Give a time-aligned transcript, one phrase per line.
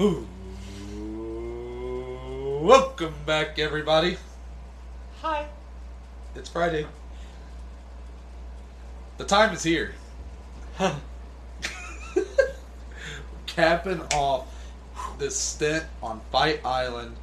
[0.00, 0.26] Ooh.
[2.62, 4.16] Welcome back, everybody.
[5.20, 5.46] Hi.
[6.34, 6.86] It's Friday.
[9.18, 9.92] The time is here.
[10.76, 10.94] Huh.
[13.46, 14.46] Capping off
[15.18, 17.14] this stint on Fight Island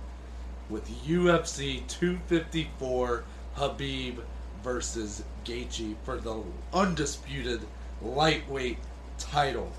[0.70, 3.24] with UFC 254
[3.58, 4.20] Khabib
[4.64, 7.62] versus Gaethje for the undisputed
[8.04, 8.78] lightweight
[9.18, 9.72] title.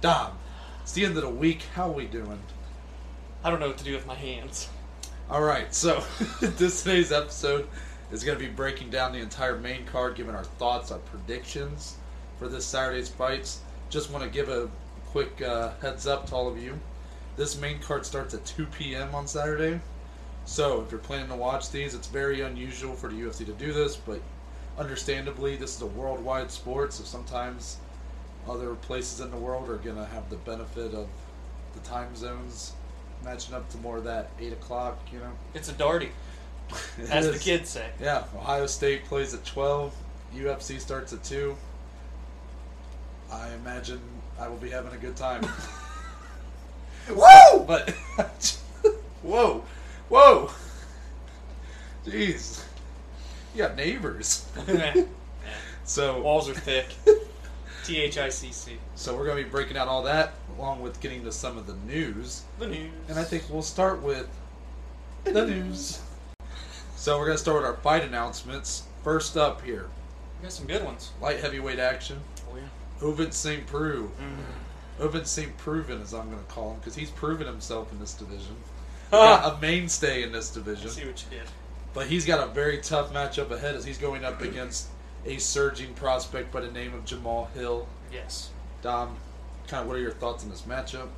[0.00, 0.36] Dom,
[0.88, 1.64] it's the end of the week.
[1.74, 2.40] How we doing?
[3.44, 4.70] I don't know what to do with my hands.
[5.28, 6.02] All right, so
[6.40, 7.68] this today's episode
[8.10, 11.98] is going to be breaking down the entire main card, giving our thoughts, our predictions
[12.38, 13.60] for this Saturday's fights.
[13.90, 14.70] Just want to give a
[15.08, 16.80] quick uh, heads up to all of you.
[17.36, 19.14] This main card starts at 2 p.m.
[19.14, 19.82] on Saturday.
[20.46, 23.74] So if you're planning to watch these, it's very unusual for the UFC to do
[23.74, 24.22] this, but
[24.78, 27.76] understandably, this is a worldwide sport, so sometimes
[28.48, 31.08] other places in the world are going to have the benefit of
[31.74, 32.72] the time zones
[33.24, 35.32] matching up to more of that 8 o'clock, you know?
[35.54, 36.10] It's a darty,
[36.98, 37.88] It as the kids say.
[38.00, 39.94] Yeah, Ohio State plays at 12.
[40.34, 41.56] UFC starts at 2.
[43.30, 44.00] I imagine
[44.38, 45.42] I will be having a good time.
[47.08, 47.64] Whoa!
[47.64, 47.90] But,
[49.22, 49.64] whoa,
[50.10, 50.50] whoa.
[52.04, 52.62] Jeez.
[53.54, 54.46] You got neighbors.
[55.84, 56.88] So, Walls are thick.
[57.88, 58.72] T H I C C.
[58.94, 61.66] so we're going to be breaking out all that along with getting to some of
[61.66, 62.42] the news.
[62.58, 62.90] The news.
[63.08, 64.28] And I think we'll start with
[65.24, 66.00] the news.
[66.96, 68.82] So we're going to start with our fight announcements.
[69.04, 69.88] First up here,
[70.38, 71.12] we got some good ones.
[71.22, 72.20] light heavyweight action.
[72.52, 73.06] Oh yeah.
[73.06, 73.66] Ovince St.
[73.66, 74.10] Preux.
[74.20, 75.00] Mm.
[75.00, 75.56] Ovid St.
[75.56, 78.56] Proven, as I'm going to call him, because he's proven himself in this division.
[79.10, 80.90] Ah, a mainstay in this I division.
[80.90, 81.48] see what you did.
[81.94, 84.88] But he's got a very tough matchup ahead as he's going up against
[85.26, 87.86] a surging prospect by the name of Jamal Hill.
[88.12, 88.50] Yes.
[88.82, 89.16] Dom,
[89.66, 91.08] kind of what are your thoughts on this matchup?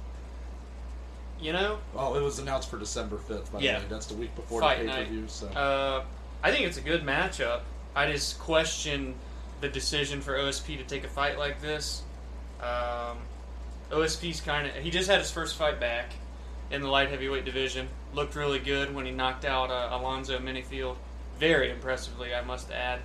[1.40, 3.78] You know, Oh, it was announced for December 5th, by Yeah.
[3.78, 3.90] the way.
[3.90, 5.46] That's the week before Fight the pay-per-view, so...
[5.48, 6.04] uh,
[6.42, 7.60] I think it's a good matchup.
[7.94, 9.14] I just question
[9.60, 12.02] the decision for OSP to take a fight like this.
[12.60, 13.19] Um,
[13.91, 16.12] OSP's kind of he just had his first fight back
[16.70, 17.88] in the light heavyweight division.
[18.14, 20.96] Looked really good when he knocked out uh, Alonzo Menifield,
[21.38, 23.00] very impressively, I must add.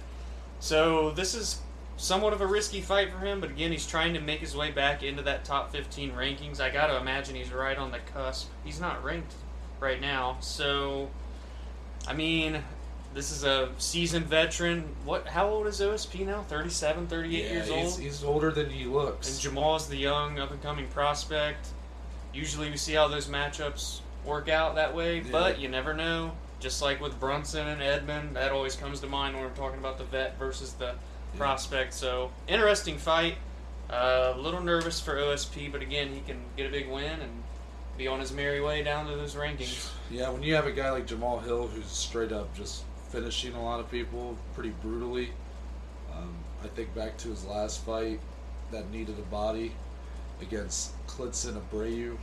[0.59, 1.61] So this is
[1.97, 4.71] somewhat of a risky fight for him, but again, he's trying to make his way
[4.71, 6.59] back into that top 15 rankings.
[6.59, 8.49] I got to imagine he's right on the cusp.
[8.63, 9.33] He's not ranked
[9.79, 11.09] right now, so
[12.07, 12.61] I mean,
[13.13, 14.95] this is a seasoned veteran.
[15.05, 15.27] What?
[15.27, 16.41] How old is OSP now?
[16.43, 17.99] 37, 38 yeah, years he's, old.
[17.99, 19.29] he's older than he looks.
[19.31, 21.67] And Jamal's the young, up and coming prospect.
[22.33, 25.31] Usually we see how those matchups work out that way, Yeah.
[25.31, 26.33] but you never know.
[26.65, 29.99] Just like with Brunson and Edmen, that always comes to mind when we're talking about
[29.99, 30.95] the vet versus the
[31.37, 31.93] prospect.
[31.93, 33.35] So, interesting fight.
[33.87, 37.43] Uh, a little nervous for OSP, but again, he can get a big win and
[37.99, 39.91] be on his merry way down to those rankings.
[40.09, 43.63] Yeah, when you have a guy like Jamal Hill who's straight up just finishing a
[43.63, 45.29] lot of people pretty brutally,
[46.17, 46.33] um,
[46.63, 48.19] I think back to his last fight
[48.71, 49.71] that needed a body
[50.41, 52.17] against Klidson Abreu.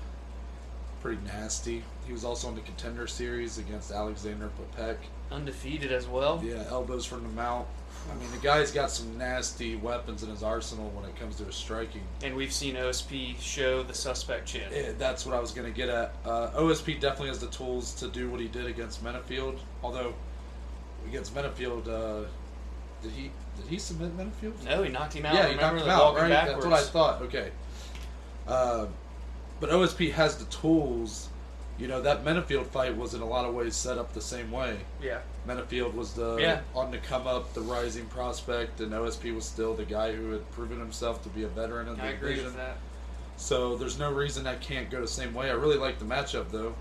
[1.00, 1.84] Pretty nasty.
[2.06, 4.96] He was also in the contender series against Alexander Poppeck.
[5.30, 6.42] Undefeated as well.
[6.44, 7.66] Yeah, elbows from the mount.
[8.10, 11.44] I mean, the guy's got some nasty weapons in his arsenal when it comes to
[11.44, 12.02] his striking.
[12.22, 14.62] And we've seen OSP show the suspect chin.
[14.74, 16.14] Yeah, that's what I was going to get at.
[16.24, 19.58] Uh, OSP definitely has the tools to do what he did against Menifield.
[19.84, 20.14] Although
[21.06, 22.26] against Menifield, uh,
[23.02, 24.62] did he did he submit Menifield?
[24.64, 25.34] No, he knocked him out.
[25.34, 26.14] yeah, he Remember knocked him out.
[26.16, 26.64] Right, backwards.
[26.64, 27.22] that's what I thought.
[27.22, 27.50] Okay,
[28.48, 28.86] uh,
[29.60, 31.28] but OSP has the tools.
[31.82, 34.52] You know that Menifield fight was in a lot of ways set up the same
[34.52, 34.76] way.
[35.02, 36.60] Yeah, Menifield was the Yeah.
[36.76, 40.48] on the come up, the rising prospect, and OSP was still the guy who had
[40.52, 42.44] proven himself to be a veteran in the I agree division.
[42.44, 42.76] with that.
[43.36, 45.50] So there's no reason that can't go the same way.
[45.50, 46.76] I really like the matchup though.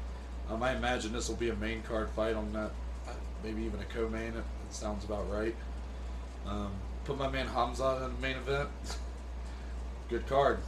[0.51, 2.69] Um, I imagine this will be a main card fight on that,
[3.07, 3.13] uh,
[3.43, 4.35] maybe even a co-main.
[4.35, 5.55] It, it sounds about right.
[6.45, 6.73] Um,
[7.05, 8.69] put my man Hamza in the main event.
[10.09, 10.59] Good card.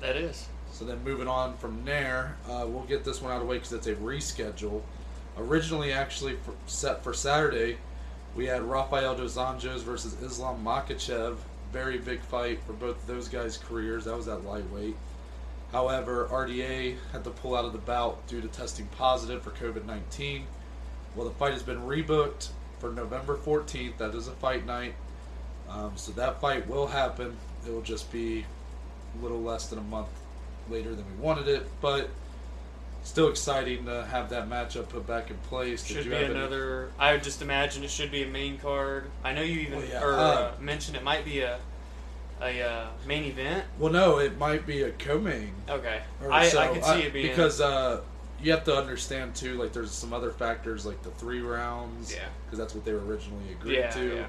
[0.00, 0.48] That is.
[0.72, 3.56] So then moving on from there, uh, we'll get this one out of the way
[3.56, 4.80] because it's a reschedule.
[5.36, 7.76] Originally, actually for, set for Saturday,
[8.34, 11.36] we had Rafael dos Anjos versus Islam Makhachev.
[11.72, 14.06] Very big fight for both of those guys' careers.
[14.06, 14.96] That was at lightweight.
[15.72, 19.84] However, RDA had to pull out of the bout due to testing positive for COVID
[19.84, 20.46] 19.
[21.14, 22.48] Well, the fight has been rebooked
[22.78, 23.98] for November 14th.
[23.98, 24.94] That is a fight night.
[25.68, 27.36] Um, so that fight will happen.
[27.66, 28.46] It will just be
[29.18, 30.08] a little less than a month
[30.70, 32.08] later than we wanted it, but
[33.04, 35.86] still exciting to have that matchup put back in place.
[35.86, 36.90] Did Should be have any- another.
[36.98, 39.10] I would just imagine it should be a main card.
[39.24, 41.58] I know you even Well, yeah, or, uh, uh, mentioned it might be a
[42.40, 43.64] a uh, main event.
[43.78, 45.52] Well, no, it might be a co-main.
[45.68, 48.00] Okay, Or I, so, I could see uh, it being because uh,
[48.40, 49.54] you have to understand too.
[49.54, 52.12] Like, there's some other factors like the three rounds.
[52.12, 52.24] Yeah.
[52.44, 54.16] Because that's what they were originally agreed yeah, to.
[54.16, 54.26] yeah.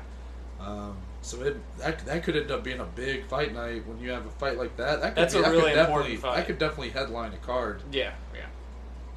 [0.60, 4.12] Um, so it that, that could end up being a big fight night when you
[4.12, 5.02] have a fight like that.
[5.02, 6.36] That could That's be, a that really could important definitely, fight.
[6.36, 7.82] That could definitely headline a card.
[7.92, 8.46] Yeah, yeah.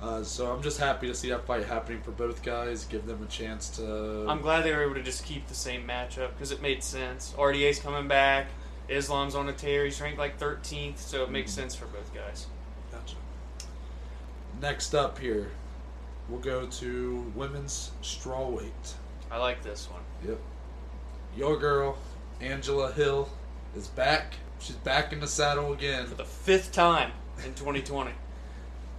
[0.02, 2.84] Uh, so I'm just happy to see that fight happening for both guys.
[2.84, 4.26] Give them a chance to.
[4.28, 7.34] I'm glad they were able to just keep the same matchup because it made sense.
[7.38, 8.46] RDA's coming back.
[8.88, 9.84] Islam's on a tear.
[9.84, 11.54] He's ranked like 13th, so it makes Mhm.
[11.54, 12.46] sense for both guys.
[12.92, 13.16] Gotcha.
[14.60, 15.50] Next up here,
[16.28, 18.94] we'll go to women's strawweight.
[19.30, 20.02] I like this one.
[20.28, 20.38] Yep.
[21.36, 21.98] Your girl,
[22.40, 23.28] Angela Hill,
[23.76, 24.34] is back.
[24.58, 26.06] She's back in the saddle again.
[26.06, 27.12] For the fifth time
[27.44, 28.10] in 2020.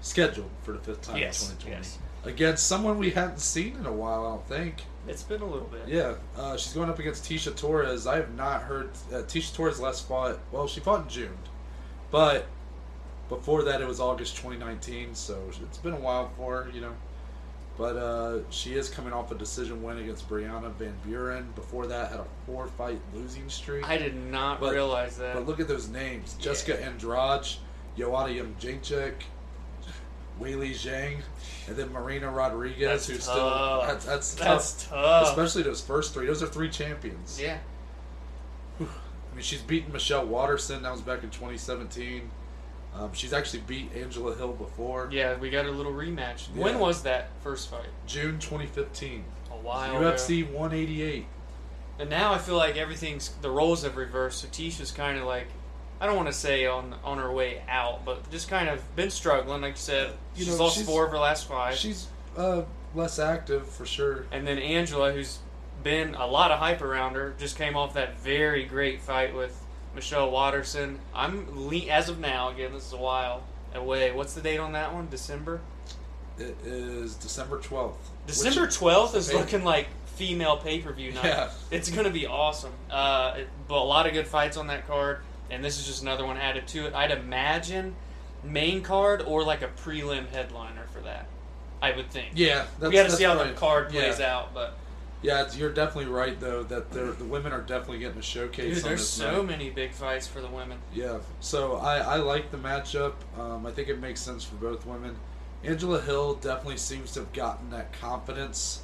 [0.01, 1.75] Scheduled for the fifth time Yes, in 2020.
[1.77, 1.97] yes.
[2.23, 4.83] Against someone we hadn't seen in a while, I don't think.
[5.07, 5.87] It's been a little bit.
[5.87, 8.05] Yeah, uh, she's going up against Tecia Torres.
[8.05, 8.89] I have not heard.
[9.11, 10.37] Uh, Tecia Torres last fought.
[10.51, 11.37] Well, she fought in June,
[12.11, 12.45] but
[13.29, 15.15] before that it was August 2019.
[15.15, 16.93] So it's been a while for her, you know.
[17.77, 21.51] But uh, she is coming off a decision win against Brianna Van Buren.
[21.53, 23.88] Before that, had a four-fight losing streak.
[23.88, 25.35] I did not But- realize that.
[25.35, 26.45] But look at those names: Yeah.
[26.45, 27.47] Jessica Andrade,
[27.95, 29.13] Joanna Jędrzejczyk,
[30.41, 31.18] Weili Zhang,
[31.68, 33.35] and then Marina Rodriguez, That's who's tough.
[33.35, 34.89] still that's that's, That's tough.
[34.89, 35.30] tough.
[35.30, 37.39] Especially those first three; those are three champions.
[37.39, 37.59] yeah.
[38.80, 38.83] I
[39.35, 40.81] mean, she's beaten Michelle Waterson.
[40.81, 42.31] That was back in 2017.
[42.97, 45.09] Um, she's actually beat Angela Hill before.
[45.11, 46.47] Yeah, we got a little rematch.
[46.55, 46.63] Yeah.
[46.63, 47.85] When was that first fight?
[48.07, 49.23] June 2015.
[49.51, 50.57] A while UFC ago.
[50.59, 51.25] 188.
[51.99, 54.41] And now I feel like everything's the roles have reversed.
[54.41, 55.47] So Tecia's kind of like,
[55.99, 59.09] I don't want to say on on her way out, but just kind of been
[59.09, 59.61] struggling.
[59.61, 61.75] Like you said, You she's know, lost she's- four of her last five.
[61.75, 62.63] She's uh,
[62.95, 64.25] less active for sure.
[64.31, 65.39] And then Angela, who's
[65.83, 69.59] been a lot of hype around her, just came off that very great fight with
[69.97, 70.99] Michelle Waterson.
[71.15, 72.49] I'm le- as of now.
[72.49, 73.41] Again, this is a while
[73.73, 74.11] away.
[74.11, 75.09] What's the date on that one?
[75.09, 75.59] December.
[76.38, 77.95] It is December 12th.
[78.27, 81.25] December twelfth is Pay- looking like female pay per view night.
[81.25, 81.49] Yeah.
[81.71, 82.73] It's gonna be awesome.
[82.91, 86.03] Uh, it, but a lot of good fights on that card, and this is just
[86.03, 86.94] another one added to it.
[86.94, 87.95] I'd imagine
[88.44, 91.27] main card or like a prelim headliner for that.
[91.81, 92.33] I would think.
[92.35, 93.47] Yeah, that's, we got to see how right.
[93.47, 94.35] the card plays yeah.
[94.35, 94.77] out, but
[95.21, 98.75] Yeah, you're definitely right though that the the women are definitely getting a showcase.
[98.75, 99.45] dude, on there's so night.
[99.47, 100.77] many big fights for the women.
[100.93, 103.13] Yeah, so I, I like the matchup.
[103.37, 105.15] Um, I think it makes sense for both women.
[105.63, 108.83] Angela Hill definitely seems to have gotten that confidence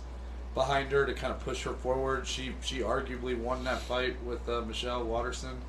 [0.55, 2.25] behind her to kind of push her forward.
[2.25, 5.61] She she arguably won that fight with uh, Michelle Waterson.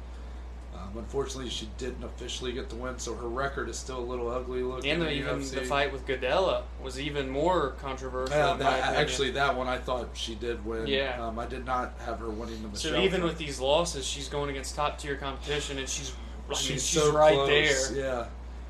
[0.75, 4.29] Um, unfortunately, she didn't officially get the win, so her record is still a little
[4.29, 4.91] ugly looking.
[4.91, 5.55] And the, even UFC.
[5.55, 8.37] the fight with Gadelha was even more controversial.
[8.37, 10.89] Yeah, that, actually, that one I thought she did win.
[10.89, 11.25] Yeah.
[11.25, 12.93] um, I did not have her winning the Michelle.
[12.93, 13.29] So even fight.
[13.29, 16.13] with these losses, she's going against top tier competition, and she's
[16.47, 18.05] I mean, she's, she's, so right close, there.
[18.05, 18.27] Yeah.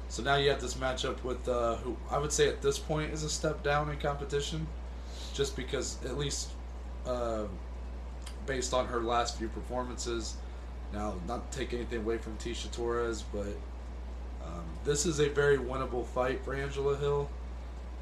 [0.09, 3.13] So now you have this matchup with uh, who I would say at this point
[3.13, 4.67] is a step down in competition,
[5.33, 6.51] just because at least
[7.07, 7.45] uh,
[8.47, 10.37] based on her last few performances.
[10.95, 13.49] Now, not to take anything away from Tecia Torres, but
[14.45, 17.29] um, this is a very winnable fight for Angela Hill.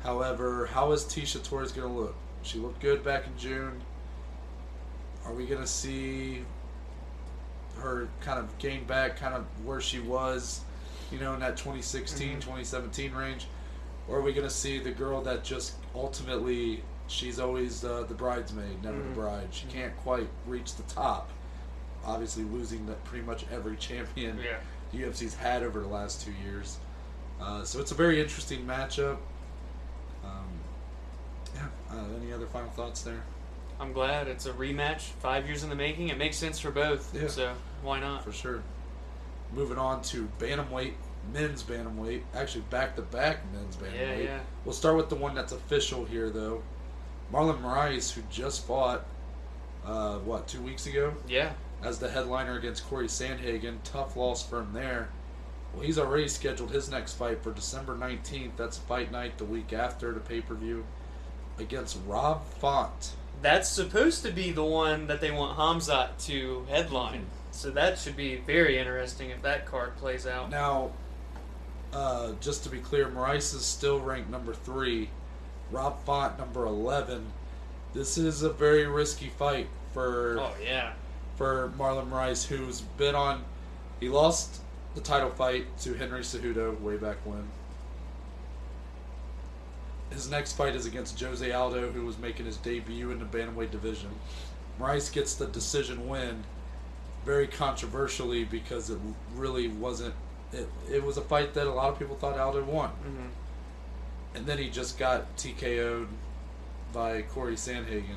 [0.02, 2.14] However, how is Tecia Torres going to look?
[2.42, 3.80] She looked good back in June.
[5.24, 6.42] Are we going to see
[7.78, 10.60] her kind of gain back kind of where she was,
[11.10, 12.40] you know, in that 2016, Mhm.
[12.40, 13.46] 2017 range?
[14.08, 18.14] Or are we going to see the girl that just ultimately, she's always uh, the
[18.14, 19.08] bridesmaid, never Mhm.
[19.08, 19.48] the bride?
[19.52, 21.31] She can't quite reach the top.
[22.04, 24.56] Obviously, losing that pretty much every champion Yeah.
[24.92, 26.78] the UFC's had over the last two years.
[27.40, 29.16] Uh, so it's a very interesting matchup.
[30.24, 30.46] Um,
[31.54, 31.66] yeah.
[31.90, 33.22] Uh, any other final thoughts there?
[33.80, 35.00] I'm glad it's a rematch.
[35.20, 36.08] Five years in the making.
[36.08, 37.14] It makes sense for both.
[37.14, 37.28] Yeah.
[37.28, 38.22] So why not?
[38.24, 38.62] For sure.
[39.54, 40.92] Moving on to bantamweight,
[41.32, 42.22] men's bantamweight.
[42.34, 44.24] Actually, back to back men's Yeah, bantamweight.
[44.24, 44.40] yeah.
[44.64, 46.62] We'll start with the one that's official here, though.
[47.32, 49.04] Marlon Moraes, who just fought,
[49.84, 51.14] uh, what, two weeks ago?
[51.28, 51.52] Yeah.
[51.82, 53.79] As the headliner against Corey Sandhagen.
[53.84, 55.08] Tough loss for him there.
[55.74, 58.53] Well, he's already scheduled his next fight for December 19th.
[58.56, 60.84] That's fight night the week after the pay per view
[61.58, 63.12] against Rob Font.
[63.41, 67.27] That's supposed to be the one that they want Hamzat to headline.
[67.51, 70.51] So that should be very interesting if that card plays out.
[70.51, 70.93] Now,
[71.93, 75.10] uh, just to be clear, Moraes is still ranked number three.
[75.70, 77.27] Rob Font number 11.
[77.94, 80.93] This is a very risky fight for Oh yeah.
[81.36, 83.44] For Marlon Rice, who's been on.
[84.01, 84.60] He lost
[84.94, 87.48] the title fight to Henry Cejudo way back when.
[90.10, 93.70] His next fight is against Jose Aldo, who was making his debut in the bantamweight
[93.70, 94.10] division.
[94.79, 96.44] Rice gets the decision win.
[97.24, 98.98] very controversially because it
[99.34, 100.15] really wasn't.
[100.53, 102.91] It, it was a fight that a lot of people thought Aldo won.
[102.91, 103.29] hmm
[104.34, 106.08] and then he just got TKO'd
[106.93, 108.17] by Corey Sandhagen.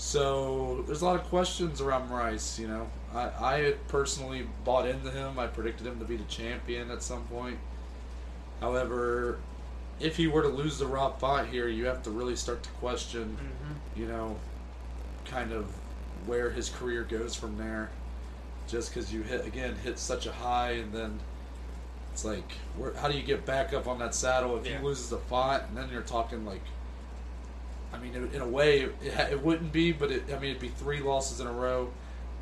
[0.00, 2.58] So there's a lot of questions around Rice.
[2.58, 5.38] You know, I I personally bought into him.
[5.38, 7.58] I predicted him to be the champion at some point.
[8.60, 9.38] However,
[10.00, 12.70] if he were to lose the Rob Font here, you have to really start to
[12.70, 14.36] question, hmm you know,
[15.26, 15.66] kind of
[16.24, 17.90] where his career goes from there.
[18.68, 21.20] Just because you hit again hit such a high, and then
[22.10, 24.78] it's like, where, how do you get back up on that saddle if Yeah.
[24.78, 26.62] he loses the font, and then you're talking like,
[27.92, 30.68] I mean, in, a way, it, it wouldn't be, but it, I mean, it'd be
[30.68, 31.90] three losses in a row,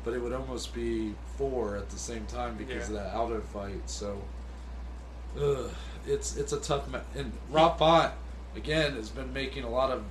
[0.03, 2.97] but it would almost be four at the same time because Yeah.
[2.97, 3.89] of that Aldo fight.
[3.89, 4.21] So,
[5.39, 5.69] ugh,
[6.07, 6.87] it's it's a tough.
[6.89, 8.13] Ma- and Rob Font
[8.55, 10.03] again has been making a lot of,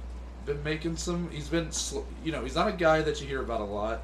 [0.45, 1.31] been making some.
[1.31, 4.03] He's been, sl- you know, he's not a guy that you hear about a lot,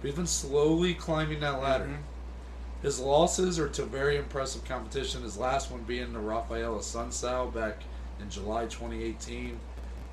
[0.00, 1.86] but he's been slowly climbing that ladder.
[1.86, 2.82] Mhm.
[2.82, 5.22] His losses are to very impressive competition.
[5.24, 7.82] His last one being to Rafaela Assunção back
[8.20, 9.58] in July 2018.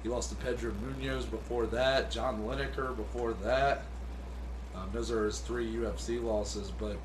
[0.05, 3.85] He lost to Pedro Munhoz before that, John Lineker before that.
[4.75, 6.97] Um, those are his three UFC losses, but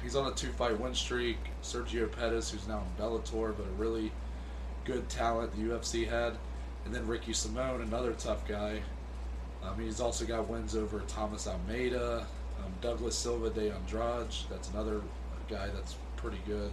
[0.00, 1.38] he's on a two-fight win streak.
[1.60, 4.12] Sergio Pettis, who's now in Bellator, but a really
[4.84, 6.34] good talent the UFC had,
[6.84, 8.80] and then Ricky Simón, another tough guy.
[9.64, 12.24] Um, he's also got wins over Thomas Almeida,
[12.64, 14.32] um, Douglas Silva de Andrade.
[14.48, 15.00] That's another
[15.48, 16.70] guy that's pretty good.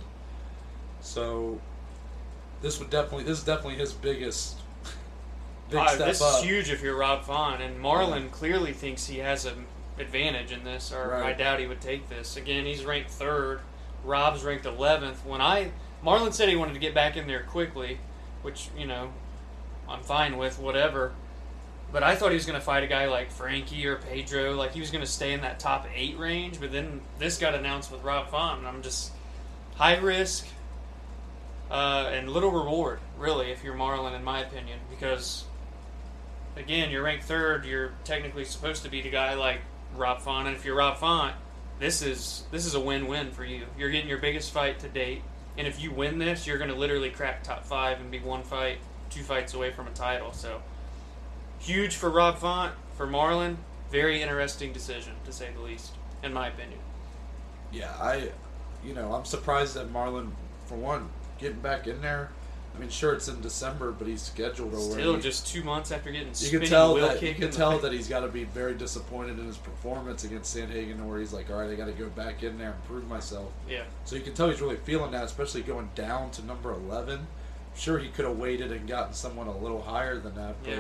[1.01, 1.59] So
[2.61, 4.57] this would definitely this is definitely his biggest
[5.69, 6.37] big Uh, step this up.
[6.39, 9.65] is huge if you're Rob Font, and Marlon clearly thinks he has an
[9.99, 12.35] advantage in this, or I doubt he would take this.
[12.37, 13.61] Again, he's ranked third.
[14.03, 15.25] Rob's ranked eleventh.
[15.25, 15.71] When I
[16.03, 17.99] Marlon said he wanted to get back in there quickly,
[18.43, 19.09] which you know
[19.89, 21.13] I'm fine with, whatever.
[21.91, 24.73] But I thought he was going to fight a guy like Frankie or Pedro, like
[24.73, 26.59] he was going to stay in that top eight range.
[26.59, 29.11] But then this got announced with Rob Font, and I'm just
[29.77, 30.45] high risk
[31.71, 35.45] uh, and little reward, really, if you're Marlon, in my opinion, because
[36.59, 37.65] again, you're ranked third.
[37.65, 39.61] You're technically supposed to beat a guy like
[39.95, 41.35] Rob Font, and if you're Rob Font,
[41.79, 43.65] this is this is a win-win for you.
[43.77, 45.21] You're getting your biggest fight to date,
[45.57, 48.43] and if you win this, you're going to literally crack top five and be one
[48.43, 48.77] fight,
[49.09, 50.33] two fights away from a title.
[50.33, 50.61] So
[51.59, 53.57] huge for Rob Font, for Marlon.
[53.91, 56.79] Very interesting decision, to say the least, in my opinion.
[57.71, 58.31] Yeah, I,
[58.83, 60.31] you know, I'm surprised that Marlon,
[60.65, 61.09] for one,
[61.39, 62.31] getting back in there.
[62.75, 64.91] I mean, sure, it's in December, but he's scheduled already.
[65.01, 68.07] Still, just two months after getting you can tell that you can tell that he's
[68.07, 71.57] got to be very disappointed in his performance against San Sandhagen, where he's like, all
[71.57, 73.51] right, I got to go back in there and prove myself.
[73.67, 73.83] Yeah.
[74.05, 77.25] So you can tell he's really feeling that, especially going down to number 11.
[77.75, 80.79] Sure, he could have waited and gotten someone a little higher than that, but Yeah.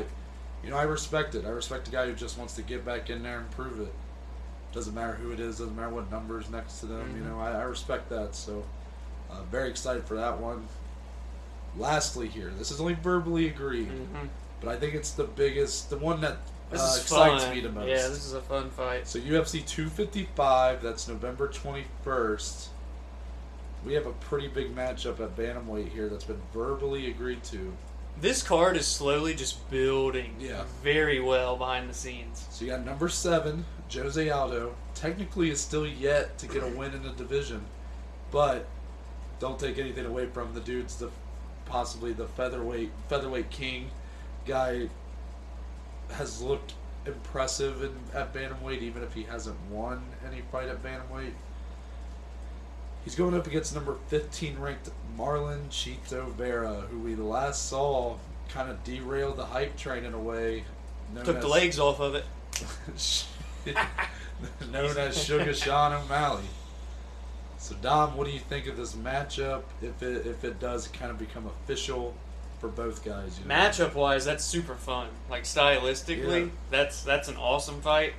[0.63, 1.45] you know, I respect it.
[1.45, 3.93] I respect a guy who just wants to get back in there and prove it.
[4.73, 7.15] Doesn't matter who it is, doesn't matter what numbers next to them.
[7.17, 7.29] You Mhm.
[7.29, 8.35] know, I, I respect that.
[8.35, 8.63] So,
[9.31, 10.67] uh, very excited for that one.
[11.77, 14.29] Lastly, here, this is only verbally agreed, Mhm.
[14.61, 16.37] but I think it's the biggest, the one that
[16.71, 17.53] This uh, is excites fun.
[17.55, 17.87] me the most.
[17.87, 19.07] Yeah, this is a fun fight.
[19.07, 22.69] So UFC 255, that's November 21st.
[23.85, 27.73] We have a pretty big matchup at bantamweight here that's been verbally agreed to.
[28.19, 30.63] This card is slowly just building Yeah.
[30.83, 32.47] very well behind the scenes.
[32.49, 34.73] So you got number seven, Jose Aldo.
[34.95, 37.65] Technically, is still yet to get a win in the division,
[38.31, 38.65] but
[39.39, 41.11] don't take anything away from the dude's the
[41.67, 43.89] possibly the featherweight featherweight king
[44.45, 44.89] guy
[46.11, 46.73] has looked
[47.05, 51.33] impressive in, at bantamweight, even if he hasn't won any fight at bantamweight.
[53.03, 58.17] He's going up against number 15 ranked Marlon Chito Vera, who we last saw
[58.49, 60.65] kind of derail the hype train in a way.
[61.23, 62.25] Took the legs off of it.
[64.71, 66.43] known as Sugar Sean O'Malley.
[67.67, 69.63] So Dom, what do you think of this matchup?
[69.81, 72.15] If it if it does kind of become official
[72.59, 73.53] for both guys, you know?
[73.53, 75.09] Matchup wise, that's super fun.
[75.29, 76.51] Like stylistically, Yeah.
[76.71, 78.13] that's that's an awesome fight.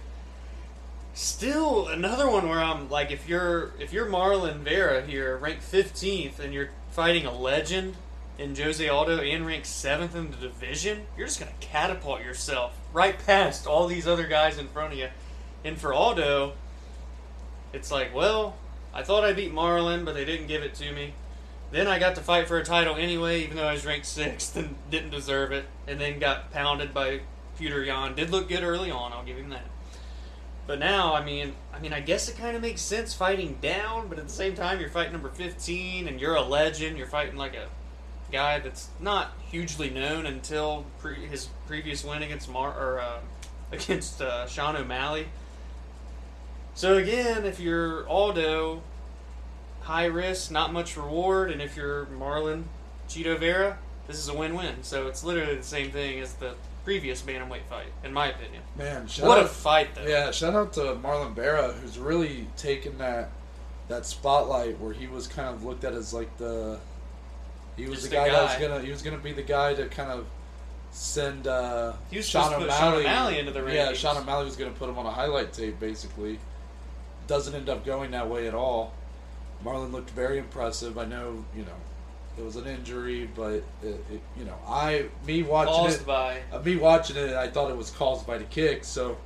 [1.15, 6.39] Still another one where I'm like, if you're if you're Marlon Vera here, ranked 15th,
[6.39, 7.95] and you're fighting a legend
[8.39, 13.17] in Jose Aldo and ranked seventh in the division, you're just gonna catapult yourself right
[13.25, 15.09] past all these other guys in front of you.
[15.65, 16.53] And for Aldo,
[17.73, 18.55] it's like, well,
[18.93, 21.15] I thought I beat Marlon, but they didn't give it to me.
[21.71, 24.57] Then I got to fight for a title anyway, even though I was ranked sixth
[24.57, 27.21] and didn't deserve it, and then got pounded by
[27.59, 28.15] Petr Yan.
[28.15, 29.67] Did look good early on, I'll give him that.
[30.67, 34.09] But now, I mean, I mean, I guess it kind of makes sense fighting down,
[34.09, 36.99] but at the same time, you're fighting number 15, and you're a legend.
[36.99, 37.69] You're fighting like a
[38.31, 43.21] guy that's not hugely known until pre- his previous win against Mar or uh,
[43.73, 45.29] against uh, Sean O'Malley.
[46.79, 48.83] So again, if you're Aldo,
[49.81, 52.67] high risk, not much reward, and if you're Marlon
[53.09, 54.85] Chito Vera, this is a win-win.
[54.85, 56.55] So it's literally the same thing as the
[56.85, 58.63] previous bantamweight fight, in my opinion.
[58.77, 60.07] Man, shout what out, a fight, though.
[60.07, 63.31] Yeah, shout out to Marlon Vera, who's really taken that
[63.89, 66.79] that spotlight where he was kind of looked at as like the
[67.77, 69.75] he was Just the a guy, that was gonna he was gonna be the guy
[69.75, 70.27] to kind of
[70.93, 73.93] send uh, He was Sean put Sean O'Malley into the Yeah.
[73.95, 76.39] Sean O'Malley was gonna put him on a highlight tape basically.
[77.29, 78.95] Doesn't end up going that way at all.
[79.65, 80.99] Marlon looked very impressive.
[80.99, 81.77] I know, you know,
[82.37, 86.41] it was an injury, but it, it, you know, I me watching Caused it, by
[86.53, 89.17] uh, me watching it, I thought it was caused by the kick, so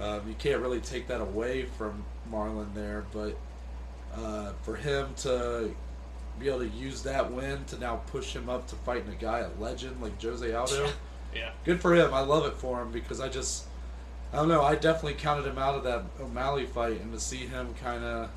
[0.00, 3.04] um, you can't really take that away from Marlon there.
[3.12, 3.36] But
[4.14, 5.74] uh, for him to
[6.38, 9.40] be able to use that win to now push him up to fighting a guy,
[9.40, 10.88] a legend like Jose Aldo,
[11.34, 11.50] yeah.
[11.64, 12.12] good for him.
[12.12, 13.66] I love it for him because I just,
[14.32, 17.46] I don't know, I definitely counted him out of that O'Malley fight, and to see
[17.46, 18.30] him kind of.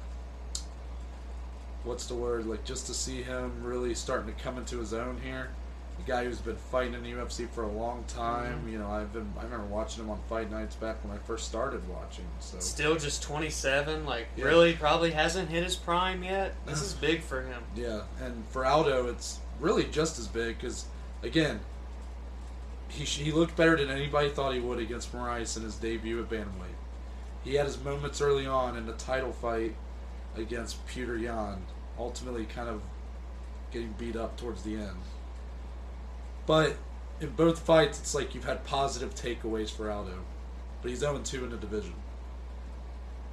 [1.83, 2.47] What's the word?
[2.47, 5.49] Like just to see him really starting to come into his own here
[5.97, 8.59] the guy who's been fighting in the UFC for a long time.
[8.59, 8.69] Mm-hmm.
[8.69, 11.45] You know, I've been I remember watching him on fight nights back when I first
[11.45, 12.25] started watching.
[12.39, 14.05] So Still just 27.
[14.05, 14.45] Like, Yeah.
[14.45, 16.53] really, probably hasn't hit his prime yet.
[16.65, 17.63] This is big for him.
[17.75, 20.85] yeah, and for Aldo, it's really just as big because
[21.23, 21.59] again,
[22.95, 26.21] he sh- he looked better than anybody thought he would against Moraes in his debut
[26.21, 26.75] at bantamweight.
[27.43, 29.75] He had his moments early on in the title fight
[30.35, 31.63] against Petr Yan,
[31.99, 32.81] ultimately kind of
[33.71, 34.97] getting beat up towards the end.
[36.45, 36.75] But
[37.19, 40.19] in both fights, it's like you've had positive takeaways for Aldo,
[40.81, 41.93] but he's 0 2 in the division.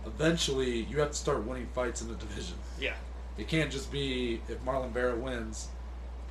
[0.04, 2.56] Eventually, you have to start winning fights in the division.
[2.80, 2.94] Yeah.
[3.38, 5.68] It can't just be if Marlon Vera wins,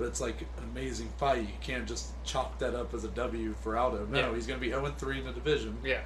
[0.02, 1.42] but it's like an amazing fight.
[1.44, 4.08] You can't just chalk that up as a W for Aldo.
[4.08, 4.34] No, Yeah.
[4.34, 5.78] he's going to be 0 3 in the division.
[5.84, 6.02] Yeah.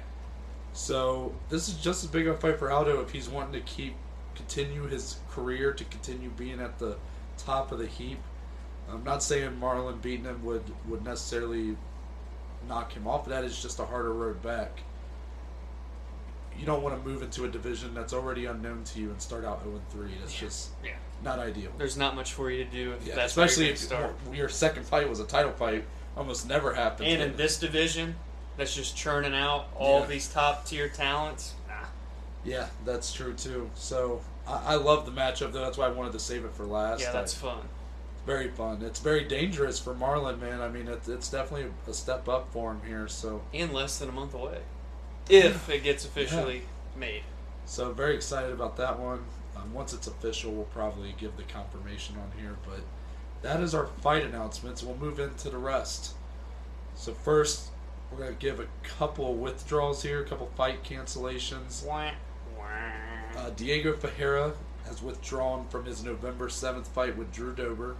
[0.74, 3.60] So this is just as big of a fight for Aldo if he's wanting to
[3.60, 3.94] keep
[4.34, 6.98] continue his career to continue being at the
[7.38, 8.18] top of the heap.
[8.90, 11.78] I'm not saying Marlon beating him would would necessarily
[12.68, 13.24] knock him off.
[13.26, 14.80] That is just a harder road back.
[16.58, 19.46] You don't want to move into a division that's already unknown to you and start
[19.46, 20.10] out 0 3.
[20.20, 20.40] That's Yeah.
[20.48, 20.96] just Yeah.
[21.26, 21.70] Not ideal.
[21.76, 23.92] There's not much for you to do if Yeah, especially if
[24.32, 25.84] your second fight was a title fight.
[26.16, 27.12] Almost never happens.
[27.12, 28.16] And in this division,
[28.56, 30.06] that's just churning out all Yeah.
[30.06, 31.52] these top tier talents.
[31.68, 31.74] Nah.
[32.44, 33.70] Yeah, that's true too.
[33.74, 35.60] So I, I love the matchup though.
[35.60, 37.02] That's why I wanted to save it for last.
[37.02, 37.68] Yeah, that's I- fun.
[38.24, 38.80] very fun.
[38.82, 40.60] It's very dangerous for Marlon, man.
[40.62, 43.08] I mean, it, it's definitely a step up for him here.
[43.08, 44.60] So And less than a month away.
[45.28, 46.62] If it gets officially
[46.96, 47.22] made.
[47.66, 49.24] so very excited about that one.
[49.56, 52.56] Um, once it's official, we'll probably give the confirmation on here.
[52.64, 52.80] But
[53.42, 54.82] that is our fight announcements.
[54.82, 56.14] We'll move into the rest.
[56.94, 57.70] So first,
[58.10, 61.84] we're gonna give a couple withdrawals here, a couple fight cancellations.
[63.36, 64.54] Uh, Diego Ferreira
[64.86, 67.96] has withdrawn from his November 7th fight with Drew Dober.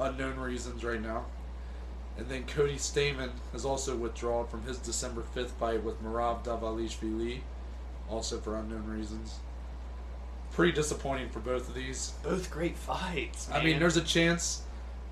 [0.00, 1.26] Unknown reasons right now.
[2.16, 7.40] And then Cody Stamann has also withdrawn from his December 5th fight with Merab Dvalishvili,
[8.10, 9.38] also for unknown reasons.
[10.54, 12.12] Pretty disappointing for both of these.
[12.22, 13.48] Both great fights.
[13.50, 14.62] I mean, there's a chance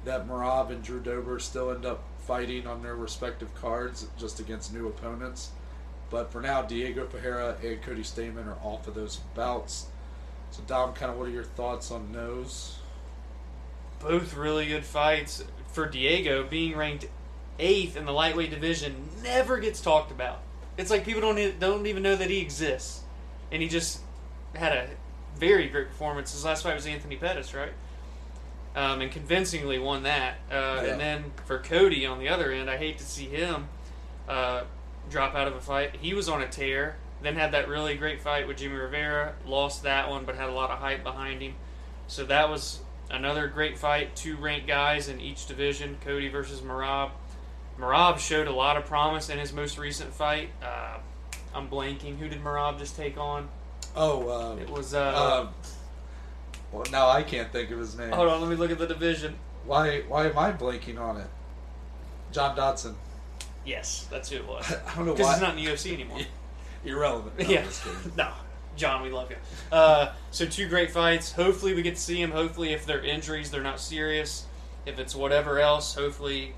[0.04, 4.72] that Merab and Drew Dober still end up fighting on their respective cards just against
[4.74, 5.50] new opponents.
[6.10, 9.86] But for now, Diego Ferreira and Cody Stamann are off of those bouts.
[10.50, 12.76] So, Dom, kind of what are your thoughts on those?
[14.00, 15.44] both really good fights.
[15.72, 17.06] For Diego, being ranked
[17.58, 20.40] eighth in the lightweight division never gets talked about.
[20.76, 23.02] It's like people don't e- don't even know that he exists,
[23.52, 24.00] and he just
[24.54, 24.88] had a
[25.36, 26.32] very great performance.
[26.32, 27.72] His last fight was Anthony Pettis, right?
[28.76, 30.36] Um, and convincingly won that.
[30.50, 30.92] Uh, Yeah.
[30.92, 33.68] And then for Cody on the other end, I hate to see him
[34.28, 34.62] uh,
[35.10, 35.96] drop out of a fight.
[36.00, 36.96] He was on a tear.
[37.22, 39.34] Then had that really great fight with Jimmy Rivera.
[39.44, 41.54] Lost that one, but had a lot of hype behind him.
[42.06, 44.16] So that was another great fight.
[44.16, 45.98] Two ranked guys in each division.
[46.02, 47.10] Cody versus Merab.
[47.78, 50.48] Merab showed a lot of promise in his most recent fight.
[50.62, 50.98] Uh,
[51.54, 52.18] I'm blanking.
[52.18, 53.48] Who did Merab just take on?
[53.96, 54.94] Oh, It uh, was.
[54.94, 55.54] Uh, um,
[56.72, 58.10] well, now I can't think of his name.
[58.12, 59.34] hold on, let me look at the division.
[59.64, 61.26] Why, why am I blanking on it?
[62.32, 62.94] John Dodson.
[63.64, 64.72] Yes, that's who it was.
[64.86, 65.32] I don't know Because why.
[65.34, 66.20] he's not in the UFC anymore.
[66.84, 67.38] Irrelevant.
[67.38, 67.62] No, I'm yeah.
[67.64, 68.12] just kidding.
[68.16, 68.30] no,
[68.76, 69.36] John, we love you.
[69.72, 71.32] Uh, so two great fights.
[71.32, 72.30] Hopefully we get to see him.
[72.30, 74.46] Hopefully if they're injuries, they're not serious.
[74.86, 76.54] If it's whatever else, hopefully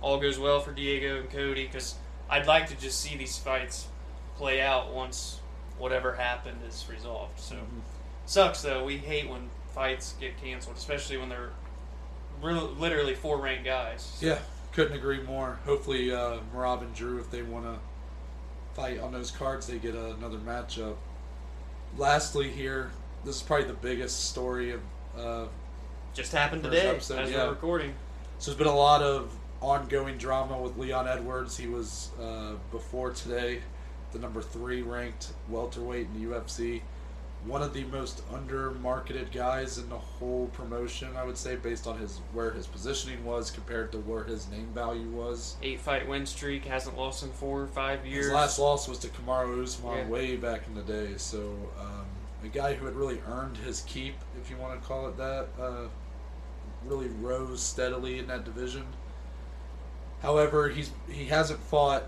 [0.00, 1.64] all goes well for Diego and Cody.
[1.66, 1.96] Because
[2.30, 3.88] I'd like to just see these fights
[4.36, 5.40] play out once
[5.78, 7.38] whatever happened is resolved.
[7.40, 7.80] So Mhm.
[8.26, 8.84] sucks though.
[8.84, 11.50] We hate when fights get canceled, especially when they're
[12.40, 14.16] real, literally four ranked guys.
[14.20, 14.38] Yeah,
[14.72, 15.58] couldn't agree more.
[15.64, 17.78] Hopefully, uh, Merab and Drew, if they want to
[18.74, 20.96] fight on those cards, they get another matchup.
[21.96, 22.90] lastly, here,
[23.24, 24.80] this is probably the biggest story of.
[25.16, 25.46] Uh,
[26.12, 27.44] Just happened today episode, as yeah.
[27.44, 27.94] we're recording.
[28.38, 31.56] so there's been a lot of ongoing drama with Leon Edwards.
[31.56, 33.62] He was uh, before today
[34.14, 36.80] the number three ranked welterweight in the UFC.
[37.44, 41.98] One of the most under-marketed guys in the whole promotion, I would say, based on
[41.98, 45.56] his where his positioning was compared to where his name value was.
[45.62, 48.26] Eight fight win streak, hasn't lost in four or five years.
[48.26, 50.08] His last loss was to Kamaru Usman Yeah.
[50.08, 51.18] way back in the day.
[51.18, 51.40] So
[51.78, 52.06] um,
[52.42, 55.48] a guy who had really earned his keep, if you want to call it that,
[55.60, 55.88] uh,
[56.86, 58.86] really rose steadily in that division.
[60.22, 62.04] However, he's he hasn't fought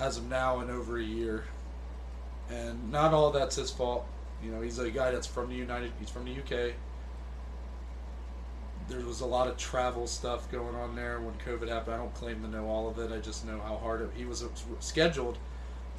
[0.00, 1.44] as of now in over a year,
[2.50, 4.06] and not all that's his fault.
[4.42, 5.92] You know, he's a guy that's from the United.
[6.00, 6.72] He's from the UK.
[8.88, 11.94] There was a lot of travel stuff going on there when COVID happened.
[11.94, 13.12] I don't claim to know all of it.
[13.12, 14.10] I just know how hard it.
[14.16, 14.44] He was
[14.80, 15.38] scheduled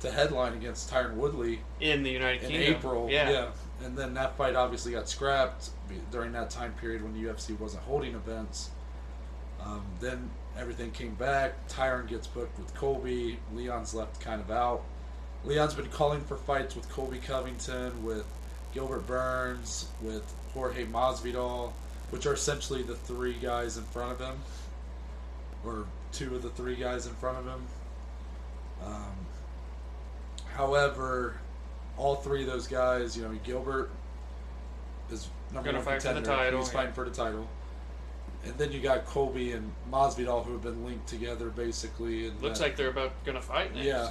[0.01, 2.73] to headline against Tyron Woodley in the United in Kingdom.
[2.73, 3.09] April.
[3.09, 3.51] Yeah.
[3.83, 5.69] and then that fight obviously got scrapped
[6.11, 8.71] during that time period when the UFC wasn't holding events.
[9.63, 11.67] Um, then everything came back.
[11.67, 13.39] Tyron gets booked with Colby.
[13.53, 14.83] Leon's left kind of out.
[15.43, 18.25] Leon's been calling for fights with Colby Covington, with
[18.73, 21.71] Gilbert Burns, with Jorge Masvidal,
[22.11, 24.37] which are essentially the three guys in front of him,
[25.65, 27.65] or two of the three guys in front of him.
[28.85, 29.15] Um,
[30.53, 31.39] however,
[31.97, 33.89] all three of those guys, you know, Gilbert
[35.11, 36.73] is number Gonna one fight for the title, He's yeah.
[36.73, 37.47] fighting for the title.
[38.43, 42.27] And then you got Colby and Masvidal, who have been linked together basically.
[42.27, 43.85] And Looks like they're about gonna fight next.
[43.85, 44.09] yeah.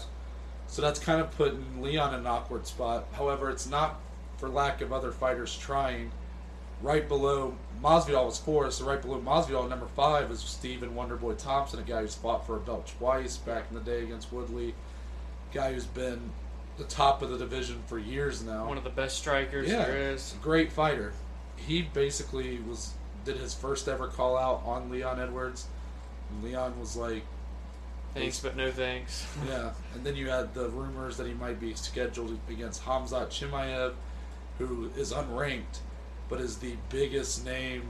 [0.68, 3.06] So that's kind of putting Leon in an awkward spot.
[3.12, 3.98] However, it's not
[4.38, 6.12] for lack of other fighters trying.
[6.80, 11.78] Right below Masvidal was four, so right below Masvidal, number five, is Stephen Wonderboy Thompson,
[11.80, 14.74] a guy who's fought for a belt twice back in the day against Woodley.
[15.52, 16.30] Guy who's been
[16.78, 18.66] the top of the division for years now.
[18.66, 19.84] One of the best strikers Yeah.
[19.84, 20.34] there is.
[20.40, 21.12] Great fighter.
[21.56, 25.66] He basically was did his first ever call out on Leon Edwards.
[26.30, 27.22] And Leon was like,
[28.14, 29.24] Thanks, but no thanks.
[29.48, 33.92] yeah, and then you had the rumors that he might be scheduled against Hamzat Chimaev,
[34.58, 35.78] who is unranked,
[36.28, 37.82] but is the biggest name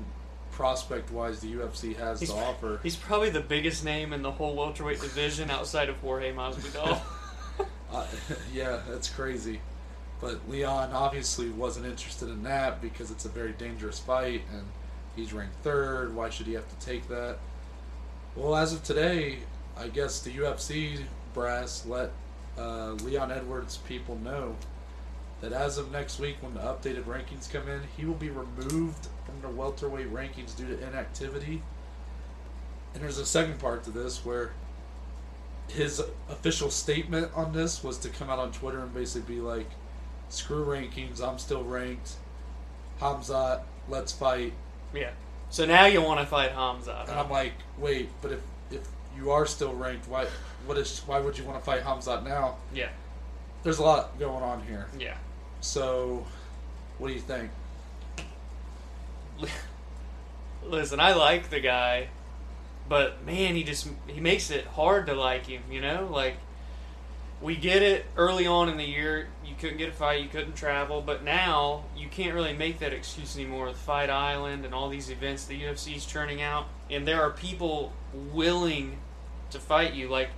[0.52, 2.80] prospect-wise the UFC has He's, to offer.
[2.82, 7.00] he's probably the biggest name in the whole welterweight division outside of Jorge Masvidal.
[7.92, 8.06] Uh,
[8.52, 9.60] yeah, that's crazy.
[10.20, 14.62] But Leon obviously wasn't interested in that because it's a very dangerous fight, and
[15.16, 16.14] he's ranked third.
[16.14, 17.38] Why should he have to take that?
[18.36, 19.38] Well, as of today,
[19.76, 21.00] I guess the UFC
[21.34, 22.10] brass let
[22.58, 24.56] uh, Leon Edwards people know
[25.40, 29.08] that as of next week, when the updated rankings come in, he will be removed
[29.24, 31.62] from the welterweight rankings due to inactivity.
[32.92, 34.52] And there's a second part to this where
[35.68, 39.70] his official statement on this was to come out on Twitter and basically be like,
[40.28, 42.12] "Screw rankings, I'm still ranked.
[43.00, 44.52] Hamzat, let's fight."
[44.94, 45.10] Yeah.
[45.50, 47.04] So now you want to fight Hamza.
[47.08, 50.26] And I'm like, "Wait, but if if you are still ranked, why
[50.66, 52.88] what is why would you want to fight Hamzat now?" yeah.
[53.62, 54.86] There's a lot going on here.
[54.98, 55.16] Yeah.
[55.60, 56.24] So,
[56.98, 57.50] what do you think?
[60.64, 62.08] Listen, I like the guy,
[62.88, 65.62] but man, he just he makes it hard to like him.
[65.70, 66.36] You know, like
[67.40, 69.28] we get it early on in the year.
[69.44, 72.92] You couldn't get a fight, you couldn't travel, but now you can't really make that
[72.92, 77.06] excuse anymore with Fight Island and all these events the UFC is churning out, and
[77.06, 77.92] there are people
[78.32, 78.98] willing
[79.50, 80.08] to fight you.
[80.08, 80.30] Like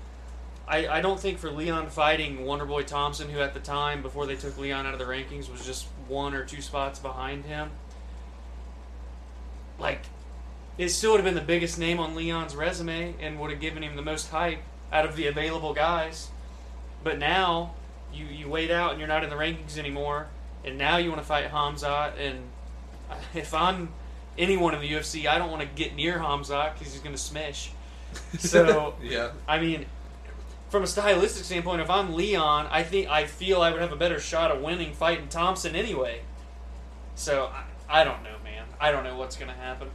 [0.66, 4.36] I, I don't think for Leon fighting Wonderboy Thompson, who at the time before they
[4.36, 7.70] took Leon out of the rankings was just one or two spots behind him.
[9.78, 10.02] Like,
[10.78, 13.82] it still would have been the biggest name on Leon's resume and would have given
[13.82, 14.60] him the most hype
[14.92, 16.28] out of the available guys.
[17.04, 17.74] But now
[18.12, 20.28] you you wait out and you're not in the rankings anymore,
[20.64, 22.12] and now you want to fight Hamzat.
[22.18, 22.40] And
[23.34, 23.88] if I'm
[24.38, 27.20] anyone in the UFC, I don't want to get near Hamzat because he's going to
[27.20, 27.70] smash.
[28.38, 29.86] So yeah, I mean,
[30.68, 33.96] from a stylistic standpoint, if I'm Leon, I think I feel I would have a
[33.96, 36.20] better shot of winning fighting Thompson anyway.
[37.14, 37.50] So
[37.88, 38.64] I, I don't know, man.
[38.78, 39.88] I don't know what's gonna happen.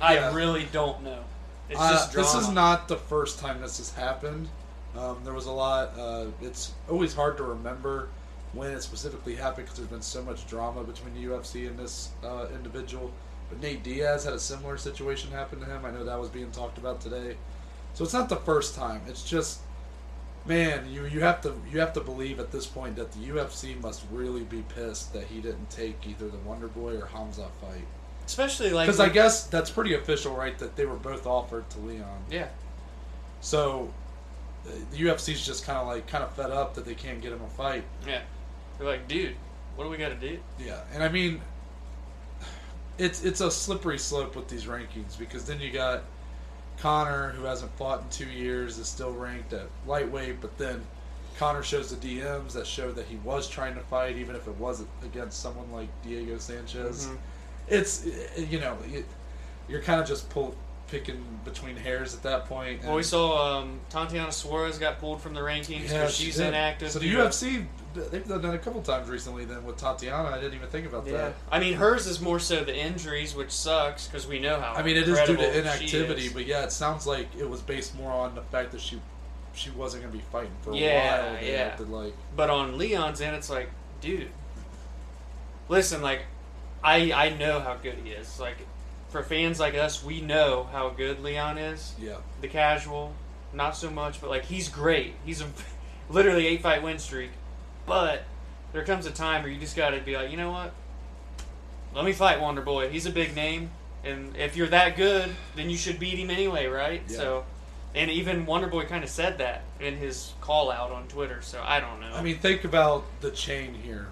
[0.00, 1.24] I really don't know.
[1.68, 2.26] It's Uh, just drama.
[2.28, 4.48] this is not the first time this has happened.
[4.96, 5.98] Um, there was a lot.
[5.98, 8.08] Uh, it's always hard to remember
[8.52, 12.10] when it specifically happened because there's been so much drama between the UFC and this
[12.24, 13.12] uh, individual.
[13.50, 15.84] But Nate Diaz had a similar situation happen to him.
[15.84, 17.36] I know that was being talked about today.
[17.94, 19.02] So it's not the first time.
[19.08, 19.60] It's just,
[20.46, 23.80] man, you you have to you have to believe at this point that the UFC
[23.82, 27.84] must really be pissed that he didn't take either the Wonder Boy or Hamza fight.
[28.26, 30.56] especially like Because I guess that's pretty official, right?
[30.58, 32.24] That they were both offered to Leon.
[32.30, 32.48] yeah,
[33.40, 33.92] So
[34.90, 37.42] the UFC's just kind of like kind of fed up that they can't get him
[37.42, 37.84] a fight.
[38.06, 38.22] yeah.
[38.78, 39.36] They're like, dude,
[39.76, 40.38] what do we got to do?
[40.58, 41.40] Yeah, and I mean,
[42.98, 46.02] it's it's a slippery slope with these rankings because then you got
[46.78, 50.84] Conor, who hasn't fought in two years, is still ranked at lightweight, but then
[51.38, 54.56] Conor shows the DMs that show that he was trying to fight, even if it
[54.56, 57.06] wasn't against someone like Diego Sanchez.
[57.06, 57.16] Mhm.
[57.68, 59.04] It's you know you-
[59.68, 60.54] you're kind of just pull,
[60.88, 62.84] picking between hairs at that point.
[62.84, 66.90] Well, we saw um, Tatiana Suarez got pulled from the rankings because Yeah, she's inactive.
[66.90, 67.66] So the to- UFC,
[68.10, 69.44] they've done that a couple times recently.
[69.44, 71.34] Then with Tatiana, I didn't even think about Yeah, that.
[71.50, 74.74] I mean hers is more so the injuries, which sucks because we know how.
[74.74, 77.96] I mean, it is due to inactivity, but yeah, it sounds like it was based
[77.96, 79.00] more on the fact that she
[79.54, 81.42] she wasn't going to be fighting for a Yeah, while.
[81.44, 81.70] Yeah.
[81.76, 83.70] had like, But on Leon's end, it's like,
[84.00, 84.28] dude,
[85.68, 86.22] listen, like,
[86.82, 88.38] I I know how good he is.
[88.40, 88.56] Like,
[89.14, 91.94] for fans like us, we know how good Leon is.
[92.00, 93.14] yeah, The casual,
[93.52, 95.14] not so much, but like he's great.
[95.24, 95.46] He's a
[96.10, 97.30] literally eight fight win streak.
[97.86, 98.24] But
[98.72, 100.74] there comes a time where you just got to be like, you know what?
[101.94, 102.88] Let me fight Wonder Boy.
[102.88, 103.70] He's a big name,
[104.02, 107.02] and if you're that good, then you should beat him anyway, right?
[107.06, 107.16] Yeah.
[107.16, 107.44] So.
[107.94, 111.62] And even Wonder Boy kind of said that in his call out on Twitter, so
[111.64, 112.12] I don't know.
[112.12, 114.08] I mean, think about the chain here.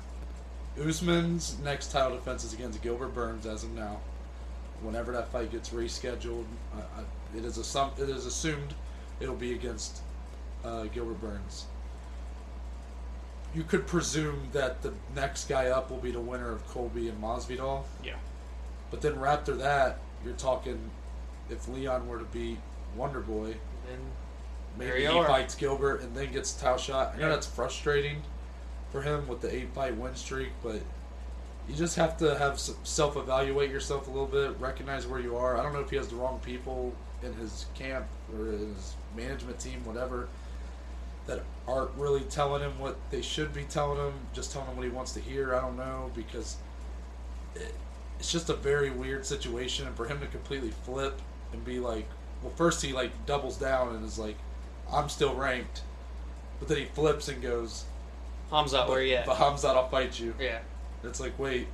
[0.81, 3.99] Usman's next title defense is against Gilbert Burns as of now.
[4.83, 8.75] Whenever that fight gets rescheduled, I, I, it is assum- it is assumed
[9.21, 10.01] it'll be against
[10.65, 11.67] uh, Gilbert Burns.
[13.55, 17.23] You could presume that the next guy up will be the winner of Colby and
[17.23, 17.85] Masvidal.
[18.03, 18.15] Yeah.
[18.91, 20.91] But then right after that, you're talking
[21.51, 22.59] if Leon were to beat
[22.97, 23.55] Wonder Boy,
[23.87, 23.99] Then
[24.79, 25.27] maybe he are.
[25.27, 27.13] fights Gilbert and then gets Tao shot.
[27.15, 27.35] I know Yeah.
[27.35, 28.23] that's frustrating
[28.91, 30.81] for him with the eight fight win streak, but
[31.69, 35.57] you just have to have self evaluate yourself a little bit, recognize where you are.
[35.59, 39.61] I don't know if he has the wrong people in his camp or his management
[39.61, 40.29] team, whatever,
[41.27, 44.85] that aren't really telling him what they should be telling him, just telling him what
[44.85, 45.55] he wants to hear.
[45.55, 46.57] I don't know because
[47.55, 47.75] it,
[48.19, 51.21] it's just a very weird situation, and for him to completely flip
[51.53, 52.09] and be like,
[52.43, 54.37] well, first he like doubles down and is like,
[54.93, 55.83] I'm still ranked,
[56.59, 57.85] but then he flips and goes,
[58.51, 59.27] Hamzat, where you at?
[59.27, 60.35] But Hamzat, I'll fight you.
[60.39, 60.59] yeah.
[61.05, 61.67] It's like, wait,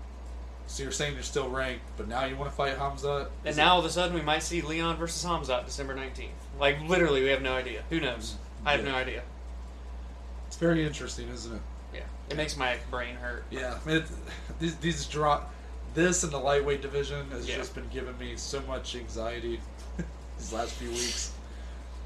[0.66, 3.28] so you're saying you're still ranked, but now you want to fight Hamzat?
[3.40, 6.28] And Is now all of a sudden we might see Leon versus Hamzat December 19th.
[6.58, 7.82] Like, literally, we have no idea.
[7.90, 8.36] Who knows?
[8.64, 8.92] I have Yeah.
[8.92, 9.18] no idea.
[9.18, 9.24] it-
[10.48, 11.62] it's very interesting, isn't it?
[11.94, 12.00] Yeah.
[12.30, 13.44] It makes my brain hurt.
[13.50, 14.04] Yeah, I mean, it,
[14.58, 15.52] these these drop,
[15.94, 17.56] this and the lightweight division has Yeah.
[17.56, 19.60] just been giving me so much anxiety
[20.38, 21.32] these last few weeks.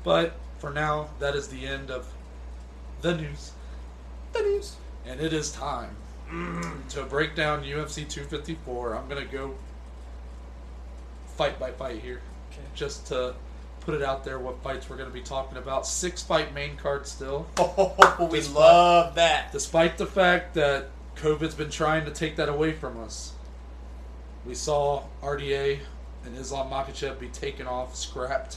[0.04, 2.06] But for now, that is the end of
[3.00, 3.52] the news,
[4.32, 4.76] The news.
[5.06, 5.96] and it is time
[6.90, 8.94] to break down UFC 254.
[8.96, 9.54] I'm gonna go
[11.36, 12.62] fight by fight here, Okay.
[12.74, 13.34] just to
[13.80, 15.86] put it out there what fights we're gonna be talking about.
[15.86, 17.46] Six fight main card still.
[17.58, 19.52] Oh, we Despite- love that.
[19.52, 23.32] despite the fact that COVID's been trying to take that away from us.
[24.46, 25.80] We saw RDA
[26.24, 28.56] and Islam Makhachev be taken off, scrapped.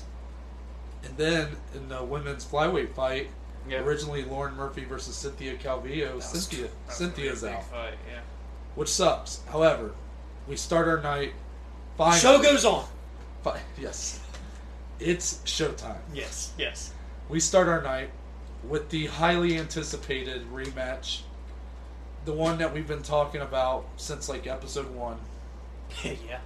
[1.03, 3.29] And then in the women's flyweight fight,
[3.67, 3.79] Yeah.
[3.79, 7.63] originally Lauren Murphy versus Cynthia Calvillo, That was- Cynthia that was a Cynthia's really big
[7.63, 8.19] out, Fight, yeah.
[8.75, 9.41] which sucks.
[9.49, 9.91] However,
[10.47, 11.33] we start our night.
[11.97, 12.85] Finally, Show goes on.
[13.43, 14.19] Fi- yes,
[14.99, 15.97] it's showtime.
[16.13, 16.53] Yes.
[16.57, 16.91] Yes.
[17.29, 18.09] We start our night
[18.67, 21.21] with the highly anticipated rematch,
[22.25, 25.17] the one that we've been talking about since like episode one.
[26.03, 26.39] yeah.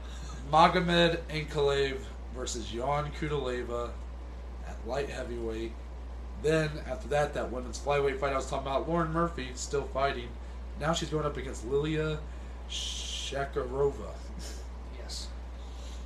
[0.51, 1.97] Magomed Ankalaev
[2.35, 3.89] versus Ion Cutelaba
[4.67, 5.71] at light heavyweight.
[6.41, 10.29] Then after that, that women's flyweight fight I was talking about, Lauren Murphy still fighting.
[10.79, 12.19] Now she's going up against Liliya
[12.69, 14.13] Shakirova.
[14.97, 15.27] Yes.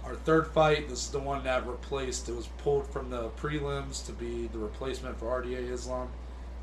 [0.03, 4.05] Our third fight, this is the one that replaced, it was pulled from the prelims
[4.07, 6.09] to be the replacement for RDA Islam.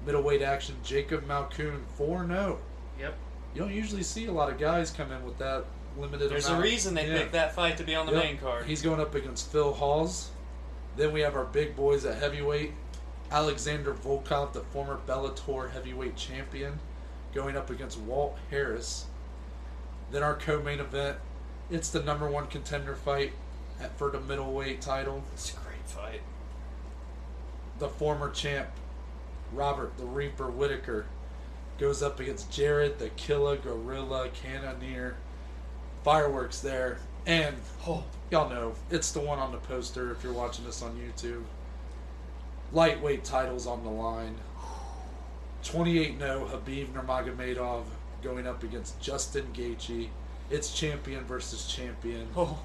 [0.05, 2.59] Middleweight action, Jacob Malkoun, 4 0.
[2.99, 3.15] Yep.
[3.55, 5.65] You don't usually see a lot of guys come in with that
[5.99, 7.19] limited There's a reason they Yeah.
[7.19, 8.23] picked that fight to be on the Yep.
[8.25, 8.65] main card.
[8.65, 10.31] He's going up against Phil Hawes.
[10.97, 12.73] Then we have our big boys at heavyweight.
[13.31, 16.81] Alexander Volkov, the former Bellator heavyweight champion,
[17.33, 19.07] going up against Walt Harris.
[20.11, 21.19] Then our co-main event,
[21.71, 23.33] it's the number one contender fight
[23.81, 25.23] at, for the middleweight title.
[25.33, 26.23] It's a great fight.
[27.79, 28.69] The former champ,
[29.53, 31.07] Robert the Reaper Whittaker,
[31.79, 35.17] goes up against Jared the Killer Gorilla Cannonier.
[36.03, 36.99] Fireworks there.
[37.27, 40.93] And Oh, Y'all know it's the one on the poster if you're watching this on
[40.97, 41.43] YouTube.
[42.73, 44.37] Lightweight titles on the line.
[45.65, 47.85] 28 0 Khabib Nurmagomedov
[48.23, 50.09] going up against Justin Gaethje.
[50.51, 52.29] It's champion versus champion.
[52.37, 52.59] oh,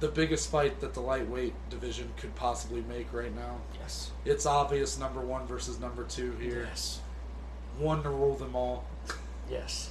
[0.00, 3.58] The biggest fight that the lightweight division could possibly make right now.
[3.80, 4.10] yes.
[4.24, 6.66] It's obvious number one versus number two here.
[6.68, 7.00] Yes.
[7.78, 8.84] One to rule them all.
[9.50, 9.90] Yes.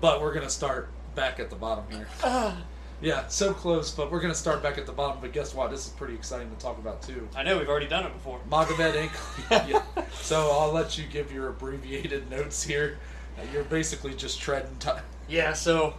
[0.00, 2.08] but we're gonna start back at the bottom here.
[2.24, 2.56] Ah.
[3.02, 5.20] Yeah, so close, but we're gonna start back at the bottom.
[5.20, 5.70] But guess what?
[5.70, 7.28] This is pretty exciting to talk about too.
[7.34, 8.40] I know we've already done it before.
[8.48, 9.68] Magomed Ankalaev.
[9.96, 10.04] yeah.
[10.20, 12.98] So I'll let you give your abbreviated notes here.
[13.36, 15.02] Uh, You're basically just treading time.
[15.28, 15.94] Yeah, so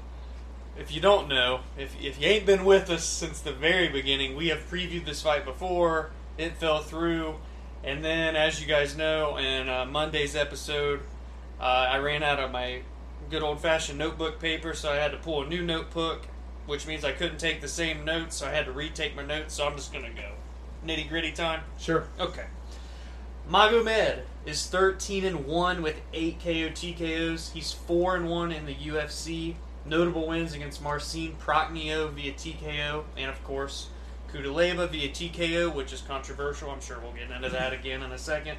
[0.78, 4.36] if you don't know, if, if you ain't been with us since the very beginning,
[4.36, 6.12] we have previewed this fight before.
[6.38, 7.36] It fell through.
[7.84, 11.02] And then, as you guys know, in uh, Monday's episode,
[11.60, 12.82] uh, I ran out of my
[13.30, 16.28] good old fashioned notebook paper, so I had to pull a new notebook,
[16.66, 19.54] which means I couldn't take the same notes, so I had to retake my notes,
[19.56, 20.32] so I'm just going to go.
[20.86, 21.62] Nitty gritty time.
[21.78, 22.08] Sure.
[22.20, 22.46] Okay.
[23.50, 27.52] Magomed is 13 and 1 with 8 KO TKOs.
[27.52, 29.56] He's 4 and 1 in the UFC.
[29.86, 33.88] Notable wins against Marcin Prachnio via TKO and of course
[34.32, 36.72] Cutelaba via TKO, which is controversial.
[36.72, 38.58] I'm sure we'll get into that again in a second.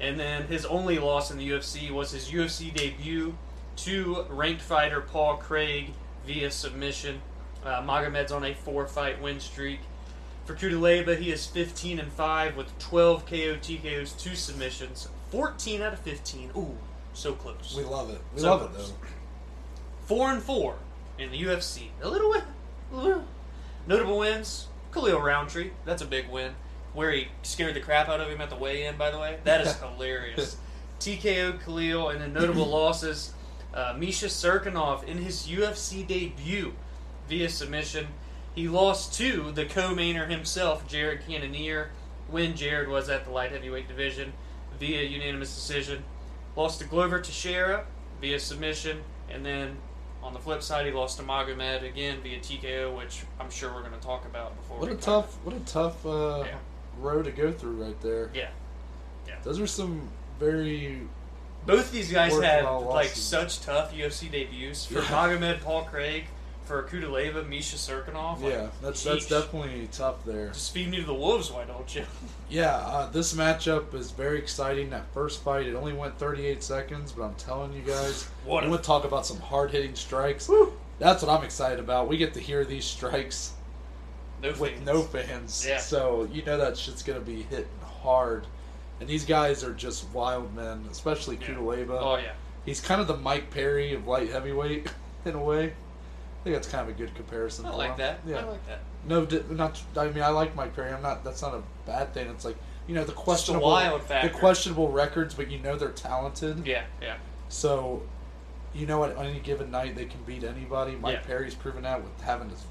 [0.00, 3.36] And then his only loss in the UFC was his UFC debut
[3.76, 5.92] to ranked fighter Paul Craig
[6.26, 7.20] via submission.
[7.64, 9.80] Uh, Magomed's on a four-fight win streak.
[10.46, 15.92] For Cutelaba, he is 15 and 5 with 12 KO TKOs, two submissions, 14 out
[15.92, 16.50] of 15.
[16.56, 16.76] Ooh,
[17.12, 17.74] so close.
[17.76, 18.20] We love it.
[18.34, 18.94] We So love it though.
[20.06, 20.76] Four and four
[21.18, 21.88] in the UFC.
[22.02, 22.42] A little win.
[22.92, 23.24] a little-
[23.86, 24.66] Notable wins.
[24.92, 25.70] Khalil Rountree.
[25.84, 26.54] That's a big win.
[26.94, 28.96] Where he scared the crap out of him at the weigh-in.
[28.96, 30.56] By the way, that is hilarious.
[30.98, 33.32] TKO Khalil, and then notable losses.
[33.72, 36.72] Uh, Misha Cirkunov in his UFC debut
[37.30, 38.08] via submission.
[38.54, 41.90] He lost to the co-mainer himself, Jared Cannonier,
[42.28, 44.32] when Jared was at the light heavyweight division
[44.78, 46.02] via unanimous decision.
[46.56, 47.86] Lost to Glover Teixeira
[48.20, 49.76] via submission, and then
[50.22, 53.80] on the flip side, he lost to Magomed again via TKO, which I'm sure we're
[53.88, 54.78] going to talk about before.
[54.78, 56.58] What we a tough, what a tough uh, Yeah.
[56.98, 58.30] road to go through right there.
[58.34, 58.50] Yeah.
[59.28, 59.36] yeah.
[59.44, 60.08] Those are some
[60.40, 61.02] very
[61.66, 64.86] Both these guys had like such tough UFC debuts.
[64.86, 65.02] For Yeah.
[65.04, 66.24] Magomed, Paul Craig,
[66.70, 68.40] for Cutelaba, Misha Cirkunov.
[68.42, 68.68] like, yeah.
[68.80, 69.28] That's that's sheesh.
[69.28, 70.48] definitely tough there.
[70.48, 72.04] Just feed me to the wolves, why don't you?
[72.48, 74.90] Yeah, uh, this matchup is very exciting.
[74.90, 78.68] That first fight, it only went 38 seconds, but I'm telling you guys, What we
[78.68, 80.48] a- want to talk about some hard hitting strikes.
[80.48, 80.72] Woo.
[80.98, 82.08] That's what I'm excited about.
[82.08, 83.52] We get to hear these strikes
[84.42, 84.86] No with fans.
[84.86, 85.66] no fans.
[85.68, 85.78] Yeah.
[85.78, 87.66] So you know that shit's gonna be hitting
[88.02, 88.46] hard.
[89.00, 91.48] And these guys are just wild men, especially Yeah.
[91.48, 91.98] Cutelaba.
[92.00, 92.32] Oh yeah.
[92.66, 94.88] He's kind of the Mike Perry of light heavyweight
[95.24, 95.72] in a way.
[96.40, 97.66] I think that's kind of a good comparison.
[97.66, 98.20] I like that.
[98.26, 98.38] Yeah.
[98.38, 98.78] I like that.
[99.06, 99.80] No, not.
[99.96, 100.90] I mean, I like Mike Perry.
[100.92, 101.22] I'm not.
[101.22, 102.28] That's not a bad thing.
[102.30, 106.66] It's like you know the questionable, wild the questionable records, but you know they're talented.
[106.66, 107.16] Yeah, yeah.
[107.50, 108.02] So,
[108.74, 110.96] you know, at any given night they can beat anybody.
[110.96, 111.26] Mike Yeah.
[111.26, 112.64] Perry's proven that with having his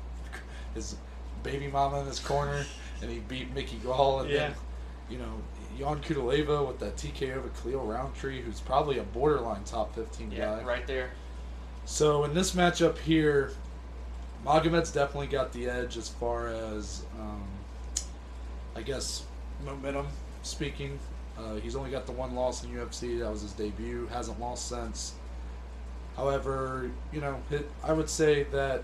[0.73, 0.95] his
[1.43, 2.65] baby mama in his corner,
[3.03, 4.37] and he beat Mickey Gall, and Yeah.
[4.39, 4.55] then
[5.11, 5.33] you know
[5.79, 10.57] Ion Cutelaba with that TKO over Khalil Rountree, who's probably a borderline top 15 Yeah,
[10.57, 10.63] guy.
[10.63, 11.11] right there.
[11.89, 13.51] So in this matchup here,
[14.45, 17.43] Magomed's definitely got the edge as far as, um,
[18.75, 19.23] I guess,
[19.65, 20.07] momentum
[20.43, 20.99] speaking.
[21.35, 23.19] Uh, he's only got the one loss in UFC.
[23.19, 24.07] That was his debut.
[24.13, 25.15] Hasn't lost since.
[26.15, 28.83] However, you know, hit, I would say that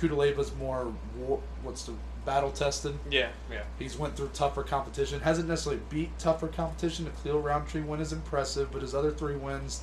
[0.00, 1.92] Cutelaba's more war, what's the
[2.24, 2.98] battle tested.
[3.10, 3.64] Yeah, yeah.
[3.78, 5.20] He's went through tougher competition.
[5.20, 7.04] Hasn't necessarily beat tougher competition.
[7.04, 9.82] The Khalil Rountree win is impressive, but his other three wins,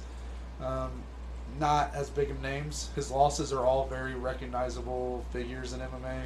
[0.62, 1.04] um,
[1.58, 2.90] not as big of names.
[2.96, 6.26] His losses are all very recognizable figures in MMA,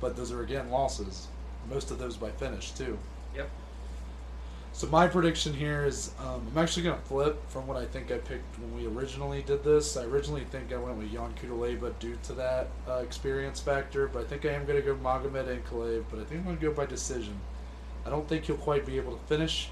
[0.00, 1.28] but those are again losses.
[1.70, 2.98] Most of those by finish too.
[3.36, 3.50] Yep.
[4.72, 8.12] So my prediction here is um, I'm actually going to flip from what I think
[8.12, 9.96] I picked when we originally did this.
[9.96, 14.22] I originally think I went with Ion Cutelaba due to that uh, experience factor, but
[14.22, 16.62] I think I am going to go Magomed Ankalaev, but I think I'm going to
[16.62, 17.40] go by decision.
[18.06, 19.70] I don't think he'll quite be able to finish.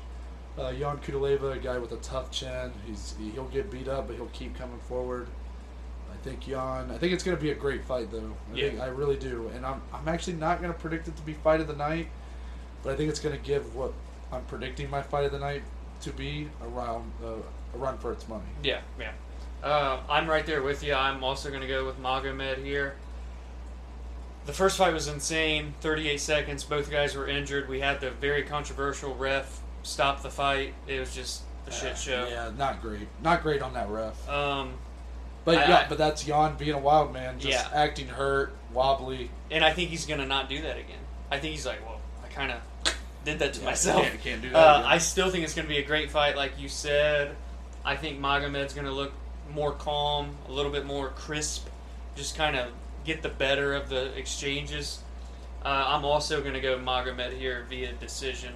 [0.59, 4.16] Uh, Ion Cutelaba, a guy with a tough chin, he's he'll get beat up, but
[4.16, 5.29] he'll keep coming forward.
[6.11, 6.90] I think Jan.
[6.90, 8.33] I think it's going to be a great fight, though.
[8.53, 8.69] I Yeah.
[8.71, 11.35] think I really do, and I'm I'm actually not going to predict it to be
[11.35, 12.09] fight of the night,
[12.83, 13.92] but I think it's going to give what
[14.33, 15.62] I'm predicting my fight of the night
[16.03, 17.29] to be around uh,
[17.75, 18.45] a run for its money.
[18.62, 19.12] Yeah, yeah.
[19.62, 20.94] Uh, I'm right there with you.
[20.94, 22.94] I'm also going to go with Magomed here.
[24.46, 25.75] The first fight was insane.
[25.81, 26.63] 38 seconds.
[26.65, 27.69] Both guys were injured.
[27.69, 30.75] We had the very controversial ref stop the fight.
[30.87, 32.27] It was just a shit show.
[32.29, 33.09] Yeah, not great.
[33.23, 34.29] Not great on that ref.
[34.29, 34.75] Um,
[35.45, 37.69] But I- yeah, I- but that's Jan being a wild man, just Yeah.
[37.73, 39.31] acting hurt, wobbly.
[39.51, 40.99] and I think he's going to not do that again.
[41.31, 42.59] I think he's like, well, I kind of
[43.25, 44.03] did that to Yeah, myself.
[44.03, 44.83] can't- can't do that Uh.
[44.87, 47.37] I still think it's going to be a great fight, like you said.
[47.85, 49.13] I think Magomed's going to look
[49.51, 51.69] more calm, a little bit more crisp,
[52.17, 52.69] just kind of
[53.05, 54.99] get the better of the exchanges.
[55.65, 58.55] Uh, I'm also going to go Magomed here via decision.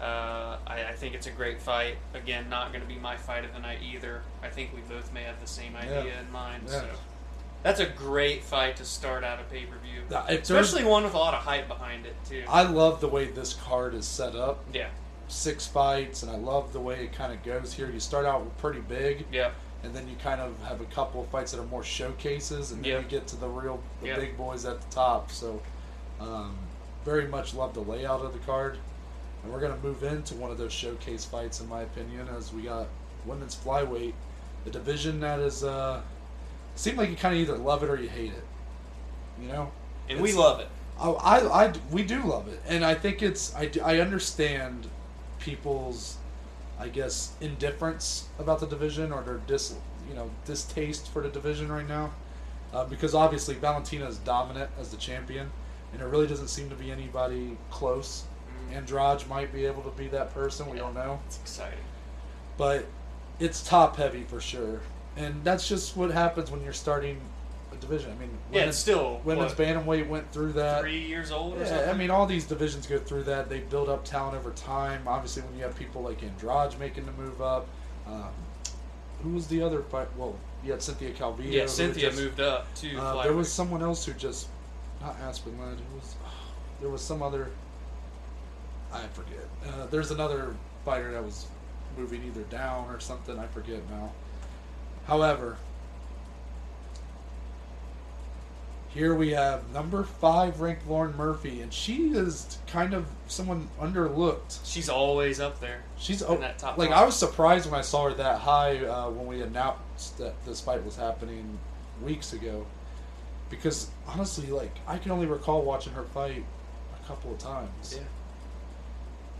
[0.00, 1.96] Uh, I, I think it's a great fight.
[2.14, 4.22] Again, not going to be my fight of the night either.
[4.42, 6.20] I think we both may have the same idea Yeah.
[6.20, 6.64] in mind.
[6.66, 6.72] Yeah.
[6.80, 6.86] So
[7.64, 11.14] That's a great fight to start out a pay per view, there's- especially one with
[11.14, 12.44] a lot of hype behind it too.
[12.48, 14.60] I love the way this card is set up.
[14.72, 14.88] yeah,
[15.26, 17.90] Six fights, and I love the way it kind of goes here.
[17.90, 19.50] You start out pretty big, yeah,
[19.82, 22.82] and then you kind of have a couple of fights that are more showcases, and
[22.84, 22.98] then Yeah.
[23.00, 24.16] you get to the real, the Yeah.
[24.16, 25.30] big boys at the top.
[25.32, 25.60] So,
[26.20, 26.56] um,
[27.04, 28.78] very much love the layout of the card,
[29.42, 32.62] and we're gonna move into one of those showcase fights, in my opinion, as we
[32.62, 32.88] got
[33.24, 34.14] women's flyweight,
[34.64, 36.02] the division that is uh,
[36.74, 38.44] seemed like you kind of either love it or you hate it.
[39.40, 39.72] You know,
[40.08, 40.68] and we love it.
[40.98, 44.88] I, I, I- we do love it, and I think it's I, I understand
[45.38, 46.18] people's,
[46.78, 49.74] I guess, indifference about the division or their dis
[50.08, 52.12] you know distaste for the division right now,
[52.72, 55.50] uh, because obviously Valentina is dominant as the champion,
[55.92, 58.24] and there really doesn't seem to be anybody close.
[58.72, 60.68] Andrade might be able to be that person.
[60.70, 61.78] We don't know, It's exciting.
[62.56, 62.86] but
[63.40, 64.80] it's top heavy for sure,
[65.16, 67.20] and that's just what happens when you're starting
[67.72, 68.10] a division.
[68.10, 70.80] I mean, Yeah, women's- it's still women's what, bantamweight went through that.
[70.80, 71.88] three years old or Yeah, something.
[71.90, 73.48] I mean, all these divisions go through that.
[73.48, 75.06] They build up talent over time.
[75.06, 77.66] Obviously, when you have people like Andrade making the move up,
[78.06, 78.30] um,
[79.22, 80.08] who was the other fight?
[80.16, 81.52] Well, you had Cynthia Calvillo.
[81.52, 82.98] yeah, Cynthia just- moved up too.
[82.98, 84.48] Uh, there was someone else who just
[85.00, 85.78] not Aspen Ladd.
[85.78, 86.14] Who was?
[86.80, 87.50] there was some other.
[88.92, 89.46] I forget.
[89.66, 91.46] Uh, there's another fighter that was
[91.96, 93.38] moving either down or something.
[93.38, 94.12] I forget now.
[95.06, 95.56] However,
[98.88, 104.58] here we have number five ranked Lauren Murphy, and she is kind of someone underlooked.
[104.64, 105.82] She's always up there.
[105.98, 106.98] She's In that top like five.
[106.98, 110.60] I was surprised when I saw her that high uh, when we announced that this
[110.60, 111.58] fight was happening
[112.02, 112.66] weeks ago,
[113.50, 116.44] because honestly, like I can only recall watching her fight
[117.02, 117.94] a couple of times.
[117.96, 118.02] Yeah.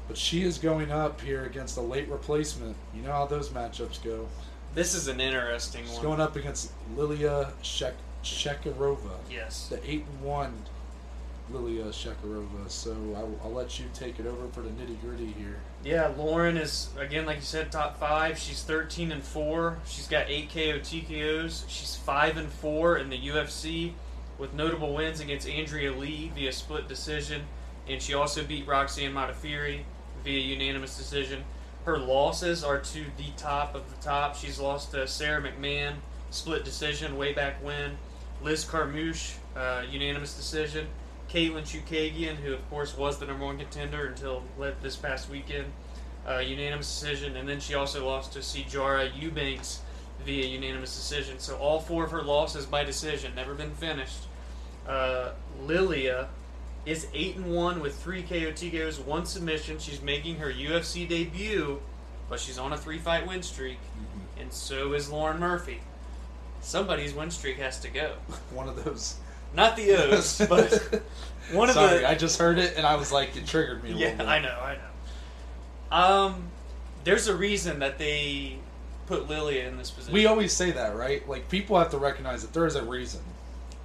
[0.08, 2.76] But she is going up here against a late replacement.
[2.94, 4.26] You know how those matchups go.
[4.74, 6.02] This is an interesting She's one.
[6.02, 7.94] going up against Liliya Shek-
[8.24, 9.68] Shakirova, Yes.
[9.68, 10.64] the eight and one
[11.52, 12.68] Liliya Shakirova.
[12.70, 15.60] So I'll, I'll let you take it over for the nitty gritty here.
[15.84, 18.38] Yeah, Lauren is again, like you said, top five.
[18.38, 19.78] She's thirteen and four.
[19.86, 21.64] She's got eight KO TKOs.
[21.68, 23.92] She's five and four in the UFC,
[24.38, 27.42] with notable wins against Andrea Lee via split decision,
[27.88, 29.80] and she also beat Roxanne Modafferi
[30.24, 31.44] via unanimous decision.
[31.84, 34.36] Her losses are to the top of the top.
[34.36, 35.94] She's lost to Sarah McMahon,
[36.30, 37.96] split decision, way back when.
[38.42, 40.86] Liz Carmouche, uh, unanimous decision.
[41.28, 44.42] Katlyn Chookagian, who of course was the number one contender until
[44.82, 45.66] this past weekend,
[46.26, 49.80] uh, unanimous decision, and then she also lost to Sijara Eubanks
[50.24, 51.38] via unanimous decision.
[51.38, 54.24] So all four of her losses by decision, never been finished.
[54.86, 56.28] Uh, Liliya
[56.88, 59.78] is eight and one with three KO TKOs, one submission.
[59.78, 61.80] She's making her UFC debut,
[62.30, 63.78] but she's on a three fight win streak,
[64.40, 65.80] and so is Lauren Murphy.
[66.60, 68.14] Somebody's win streak has to go.
[68.52, 69.16] One of those.
[69.54, 71.02] Not the O's, but
[71.52, 73.92] one of Sorry, the I just heard it and I was like, it triggered me
[73.92, 74.26] a yeah, little bit.
[74.26, 75.96] I know, I know.
[75.96, 76.48] Um,
[77.04, 78.58] there's a reason that they
[79.06, 80.12] put Liliya in this position.
[80.12, 81.26] We always say that, right?
[81.26, 83.22] Like people have to recognize that there is a reason.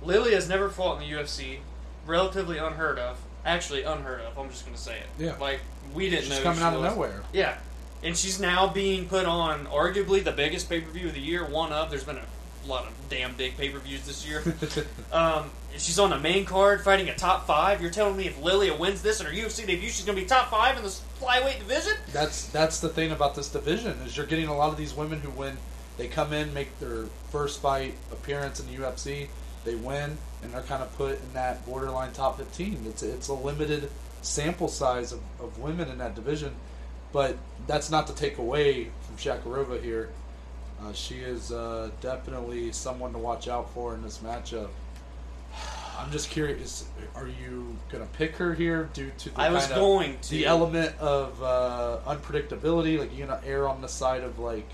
[0.04, 1.60] Liliya has never fought in the UFC.
[2.06, 3.20] Relatively unheard of.
[3.45, 4.38] Actually, unheard of.
[4.38, 5.08] I'm just gonna say it.
[5.18, 5.36] Yeah.
[5.39, 5.60] Like
[5.93, 6.36] we didn't know.
[6.36, 6.43] She's know.
[6.43, 6.91] coming she out of was.
[6.93, 7.24] nowhere.
[7.34, 7.58] Yeah,
[8.04, 11.45] and she's now being put on arguably the biggest pay per view of the year.
[11.45, 11.89] One of.
[11.89, 14.43] There's been a lot of damn big pay per views this year.
[15.14, 17.84] Um, she's on the main card fighting a top five.
[17.84, 20.28] You're telling me if Liliya wins this in her UFC debut, she's going to be
[20.28, 20.89] top five in the
[21.22, 21.93] flyweight division?
[22.12, 25.20] That's that's the thing about this division is you're getting a lot of these women
[25.20, 25.58] who win.
[25.97, 29.28] They come in, make their first fight appearance in the UFC,
[29.66, 32.85] they win, and they're kind of put in that borderline top 15.
[32.87, 33.89] It's it's a limited
[34.21, 36.53] sample size of, of women in that division,
[37.11, 37.37] but
[37.67, 40.09] that's not to take away from Shakirova here.
[40.81, 44.69] Uh, she is uh, definitely someone to watch out for in this matchup.
[45.99, 46.85] I'm just curious.
[47.15, 50.29] Are you gonna pick her here due to the I was going to.
[50.29, 54.67] the element of uh, unpredictability, like you're gonna err on the side of like,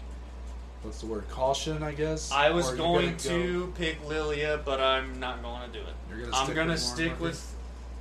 [0.83, 2.31] what's the word, caution, I guess.
[2.31, 5.77] I was Or are you going gonna go- pick Liliya, but I'm not going to
[5.79, 5.93] do it.
[6.09, 7.53] You're gonna I'm going to stick with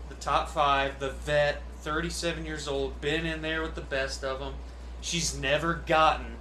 [0.09, 4.39] the top five, the vet, 37 years old, been in there with the best of
[4.41, 4.55] them.
[5.01, 6.37] She's never gotten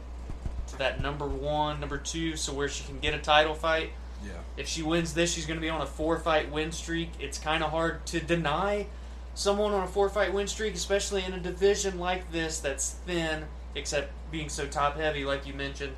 [0.68, 3.92] to that number one, number two, so where she can get a title fight.
[4.26, 7.12] Yeah, If she wins this, she's going to be on a four fight win streak.
[7.20, 8.88] It's kind of hard to deny
[9.36, 13.46] someone on a four fight win streak, especially in a division like this that's thin,
[13.76, 15.94] except being so top heavy, like you mentioned.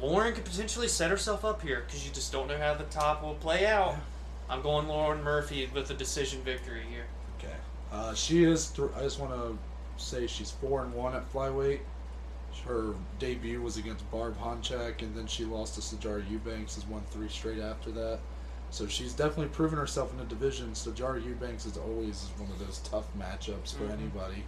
[0.00, 3.22] Lauren could potentially set herself up here because you just don't know how the top
[3.22, 3.92] will play out.
[3.92, 4.00] Yeah.
[4.50, 7.06] I'm going Lauren Murphy with a decision victory here.
[7.38, 7.54] okay.
[7.92, 8.68] Uh, she is.
[8.68, 9.56] Th- I just want to
[9.96, 11.80] say she's four and one at flyweight.
[12.66, 17.02] Her debut was against Barb Honchak, and then she lost to Sijara Eubanks, has won
[17.10, 18.18] three straight after that.
[18.70, 20.72] So she's definitely proven herself in the division.
[20.72, 23.92] Sijara Eubanks is always one of those tough matchups for Mhm.
[23.92, 24.44] anybody.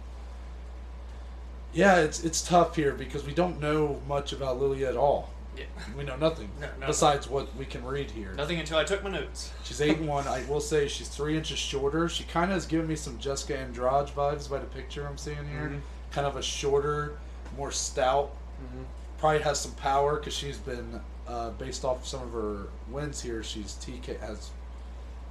[1.73, 5.29] Yeah, it's it's tough here because we don't know much about Lily at all.
[5.57, 5.65] Yeah.
[5.97, 8.33] We know nothing No, no, besides what we can read here.
[8.33, 9.51] Nothing until I took my notes.
[9.63, 10.27] She's eight and one.
[10.27, 12.07] I will say she's three inches shorter.
[12.07, 15.47] She kind of has given me some Jessica Andrade vibes by the picture I'm seeing
[15.49, 15.71] here.
[15.73, 15.81] Mhm.
[16.11, 17.17] Kind of a shorter,
[17.57, 18.31] more stout.
[18.63, 18.83] Mm-hmm.
[19.17, 23.43] Probably has some power because she's been uh, based off some of her wins here.
[23.43, 24.51] She's TK has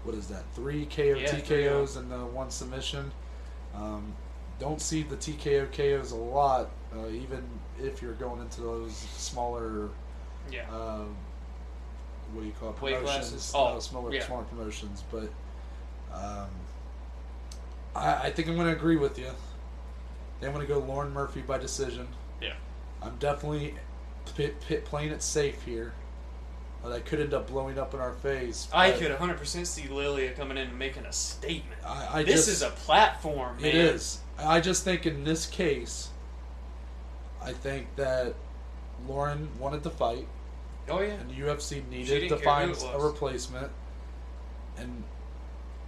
[0.06, 0.44] what is that?
[0.54, 3.10] Three KO Yeah, TKOs and the one submission.
[3.74, 4.14] Um,
[4.60, 7.44] don't see the TKO KOs a lot, uh, even
[7.82, 9.90] if you're going into those smaller
[10.50, 10.68] Yeah.
[10.70, 11.16] um,
[12.32, 12.76] what do you call it?
[12.76, 13.52] Promotions.
[13.54, 14.24] Oh, smaller, yeah.
[14.24, 15.04] smaller promotions.
[15.10, 15.30] But
[16.12, 16.48] um,
[17.94, 19.30] I, I think I'm going to agree with you.
[20.42, 22.08] I'm going to go Lauren Murphy by decision.
[22.40, 22.54] yeah.
[23.02, 23.74] I'm definitely
[24.34, 25.92] pit, pit, playing it safe here.
[26.82, 28.68] But I could end up blowing up in our face.
[28.72, 31.80] I could 100% see Liliya coming in and making a statement.
[31.84, 33.66] I, I this just, is a platform, man.
[33.66, 34.20] It is.
[34.38, 36.10] I just think in this case,
[37.42, 38.34] I think that
[39.08, 40.28] Lauren wanted to fight.
[40.88, 41.14] Oh yeah.
[41.14, 43.70] and the UFC needed to find a replacement.
[44.78, 45.04] And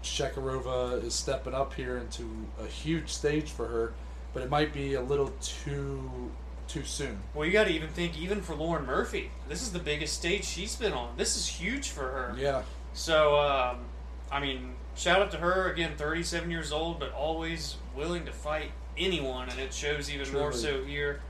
[0.03, 3.92] Shakirova is stepping up here into a huge stage for her,
[4.32, 6.30] but it might be a little too
[6.68, 7.18] too soon.
[7.34, 10.44] Well, you got to even think, even for Lauren Murphy, this is the biggest stage
[10.44, 11.16] she's been on.
[11.16, 12.34] This is huge for her.
[12.38, 13.86] Yeah, So, um,
[14.30, 18.72] I mean, shout out to her again, 37 years old, but always willing to fight
[18.99, 21.20] anyone, and it shows even more so here.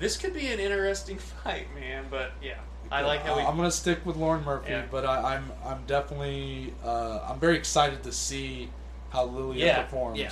[0.00, 2.06] This could be an interesting fight, man.
[2.10, 2.58] But yeah,
[2.92, 3.42] I like how we.
[3.42, 4.84] I'm going to stick with Lauren Murphy, Yeah.
[4.90, 8.68] but I, I'm I'm definitely uh, I'm very excited to see
[9.10, 10.18] how Liliya Yeah, performs.
[10.18, 10.30] yeah.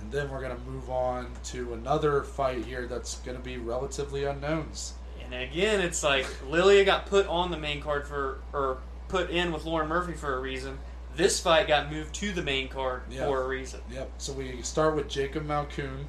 [0.00, 3.56] And then we're going to move on to another fight here that's going to be
[3.56, 4.94] relatively unknowns.
[5.24, 8.78] And again, it's like Liliya got put on the main card for, or
[9.08, 10.78] put in with Lauren Murphy for a reason.
[11.16, 13.80] This fight got moved to the main card for a reason.
[13.90, 14.10] Yep.
[14.18, 16.06] So we start with Jacob Malkoun.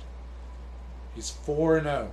[1.13, 2.11] He's four and zero.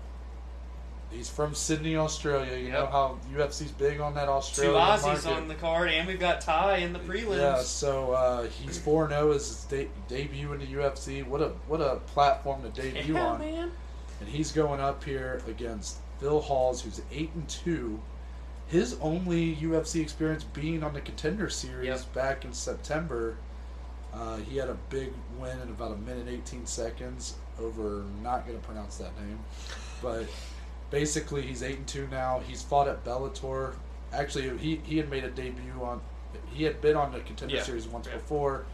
[1.13, 2.57] He's from Sydney, Australia.
[2.57, 5.27] You know how UFC's big on that Two Australian Aussies market.
[5.29, 7.37] on the card, and we've got Ty in the prelims.
[7.39, 7.61] Yeah.
[7.63, 11.25] So uh, he's four and zero as his de- debut in the UFC.
[11.27, 13.41] What a what a platform to debut Yeah, on.
[13.41, 13.71] man.
[14.21, 18.01] And he's going up here against Phil Hawes, who's eight and two.
[18.69, 22.15] His only UFC experience being on the Contender Series Yep.
[22.15, 23.37] back in September.
[24.15, 28.05] Uh, he had a big win in about a minute eighteen seconds over.
[28.23, 29.39] Not going to pronounce that name,
[30.03, 30.27] but
[30.93, 32.41] basically he's eight and two now.
[32.47, 33.75] He's fought at Bellator.
[34.13, 36.01] Actually, he he had made a debut on.
[36.53, 37.63] He had been on the Contender Yeah.
[37.65, 38.15] Series once Yeah.
[38.15, 38.65] before.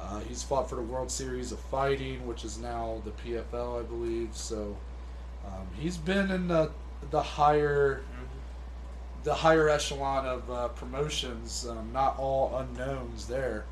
[0.00, 3.82] Uh, he's fought for the World Series of Fighting, which is now the PFL, I
[3.82, 4.30] believe.
[4.36, 4.76] So
[5.46, 6.70] um, he's been in the
[7.10, 8.00] the higher
[9.24, 11.66] the higher echelon of uh, promotions.
[11.68, 13.64] Um, not all unknowns there.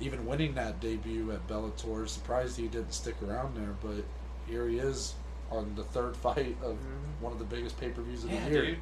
[0.00, 3.74] Even winning that debut at Bellator, surprised he didn't stick around there.
[3.80, 4.04] But
[4.46, 5.14] here he is
[5.54, 7.20] on the third fight of Mhm.
[7.22, 8.66] one of the biggest pay per views of Yeah, the year.
[8.66, 8.78] dude.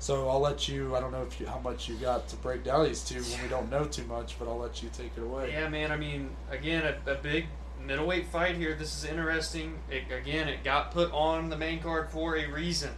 [0.00, 0.94] So I'll let you.
[0.94, 3.42] I don't know if you, how much you got to break down these two when
[3.42, 5.52] we don't know too much, but I'll let you take it away.
[5.52, 5.90] Yeah, man.
[5.92, 7.46] I mean, again, a, a big
[7.82, 8.74] middleweight fight here.
[8.74, 9.78] This is interesting.
[9.90, 12.90] It, again, it got put on the main card for a reason.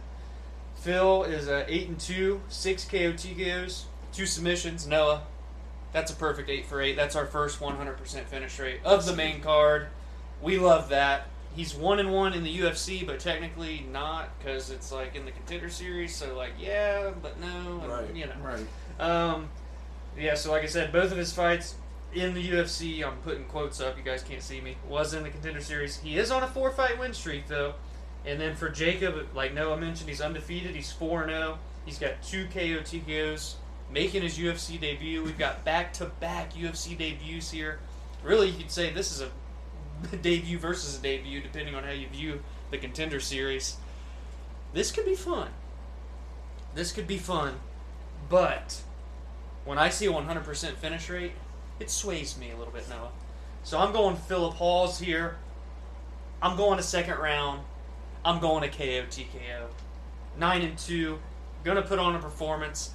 [0.75, 4.85] Phil is a eight and two, six KO TKOs, two submissions.
[4.87, 5.23] Noah,
[5.93, 6.95] that's a perfect eight for eight.
[6.95, 9.87] That's our first 100% finish rate of the main card.
[10.41, 11.27] We love that.
[11.57, 15.31] He's one and one in the UFC, but technically not because it's like in the
[15.31, 16.15] contender series.
[16.15, 18.15] So like, yeah, but no, and, Right.
[18.15, 18.65] You know, Right.
[18.99, 19.49] um,
[20.17, 21.75] yeah, so like I said, both of his fights
[22.13, 25.29] in the UFC, I'm putting quotes up, you guys can't see me, was in the
[25.29, 25.97] contender series.
[25.97, 27.73] He is on a four fight win streak, though.
[28.25, 30.75] And then for Jacob, like Noah mentioned, he's undefeated.
[30.75, 31.57] He's 4 0.
[31.85, 33.55] He's got two KO TKOs,
[33.91, 35.23] making his UFC debut.
[35.23, 37.79] We've got back to back UFC debuts here.
[38.23, 39.29] Really, you could say this is a
[40.21, 43.77] debut versus a debut, depending on how you view the contender series.
[44.73, 45.49] This could be fun.
[46.75, 47.55] This could be fun.
[48.29, 48.81] But
[49.65, 51.33] when I see a 100% finish rate,
[51.79, 53.11] it sways me a little bit, Noah.
[53.63, 55.37] So I'm going Philip Hawes here.
[56.41, 57.61] I'm going a second round.
[58.23, 59.67] I'm going a KO TKO.
[60.37, 61.19] Nine and two.
[61.63, 62.91] Gonna put on a performance.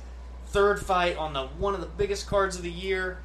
[0.47, 3.19] Third fight on the one of the biggest cards of the year.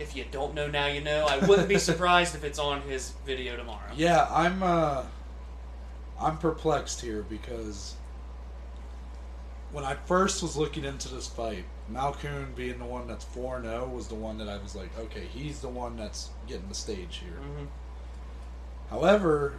[0.00, 1.26] If you don't know now, you know.
[1.28, 3.92] I wouldn't be surprised if it's on his video tomorrow.
[3.94, 5.04] Yeah, I'm uh
[6.18, 7.94] I'm perplexed here because
[9.72, 13.88] when I first was looking into this fight, Malkoun being the one that's 4 0
[13.88, 17.18] was the one that I was like, okay, he's the one that's getting the stage
[17.22, 17.36] here.
[17.36, 17.64] hmm
[18.88, 19.54] However,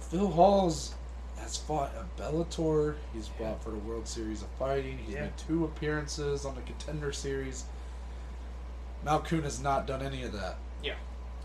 [0.00, 0.94] Phil Hawes
[1.38, 2.94] has fought at Bellator.
[3.12, 4.98] He's fought for the World Series of Fighting.
[4.98, 5.22] He's Yeah.
[5.22, 7.64] made two appearances on the Contender Series.
[9.04, 10.56] Malkoun has not done any of that.
[10.82, 10.94] Yeah.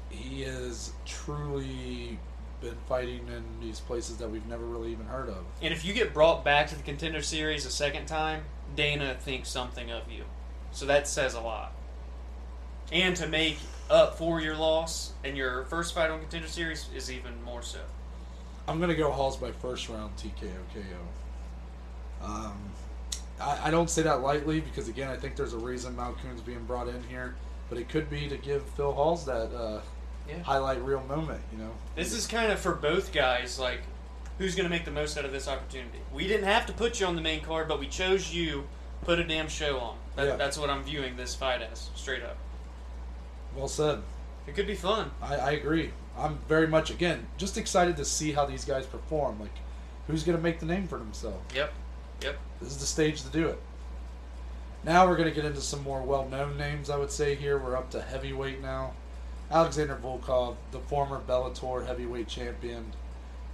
[0.09, 2.19] He has truly
[2.61, 5.43] been fighting in these places that we've never really even heard of.
[5.61, 8.43] And if you get brought back to the contender series a second time,
[8.75, 10.23] Dana thinks something of you.
[10.71, 11.73] So that says a lot.
[12.91, 13.57] And to make
[13.89, 17.79] up for your loss and your first fight on contender series is even more so.
[18.67, 22.25] I'm gonna go Hawes by first round TKO KO.
[22.25, 22.57] Um,
[23.39, 26.63] I, I don't say that lightly because again, I think there's a reason Malkoun's being
[26.65, 27.35] brought in here,
[27.69, 29.81] but it could be to give Phil Hawes that uh,
[30.27, 30.41] Yeah.
[30.43, 31.41] highlight reel moment.
[31.51, 33.81] You know, This is kind of for both guys, like,
[34.37, 35.99] who's going to make the most out of this opportunity?
[36.13, 38.67] We didn't have to put you on the main card, but we chose you.
[39.03, 39.97] Put a damn show on.
[40.15, 40.35] That, Yeah.
[40.37, 42.37] That's what I'm viewing this fight as, straight up.
[43.55, 44.01] well said.
[44.47, 45.11] It could be fun.
[45.21, 45.91] I, I agree.
[46.17, 49.39] I'm very much again just excited to see how these guys perform.
[49.39, 49.51] Like,
[50.07, 51.53] who's gonna make the name for themselves?
[51.53, 51.71] Yep.
[52.23, 52.37] Yep.
[52.61, 53.59] This is the stage to do it.
[54.87, 56.89] Now we're going to get into some more well-known names.
[56.89, 58.93] I would say here we're up to heavyweight now.
[59.51, 62.93] Alexander Volkov, the former Bellator heavyweight champion.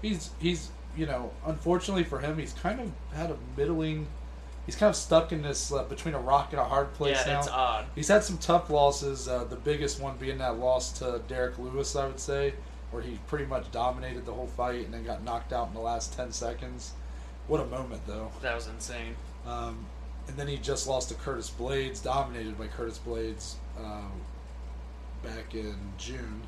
[0.01, 4.07] He's he's you know unfortunately for him he's kind of had a middling.
[4.67, 7.33] He's kind of stuck in this uh, between a rock and a hard place yeah,
[7.33, 7.39] now.
[7.39, 7.85] it's odd.
[7.95, 9.27] He's had some tough losses.
[9.27, 12.53] Uh, the biggest one being that loss to Derrick Lewis, I would say,
[12.91, 15.81] where he pretty much dominated the whole fight and then got knocked out in the
[15.81, 16.93] last ten seconds.
[17.47, 18.31] What a moment, though.
[18.41, 19.15] That was insane.
[19.45, 19.85] Um,
[20.27, 24.01] and then he just lost to Curtis Blaydes, dominated by Curtis Blaydes uh,
[25.23, 26.41] back in June.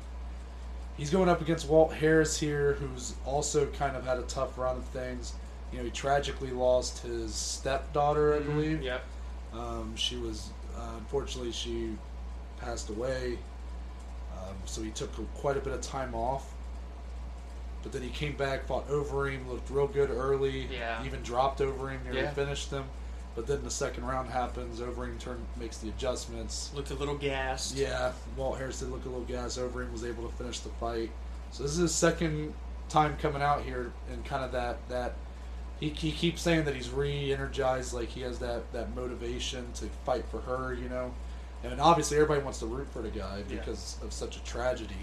[0.96, 4.76] He's going up against Walt Harris here, who's also kind of had a tough run
[4.76, 5.34] of things.
[5.70, 8.82] You know, he tragically lost his stepdaughter, I believe.
[8.82, 9.04] Yep.
[9.52, 11.90] Um, she was, uh, unfortunately, she
[12.58, 13.38] passed away.
[14.38, 16.50] Um, so he took quite a bit of time off.
[17.82, 20.66] But then he came back, fought Overeem, looked real good early.
[20.72, 21.04] Yeah.
[21.04, 22.30] Even dropped Overeem, nearly Yeah.
[22.30, 22.84] finished him.
[23.36, 24.80] But then the second round happens.
[24.80, 26.70] Overeem turn makes the adjustments.
[26.74, 27.76] Looked a little gassed.
[27.76, 29.58] Yeah, Walt Harris did look a little gas.
[29.58, 31.10] Overeem was able to finish the fight.
[31.50, 32.54] So this is his second
[32.88, 35.14] time coming out here, and kind of that that
[35.78, 40.24] he, he keeps saying that he's re-energized, like he has that that motivation to fight
[40.30, 41.12] for her, you know.
[41.62, 43.56] And obviously, everybody wants to root for the guy Yeah.
[43.58, 44.94] because of such a tragedy.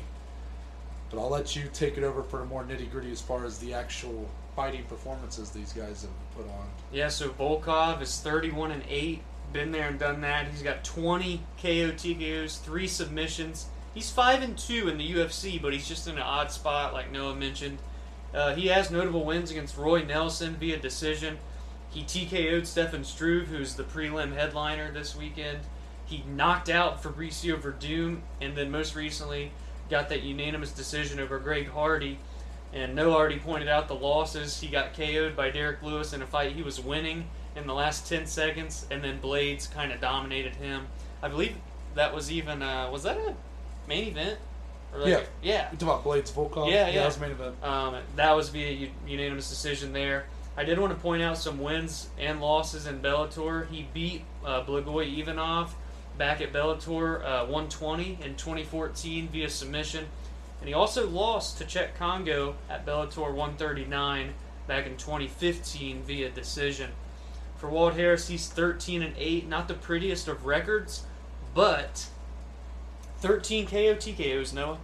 [1.11, 3.59] But I'll let you take it over for the more nitty gritty as far as
[3.59, 6.67] the actual fighting performances these guys have put on.
[6.91, 9.21] Yeah, so Volkov is 31 and 8.
[9.51, 10.47] Been there and done that.
[10.47, 13.67] He's got 20 KO TKOs, 3 submissions.
[13.93, 17.11] He's 5 and 2 in the UFC, but he's just in an odd spot, like
[17.11, 17.77] Noah mentioned.
[18.33, 21.37] Uh, he has notable wins against Roy Nelson via decision.
[21.91, 25.59] He TKO'd Stefan Struve, who's the prelim headliner this weekend.
[26.05, 29.51] He knocked out Fabricio Werdum, and then most recently
[29.89, 32.17] got that unanimous decision over Greg Hardy.
[32.73, 34.59] And Noah already pointed out the losses.
[34.59, 38.07] He got KO'd by Derrick Lewis in a fight he was winning in the last
[38.09, 40.87] 10 seconds, and then Blaydes kind of dominated him.
[41.21, 41.55] I believe
[41.93, 43.35] that was even, uh, was that a
[43.87, 44.39] main event?
[44.95, 45.17] Like Yeah.
[45.17, 45.71] a- yeah.
[45.71, 46.69] You talking about Blaydes Volkov?
[46.71, 47.01] Yeah, yeah.
[47.01, 47.63] that was main event.
[47.63, 50.25] Um, that was via unanimous decision there.
[50.57, 53.67] I did want to point out some wins and losses in Bellator.
[53.69, 55.75] He beat uh, Blagoy Ivanov
[56.17, 60.05] back at Bellator uh, 120 in 2014 via submission.
[60.63, 64.33] And he also lost to Cheick Kongo at Bellator 139
[64.65, 66.91] back in 2015 via decision.
[67.57, 71.03] For Walt Harris, he's 13 and 8, not the prettiest of records,
[71.53, 72.07] but
[73.17, 74.77] 13 KO TKOs, Noah.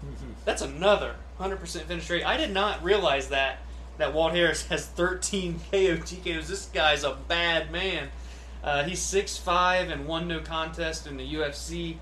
[0.44, 2.26] That's another 100% finish rate.
[2.26, 3.60] I did not realize that
[4.00, 6.48] that Walt Harris has 13 KO TKOs.
[6.48, 8.10] This guy's a bad man.
[8.62, 11.96] Uh, he's 6'5 and won no contest in the UFC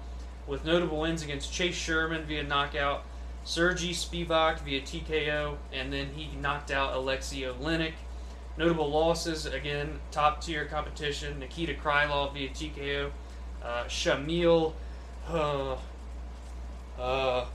[0.47, 3.03] with notable wins against Chase Sherman via knockout,
[3.47, 7.93] Sergey Spivak via TKO, and then he knocked out Aleksei Oleinik.
[8.57, 13.09] Notable losses, again, top tier competition, Nikita Krylov via TKO,
[13.63, 14.73] uh, Shamil,
[15.29, 15.77] uh,
[16.99, 17.45] uh,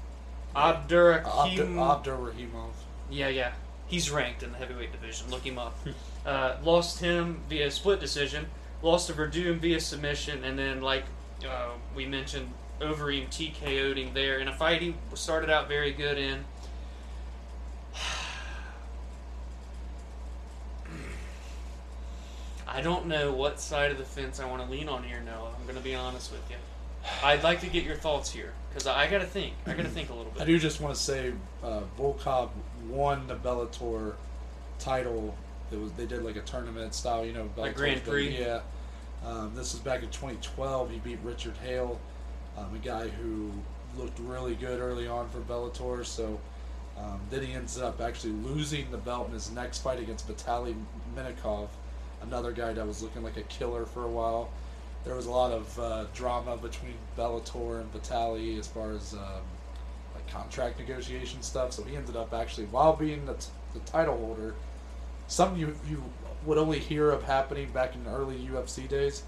[0.56, 1.74] Abdurakhim.
[1.74, 2.70] Abdurakhimov.
[3.10, 3.52] Yeah, yeah.
[3.86, 5.30] He's ranked in the heavyweight division.
[5.30, 5.78] Look him up.
[6.26, 8.46] uh, lost him via split decision.
[8.80, 11.04] Lost to Werdum via submission, and then like
[11.46, 12.50] uh, we mentioned,
[12.82, 16.44] Overeem TKO'd him there in a fight he started out very good in.
[22.66, 25.52] I don't know what side of the fence I want to lean on here, Noah.
[25.58, 26.56] I'm going to be honest with you.
[27.22, 29.54] I'd like to get your thoughts here because I got to think.
[29.66, 30.42] I got to think a little bit.
[30.42, 32.50] I do just want to say uh, Volkov
[32.88, 34.14] won the Bellator
[34.78, 35.34] title.
[35.70, 38.38] It was they did like a tournament style, you know, Like Grand Prix?
[38.38, 38.60] Yeah.
[39.24, 40.90] Um, this was back in 2012.
[40.90, 42.00] He beat Richard Hale,
[42.56, 43.50] um, a guy who
[43.96, 46.04] looked really good early on for Bellator.
[46.04, 46.38] So,
[46.98, 50.74] Um, then he ends up actually losing the belt in his next fight against Vitaly
[51.16, 51.68] Minakov,
[52.20, 54.50] another guy that was looking like a killer for a while.
[55.04, 59.42] There was a lot of uh, drama between Bellator and Vitaly as far as um,
[60.14, 61.72] like contract negotiation stuff.
[61.72, 64.54] So he ended up actually, while being the, t- the title holder,
[65.28, 66.02] something you you
[66.44, 69.22] would only hear of happening back in the early UFC days.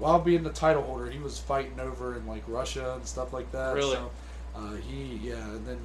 [0.00, 3.52] While being the title holder, he was fighting over in like Russia and stuff like
[3.52, 3.74] that.
[3.74, 3.96] Really?
[3.96, 4.10] So,
[4.56, 5.78] uh, he yeah, and then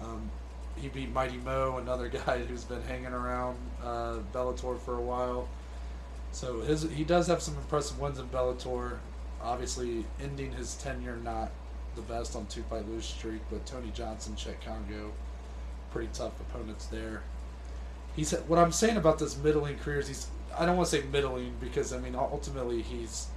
[0.00, 0.30] um,
[0.76, 5.48] he beat Mighty Mo, another guy who's been hanging around uh, Bellator for a while.
[6.30, 8.98] So his he does have some impressive wins in Bellator.
[9.42, 11.50] Obviously, ending his tenure not
[11.96, 15.12] the best on two fight lose streak, but Tony Johnson, Cheick Kongo,
[15.90, 17.22] pretty tough opponents there.
[18.14, 20.26] He's what I'm saying about this middling career is he's
[20.58, 23.28] I don't want to say middling because I mean ultimately he's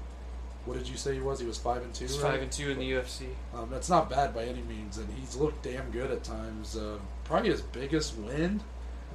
[0.66, 1.40] what did you say he was?
[1.40, 2.06] He was five and two.
[2.06, 2.22] Right?
[2.22, 3.28] five and two in the UFC.
[3.56, 6.78] Um, that's not bad by any means, and he's looked damn good at times.
[6.78, 8.62] Uh, probably his biggest win,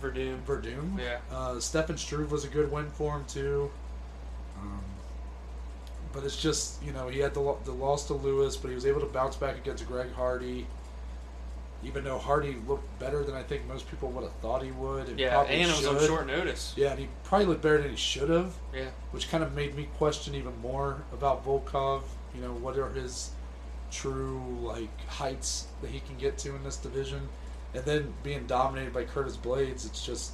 [0.02, 0.42] Werdum.
[0.46, 0.98] Werdum.
[0.98, 1.18] Yeah.
[1.30, 3.70] Uh, Stefan Struve was a good win for him too.
[4.60, 4.82] Um,
[6.12, 8.86] but it's just you know he had the the loss to Lewis, but he was
[8.86, 10.66] able to bounce back against Greg Hardy.
[11.84, 15.08] Even though Hardy looked better than I think most people would have thought he would,
[15.08, 16.72] and Yeah, and it was on short notice.
[16.76, 18.88] Yeah, and he probably looked better than he should have Yeah.
[19.10, 22.02] which kind of made me question even more about Volkov.
[22.34, 23.30] You know, what are his
[23.90, 27.28] true like heights that he can get to in this division,
[27.74, 29.86] and then being dominated by Curtis Blaydes.
[29.86, 30.32] It's just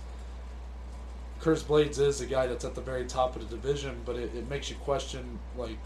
[1.40, 4.34] Curtis Blaydes is a guy that's at the very top of the division, but it,
[4.34, 5.78] it makes you question like,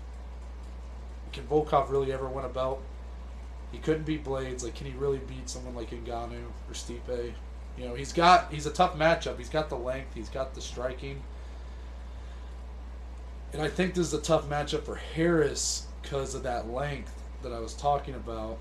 [1.32, 2.82] can Volkov really ever win a belt?
[3.74, 4.62] He couldn't beat Blaydes.
[4.62, 7.32] Like, can he really beat someone like Ngannou or Stipe?
[7.76, 9.36] You know, he's got he's a tough matchup.
[9.36, 10.14] He's got the length.
[10.14, 11.20] He's got the striking.
[13.52, 17.12] And I think this is a tough matchup for Harris because of that length
[17.42, 18.58] that I was talking about.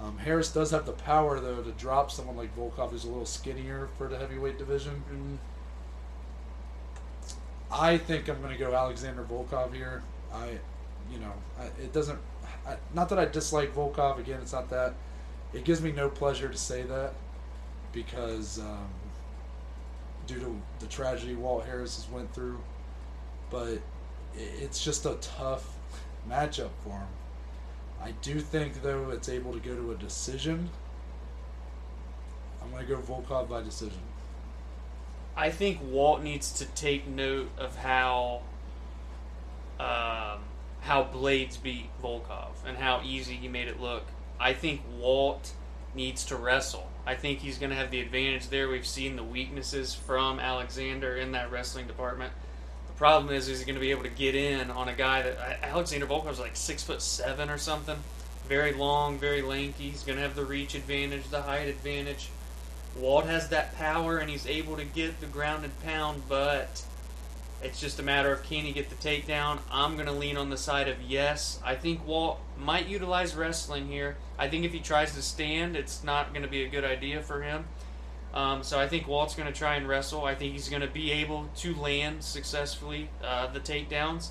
[0.00, 3.26] Um, Harris does have the power though to drop someone like Volkov, who's a little
[3.26, 5.02] skinnier for the heavyweight division.
[5.12, 5.36] Mm,
[7.70, 10.02] I think I'm going to go Alexander Volkov here.
[10.32, 10.58] I,
[11.12, 12.18] you know, I, it doesn't.
[12.66, 14.18] I, not that I dislike Volkov.
[14.18, 14.94] Again, it's not that.
[15.52, 17.14] It gives me no pleasure to say that
[17.92, 18.88] because um,
[20.26, 22.60] due to the tragedy Walt Harris has went through,
[23.50, 23.82] but it,
[24.34, 25.76] it's just a tough
[26.28, 27.08] matchup for him.
[28.02, 30.68] I do think though it's able to go to a decision.
[32.62, 34.00] I'm going to go Volkov by decision.
[35.36, 38.42] I think Walt needs to take note of how
[39.78, 40.40] um,
[40.86, 44.04] how Blaydes beat Volkov and how easy he made it look.
[44.38, 45.52] I think Walt
[45.94, 46.88] needs to wrestle.
[47.04, 48.68] I think he's going to have the advantage there.
[48.68, 52.32] We've seen the weaknesses from Alexander in that wrestling department.
[52.86, 55.22] The problem is, is he's going to be able to get in on a guy
[55.22, 57.98] that Alexander Volkov Volkov's like six foot seven or something,
[58.48, 59.90] very long, very lanky.
[59.90, 62.28] He's going to have the reach advantage, the height advantage.
[62.96, 66.84] Walt has that power and he's able to get the ground and pound, but
[67.62, 69.58] it's just a matter of can he get the takedown.
[69.70, 71.58] I'm going to lean on the side of yes.
[71.64, 74.16] I think Walt might utilize wrestling here.
[74.38, 77.22] I think if he tries to stand, it's not going to be a good idea
[77.22, 77.64] for him.
[78.34, 80.24] Um, so I think Walt's going to try and wrestle.
[80.24, 84.30] I think he's going to be able to land successfully uh, the takedowns.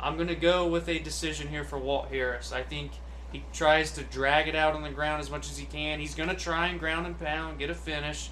[0.00, 2.52] I'm going to go with a decision here for Walt Harris.
[2.52, 2.90] I think
[3.30, 6.00] he tries to drag it out on the ground as much as he can.
[6.00, 8.30] He's going to try and ground and pound, get a finish.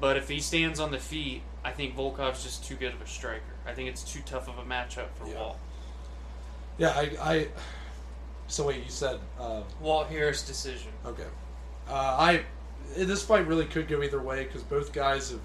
[0.00, 3.06] But if he stands on the feet, I think Volkov's just too good of a
[3.06, 3.42] striker.
[3.66, 5.34] I think it's too tough of a matchup for Yeah.
[5.38, 5.58] Walt.
[6.78, 7.10] Yeah, I.
[7.20, 7.48] I
[8.46, 10.92] so wait, you said uh, Walt Harris decision.
[11.04, 11.26] okay.
[11.88, 12.42] Uh, I
[12.96, 15.40] this fight really could go either way because both guys have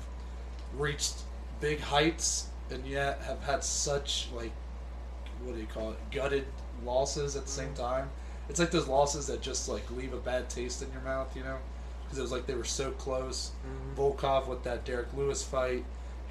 [0.78, 1.16] reached
[1.60, 4.52] big heights and yet have had such like
[5.44, 6.46] what do you call it gutted
[6.86, 8.10] losses at the same time.
[8.50, 11.44] It's like those losses that just like leave a bad taste in your mouth, you
[11.44, 11.58] know,
[12.04, 13.52] because it was like they were so close.
[13.98, 15.84] Volkov with that Derrick Lewis fight,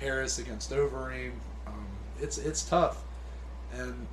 [0.02, 1.32] Harris against Overeem.
[1.66, 1.86] Um,
[2.20, 3.02] it's it's tough,
[3.72, 4.06] and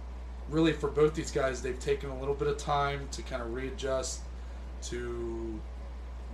[0.49, 3.53] really for both these guys, they've taken a little bit of time to kind of
[3.53, 4.21] readjust,
[4.83, 5.59] to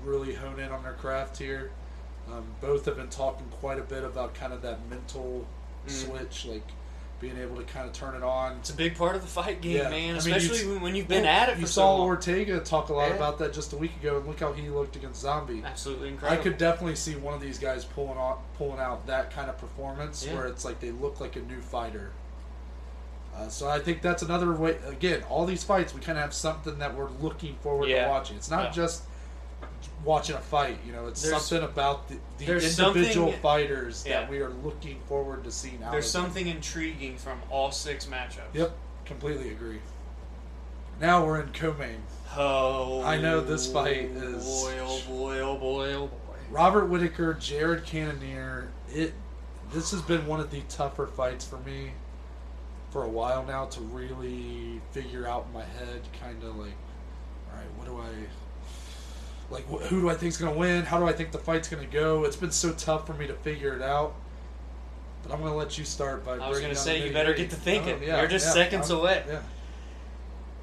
[0.03, 1.71] really hone in on their craft here.
[2.31, 5.45] Um, both have been talking quite a bit about kind of that mental
[5.87, 5.91] Mm.
[5.91, 6.67] switch, like
[7.21, 8.53] being able to kind of turn it on.
[8.57, 9.83] It's a big part of the fight game, Yeah.
[9.89, 9.91] man.
[9.91, 11.95] I mean, you- Especially when, when you've been Well, at it for You so saw
[11.95, 12.07] long.
[12.07, 13.15] Ortega talk a lot Yeah.
[13.15, 15.63] about that just a week ago, and look how he looked against Zombie.
[15.65, 16.39] Absolutely incredible.
[16.39, 19.57] I could definitely see one of these guys pulling out pulling out that kind of
[19.57, 20.33] performance Yeah.
[20.35, 22.11] where it's like they look like a new fighter.
[23.35, 24.77] Uh, so I think that's another way.
[24.85, 28.37] Again, all these fights we kind of have something that we're looking forward to watching.
[28.37, 29.03] It's not just
[30.03, 30.77] watching a fight.
[30.85, 34.21] You know, it's There's- something about the, the individual something- fighters Yeah.
[34.21, 35.81] that we are looking forward to seeing.
[35.83, 36.21] out There's of them.
[36.31, 38.53] something intriguing from all six matchups.
[38.53, 39.79] Yep, completely agree.
[40.99, 42.03] Now we're in co-main.
[42.37, 46.35] Oh, I know this fight is- Boy, oh boy, oh boy, oh boy.
[46.51, 48.69] Robert Whittaker, Jared Cannonier.
[48.93, 49.13] It
[49.73, 51.91] this has been one of the tougher fights for me
[52.91, 56.75] for a while now to really figure out in my head, kind of like,
[57.51, 58.27] all right, what do I
[59.49, 59.65] like?
[59.69, 60.83] Wh- who do I think is gonna win?
[60.83, 62.23] How do I think the fight's gonna go?
[62.25, 64.15] It's been so tough for me to figure it out.
[65.23, 66.33] But I'm gonna let you start by.
[66.37, 67.99] I was gonna say, you better get to thinking.
[68.01, 69.23] Oh, yeah, You're just yeah, seconds I'm- away.
[69.27, 69.41] Yeah.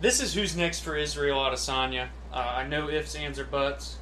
[0.01, 2.09] This is who's next for Israel Adesanya.
[2.33, 3.97] Uh, I know ifs, ands, or buts.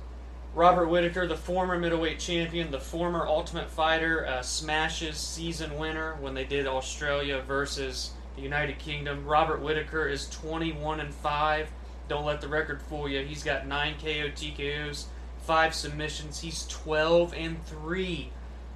[0.55, 6.35] Robert Whittaker, the former middleweight champion, the former Ultimate Fighter, uh, Smashes season winner when
[6.35, 9.25] they did Australia versus the United Kingdom.
[9.27, 11.69] Robert Whittaker is 21 and 5.
[12.11, 13.25] Don't let the record fool you.
[13.25, 15.05] He's got 9 KO TKOs,
[15.43, 16.41] 5 submissions.
[16.41, 18.33] He's 12 and 3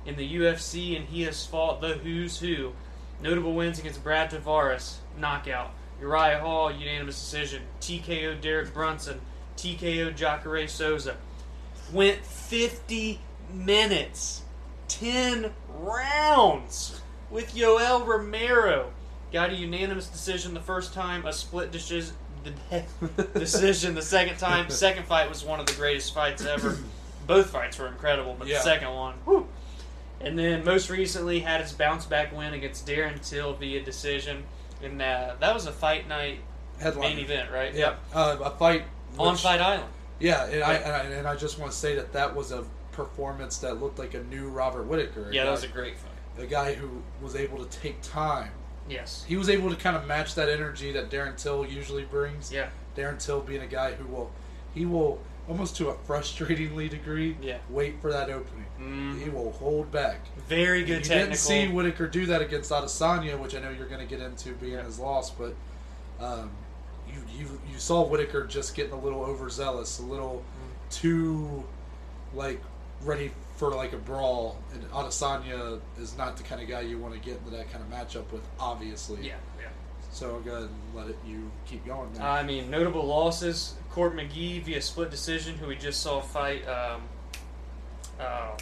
[0.07, 2.75] in the UFC, and he has fought the who's who.
[3.21, 5.73] Notable wins against Brad Tavares, knockout.
[6.01, 7.63] Uriah Hall, unanimous decision.
[7.81, 9.21] TKO Derek Brunson.
[9.57, 11.17] TKO Jacare Souza.
[11.93, 13.19] Went 50
[13.53, 14.43] minutes,
[14.87, 18.93] 10 rounds with Yoel Romero.
[19.33, 21.73] Got a unanimous decision the first time, a split
[22.45, 23.29] decision.
[23.35, 24.69] decision the second time.
[24.71, 26.77] Second fight was one of the greatest fights ever.
[27.27, 28.59] Both fights were incredible, but Yeah.
[28.59, 29.49] the second one, whew.
[30.21, 34.45] And then most recently had his bounce back win against Darren Till via decision,
[34.83, 36.41] and uh, that was a fight night
[36.81, 37.17] Headline.
[37.17, 37.75] main event, right?
[37.75, 37.97] Yeah.
[38.13, 38.85] Uh, a fight.
[39.19, 39.89] On Fight Island.
[40.19, 42.65] Yeah, and I, and I and I just want to say that that was a
[42.93, 45.31] performance that looked like a new Robert Whittaker.
[45.33, 46.43] Yeah, guy, that was a great fight.
[46.45, 48.51] a guy who was able to take time.
[48.89, 49.25] Yes.
[49.27, 52.53] He was able to kind of match that energy that Darren Till usually brings.
[52.53, 52.69] Yeah.
[52.97, 54.31] Darren Till being a guy who will,
[54.75, 55.19] he will
[55.49, 57.37] almost to a frustratingly degree.
[57.43, 57.59] Yeah.
[57.71, 58.65] Wait for that opening.
[58.81, 59.23] Mm.
[59.23, 60.21] He will hold back.
[60.49, 61.27] Very good you technical.
[61.27, 64.53] didn't see Whittaker do that against Adesanya, which I know you're going to get into
[64.55, 64.85] being Yeah.
[64.85, 65.55] his loss, but
[66.21, 66.51] um,
[67.09, 70.43] you, you you saw Whittaker just getting a little overzealous, a little
[70.89, 70.95] Mm.
[70.95, 71.65] too
[72.35, 72.61] like
[73.03, 77.15] ready for like a brawl, and Adesanya is not the kind of guy you want
[77.15, 79.27] to get into that kind of matchup with, obviously.
[79.27, 79.69] yeah, yeah.
[80.11, 82.13] So I'll go ahead and let it you keep going.
[82.15, 82.31] Now.
[82.31, 87.03] I mean, notable losses: Court McGee via split decision, who we just saw fight um,
[88.21, 88.57] uh,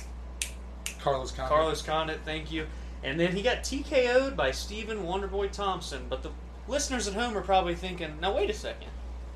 [1.00, 1.48] Carlos Condit.
[1.48, 2.20] Carlos Condit.
[2.24, 2.66] Thank you.
[3.04, 6.06] And then he got TKO'd by Stephen Wonderboy Thompson.
[6.08, 6.30] But the
[6.68, 8.90] listeners at home are probably thinking, "Now wait a second,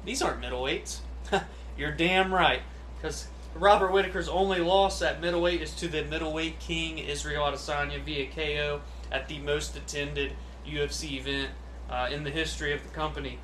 [0.04, 1.00] these aren't middleweights."
[1.76, 2.62] You're damn right,
[2.96, 3.26] because
[3.59, 8.82] Robert Whittaker's only loss at middleweight is to the middleweight king Israel Adesanya via KO
[9.11, 10.32] at the most attended
[10.66, 11.50] UFC event
[11.88, 13.38] uh, in the history of the company.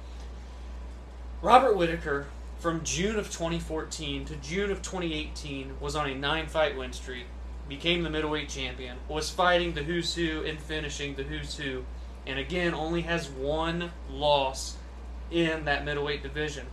[1.41, 2.27] Robert Whittaker,
[2.59, 7.25] from June of 2014 to June of 2018, was on a nine fight win streak,
[7.67, 11.85] became the middleweight champion, was fighting the who's who and finishing the who's who,
[12.27, 14.77] and again only has one loss
[15.31, 16.67] in that middleweight division.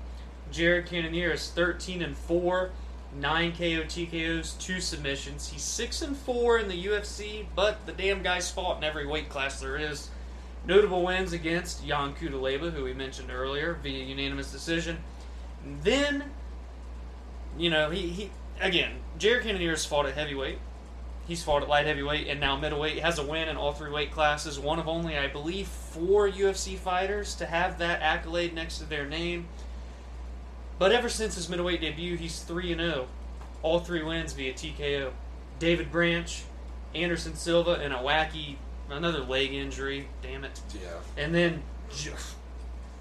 [0.51, 2.71] Jared Cannonier is 13 and 4,
[3.15, 5.49] 9 KO TKOs, 2 submissions.
[5.49, 9.29] He's 6 and 4 in the UFC, but the damn guy's fought in every weight
[9.29, 10.09] class there is.
[10.65, 14.97] Notable wins against Ion Cutelaba, who we mentioned earlier, via unanimous decision.
[15.83, 16.31] Then,
[17.57, 20.59] you know, he, he again, Jared Cannonier has fought at heavyweight.
[21.27, 22.99] He's fought at light heavyweight and now middleweight.
[22.99, 24.59] Has a win in all three weight classes.
[24.59, 29.05] One of only, I believe, four UFC fighters to have that accolade next to their
[29.05, 29.47] name.
[30.79, 33.07] But ever since his middleweight debut, he's 3 and 0.
[33.61, 35.11] All three wins via TKO.
[35.59, 36.43] David Branch,
[36.95, 38.55] Anderson Silva, and a wacky,
[38.89, 40.07] another leg injury.
[40.23, 40.59] Damn it.
[40.73, 40.91] Yeah.
[41.21, 41.61] And then
[41.93, 42.13] j-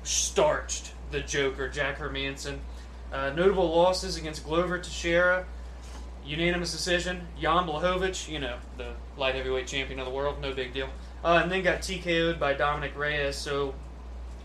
[0.03, 2.59] starched the Joker, Jack Hermansson.
[3.13, 5.47] Uh, notable losses against Glover Teixeira,
[6.27, 7.27] unanimous decision.
[7.41, 10.89] Jan Blachowicz, you know, the light heavyweight champion of the world, no big deal.
[11.25, 13.37] Uh, and then got TKO'd by Dominic Reyes.
[13.37, 13.75] So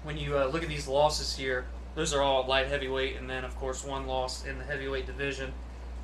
[0.04, 1.66] when you uh, look at these losses here,
[1.96, 5.54] those are all light heavyweight, and then, of course, one loss in the heavyweight division.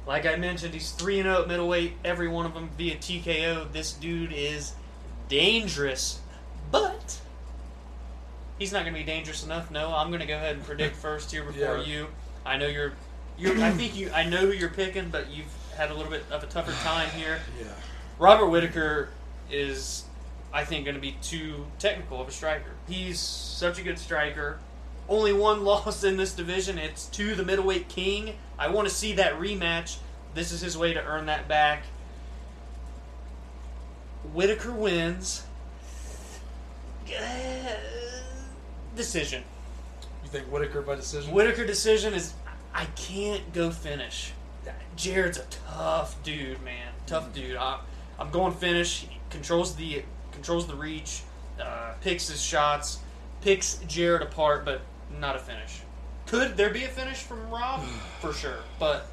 [0.05, 3.71] Like I mentioned, he's 3 0 at middleweight, every one of them via TKO.
[3.71, 4.73] This dude is
[5.27, 6.19] dangerous,
[6.71, 7.19] but
[8.57, 9.71] he's not going to be dangerous enough.
[9.71, 11.83] No, I'm going to go ahead and predict first here before Yeah.
[11.83, 12.07] you.
[12.45, 12.93] I know you're,
[13.37, 13.59] you're.
[13.61, 14.11] I think you.
[14.11, 17.09] I know who you're picking, but you've had a little bit of a tougher time
[17.11, 17.39] here.
[17.59, 17.67] Yeah.
[18.17, 19.09] Robert Whittaker
[19.51, 20.03] is,
[20.53, 22.71] I think, going to be too technical of a striker.
[22.87, 24.59] He's such a good striker.
[25.10, 26.78] Only one loss in this division.
[26.78, 28.36] It's to the middleweight king.
[28.57, 29.97] I want to see that rematch.
[30.36, 31.84] This is his way to earn that back.
[34.34, 35.43] Whittaker wins.
[38.95, 39.43] Decision.
[40.24, 41.34] You think Whittaker by decision?
[41.34, 42.34] Whittaker decision is
[42.74, 44.34] I can't go finish.
[44.95, 46.91] Jared's a tough dude, man.
[47.07, 47.55] Tough dude.
[47.55, 47.80] I,
[48.20, 49.01] I'm going finish.
[49.01, 51.22] He controls the controls the reach,
[51.60, 52.99] uh, picks his shots,
[53.41, 54.82] picks Jared apart, but
[55.20, 55.82] not a finish.
[56.28, 57.82] Could there be a finish from Rob?
[58.20, 59.07] For sure, but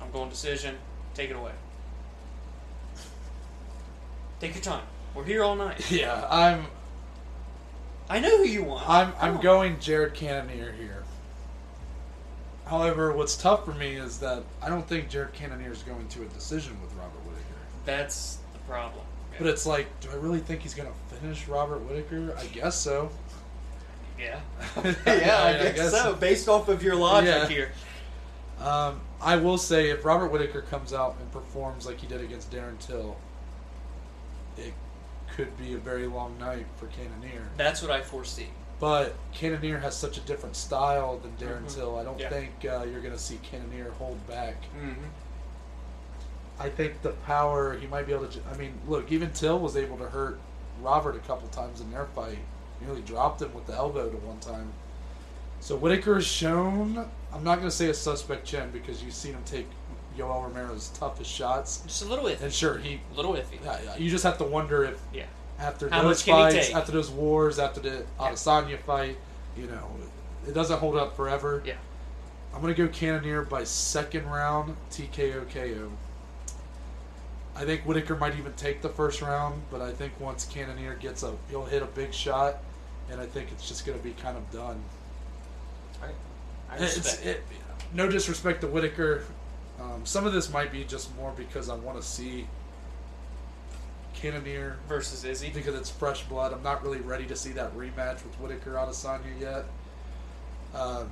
[0.00, 0.76] I'm going decision.
[1.14, 1.52] Take it away.
[4.40, 4.84] Take your time.
[5.14, 5.90] We're here all night.
[5.90, 6.66] Yeah, I'm
[8.08, 8.88] I know who you want.
[8.88, 9.42] I'm Come I'm on.
[9.42, 11.02] going Jared Cannonier here.
[12.66, 16.22] However, what's tough for me is that I don't think Jared Cannonier is going to
[16.22, 17.60] a decision with Robert Whittaker.
[17.84, 19.04] That's the problem.
[19.38, 22.34] But it's like, do I really think he's going to finish Robert Whittaker?
[22.38, 23.10] I guess so.
[24.18, 24.40] Yeah,
[25.06, 26.14] yeah, I, guess, so.
[26.14, 27.48] Based off of your logic Yeah.
[27.48, 27.72] here,
[28.60, 32.50] Um, I will say, if Robert Whittaker comes out and performs like he did against
[32.50, 33.16] Darren Till,
[34.56, 34.72] it
[35.34, 37.42] could be a very long night for Cannonier.
[37.56, 38.48] that's what I foresee.
[38.80, 41.74] But Cannonier has such a different style than Darren Mhm.
[41.74, 41.98] Till.
[41.98, 42.28] I don't Yeah.
[42.30, 44.62] think uh, you're going to see Cannonier hold back.
[44.78, 45.04] Mm-hmm.
[46.58, 48.40] I think the power he might be able to.
[48.50, 50.38] I mean, look, even Till was able to hurt
[50.80, 52.38] Robert a couple times in their fight.
[52.80, 54.72] Nearly dropped him with the elbow to one time.
[55.60, 57.08] So Whittaker has shown.
[57.32, 59.66] I'm not going to say a suspect chin because you've seen him take
[60.16, 61.82] Yoel Romero's toughest shots.
[61.86, 62.42] Just a little iffy.
[62.42, 63.00] And sure, he.
[63.12, 63.58] A little iffy.
[63.64, 65.24] Yeah, yeah, you just have to wonder if Yeah.
[65.58, 69.16] after How those much can he fights, after those wars, after the Adesanya fight,
[69.56, 69.90] you know,
[70.46, 71.62] it doesn't hold up forever.
[71.64, 71.74] Yeah.
[72.54, 75.90] I'm gonna go Cannonier by second round TKO KO.
[77.54, 81.22] I think Whittaker might even take the first round, but I think once Cannonier gets
[81.22, 82.58] a, he'll hit a big shot,
[83.10, 84.82] and I think it's just gonna be kind of done.
[86.70, 87.24] I respect.
[87.24, 87.42] it,
[87.94, 89.24] no disrespect to Whittaker.
[89.80, 92.46] Um, some of this might be just more because I want to see
[94.14, 95.50] Cannonier Versus Izzy.
[95.54, 96.52] because it's fresh blood.
[96.52, 99.64] I'm not really ready to see that rematch with Whittaker Adesanya yet.
[100.74, 101.10] Um,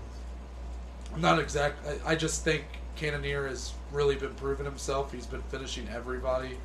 [1.15, 1.87] I'm not exact.
[1.87, 2.65] I, I just think
[2.97, 5.13] Cannonier has really been proving himself.
[5.13, 6.57] He's been finishing everybody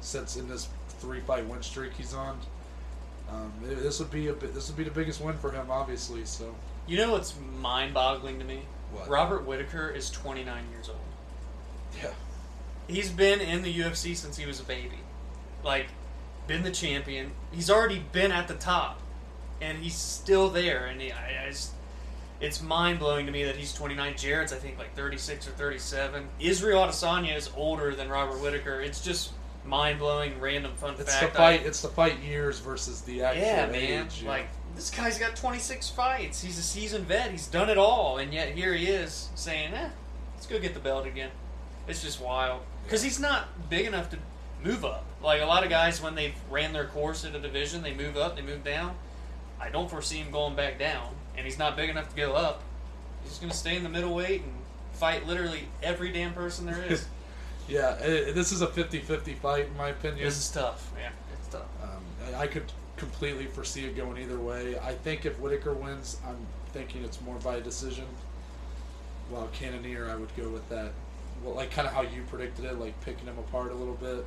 [0.00, 0.68] since in this
[1.00, 2.38] three fight win streak he's on.
[3.30, 6.24] Um, this would be a this would be the biggest win for him, obviously.
[6.24, 6.54] So
[6.86, 8.62] You know what's mind-boggling to me?
[8.92, 9.08] What?
[9.08, 10.98] Robert Whittaker is 29 years old.
[12.00, 12.10] yeah,
[12.86, 14.98] He's been in the UFC since he was a baby.
[15.64, 15.86] Like,
[16.46, 17.32] been the champion.
[17.50, 19.00] He's already been at the top,
[19.60, 20.86] and he's still there.
[20.86, 21.72] And he, I, I just,
[22.40, 24.14] it's mind blowing to me that he's 29.
[24.16, 26.28] Jared's I think like 36 or 37.
[26.38, 28.80] Israel Adesanya is older than Robert Whittaker.
[28.80, 29.32] It's just
[29.64, 31.32] mind blowing, random fun it's fact.
[31.32, 31.66] the fight.
[31.66, 34.06] it's the fight years versus the I, actual yeah, man.
[34.06, 34.22] age.
[34.22, 34.28] yeah.
[34.28, 36.42] Like this guy's got 26 fights.
[36.42, 37.30] He's a seasoned vet.
[37.30, 39.88] He's done it all, and yet here he is saying, "Eh,
[40.34, 41.30] let's go get the belt again."
[41.86, 44.18] It's just wild because he's not big enough to
[44.62, 45.04] move up.
[45.22, 48.16] Like a lot of guys, when they've ran their course at a division, they move
[48.16, 48.94] up, they move down.
[49.60, 52.62] I don't foresee him going back down, and he's not big enough to go up.
[53.22, 54.52] He's just gonna stay in the middleweight and
[54.92, 57.06] fight literally every damn person there is.
[57.68, 60.24] yeah, i this is a 50-50 fight in my opinion.
[60.24, 60.92] this is tough.
[60.94, 61.12] man.
[61.32, 61.66] it's tough.
[61.82, 62.64] Um, I- could
[62.96, 64.78] completely foresee it going either way.
[64.78, 66.36] I think if Whittaker wins, I'm
[66.72, 68.06] thinking it's more by decision.
[69.30, 70.92] While Cannonier, I would go with that,
[71.42, 74.24] well, like kind of how you predicted it, like picking him apart a little bit.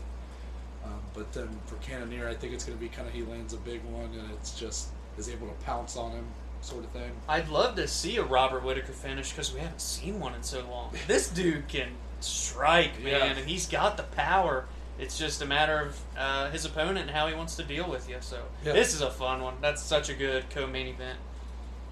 [0.84, 3.54] Um, but then for Cannonier, I think it's going to be kind of he lands
[3.54, 6.26] a big one and it's just is able to pounce on him,
[6.62, 7.12] sort of thing.
[7.28, 10.68] I'd love to see a Robert Whittaker finish because we haven't seen one in so
[10.70, 10.94] long.
[11.08, 13.26] This dude can strike, man, Yeah.
[13.26, 14.66] and he's got the power.
[15.00, 18.10] It's just a matter of uh, his opponent and how he wants to deal with
[18.10, 18.18] you.
[18.22, 18.74] So Yeah.
[18.74, 19.56] this is a fun one.
[19.62, 21.20] That's such a good co-main event.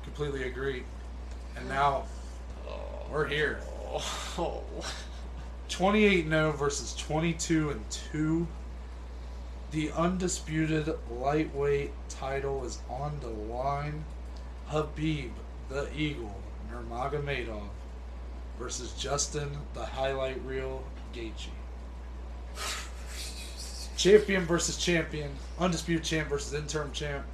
[0.04, 0.84] Completely agree.
[1.56, 2.04] And now
[3.12, 3.60] we're here.
[4.38, 4.64] Oh.
[5.70, 8.48] 28 0 versus 22 and 2.
[9.72, 14.04] The undisputed lightweight title is on the line.
[14.72, 15.32] Khabib,
[15.70, 16.36] the Eagle,
[16.72, 17.64] Nurmagomedov
[18.60, 20.84] versus Justin, the highlight reel,
[21.14, 21.50] Gaethje.
[23.98, 27.26] Champion versus champion, undisputed champ versus interim champ.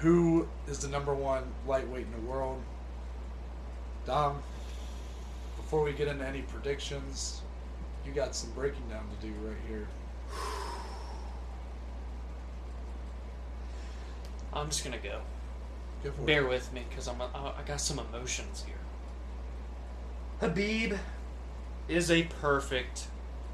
[0.00, 2.60] Who is the number one lightweight in the world?
[4.06, 4.42] Dom,
[5.56, 7.40] before we get into any predictions,
[8.04, 9.86] you got some breaking down to do right here.
[14.52, 15.20] I'm just gonna go.
[16.02, 16.26] Go for it.
[16.26, 17.26] Bear with me because I'm I
[17.58, 18.73] I got some emotions here.
[20.40, 20.98] Khabib
[21.86, 23.06] is a perfect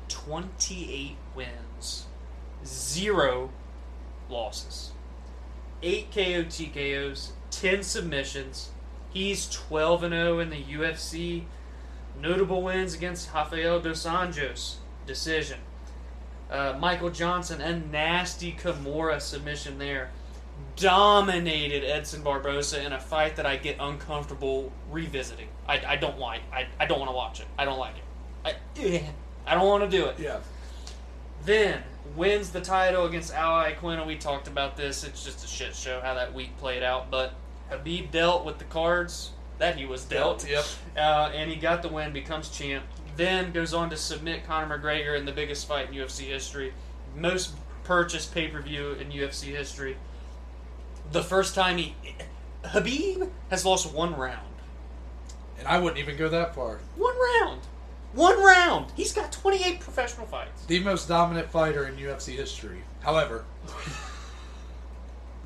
[0.08, 2.06] 28 wins,
[2.64, 3.50] zero
[4.30, 4.92] losses,
[5.82, 8.70] eight KO TKOs, 10 submissions.
[9.12, 11.44] He's 12 and 0 in the UFC.
[12.18, 14.76] Notable wins against Rafael dos Anjos,
[15.06, 15.60] decision.
[16.50, 20.10] Uh, Michael Johnson, a nasty Kimura submission there
[20.80, 25.48] dominated Edson Barboza in a fight that I get uncomfortable revisiting.
[25.68, 26.40] I, I don't like.
[26.52, 27.46] I, I don't want to watch it.
[27.58, 28.56] I don't like it.
[28.78, 29.10] I,
[29.46, 30.18] I don't want to do it.
[30.18, 30.38] Yeah.
[31.44, 31.82] Then
[32.16, 33.98] wins the title against Al Iaquinta.
[33.98, 35.04] and We talked about this.
[35.04, 37.10] It's just a shit show how that week played out.
[37.10, 37.34] But
[37.70, 40.48] Khabib dealt with the cards that he was dealt.
[40.48, 40.64] Yep.
[40.96, 42.84] Uh, and he got the win, becomes champ.
[43.16, 46.72] Then goes on to submit Conor McGregor in the biggest fight in UFC history.
[47.14, 47.54] Most
[47.84, 49.96] purchased pay per view in UFC history.
[51.12, 51.94] The first time he.
[52.64, 54.46] Khabib has lost one round.
[55.58, 56.78] And I wouldn't even go that far.
[56.96, 57.60] One round!
[58.12, 58.92] One round!
[58.96, 60.64] He's got 28 professional fights.
[60.66, 62.82] The most dominant fighter in UFC history.
[63.00, 63.44] However,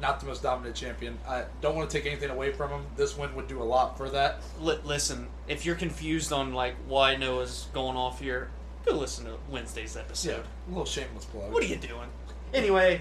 [0.01, 1.19] not the most dominant champion.
[1.27, 2.87] I don't want to take anything away from him.
[2.97, 4.41] This win would do a lot for that.
[4.61, 8.51] Li- listen, if you're confused on like why Noah's going off here,
[8.85, 10.31] go listen to Wednesday's episode.
[10.31, 11.53] Yeah, a little shameless plug.
[11.53, 12.09] What are you doing?
[12.53, 13.01] Anyway,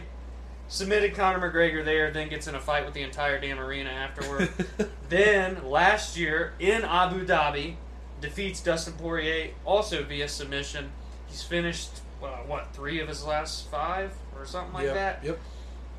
[0.74, 4.50] submitted Conor McGregor there, then gets in a fight with the entire damn arena afterward.
[5.10, 7.76] then last year in Abu Dhabi,
[8.22, 10.92] defeats Dustin Poirier also via submission.
[11.28, 11.92] He's finished
[12.24, 15.24] uh, what three of his last five or something like yep, that.
[15.24, 15.40] Yep.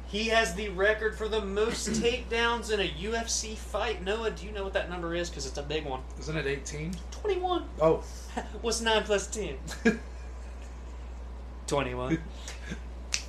[0.08, 4.02] He has the record for the most takedowns in a UFC fight.
[4.02, 5.30] Noah, do you know what that number is?
[5.30, 6.00] Because it's a big one.
[6.18, 6.94] Isn't it 18?
[7.12, 7.64] Twenty-one.
[7.80, 8.02] Oh.
[8.60, 9.56] What's nine plus ten?
[11.68, 12.18] 21.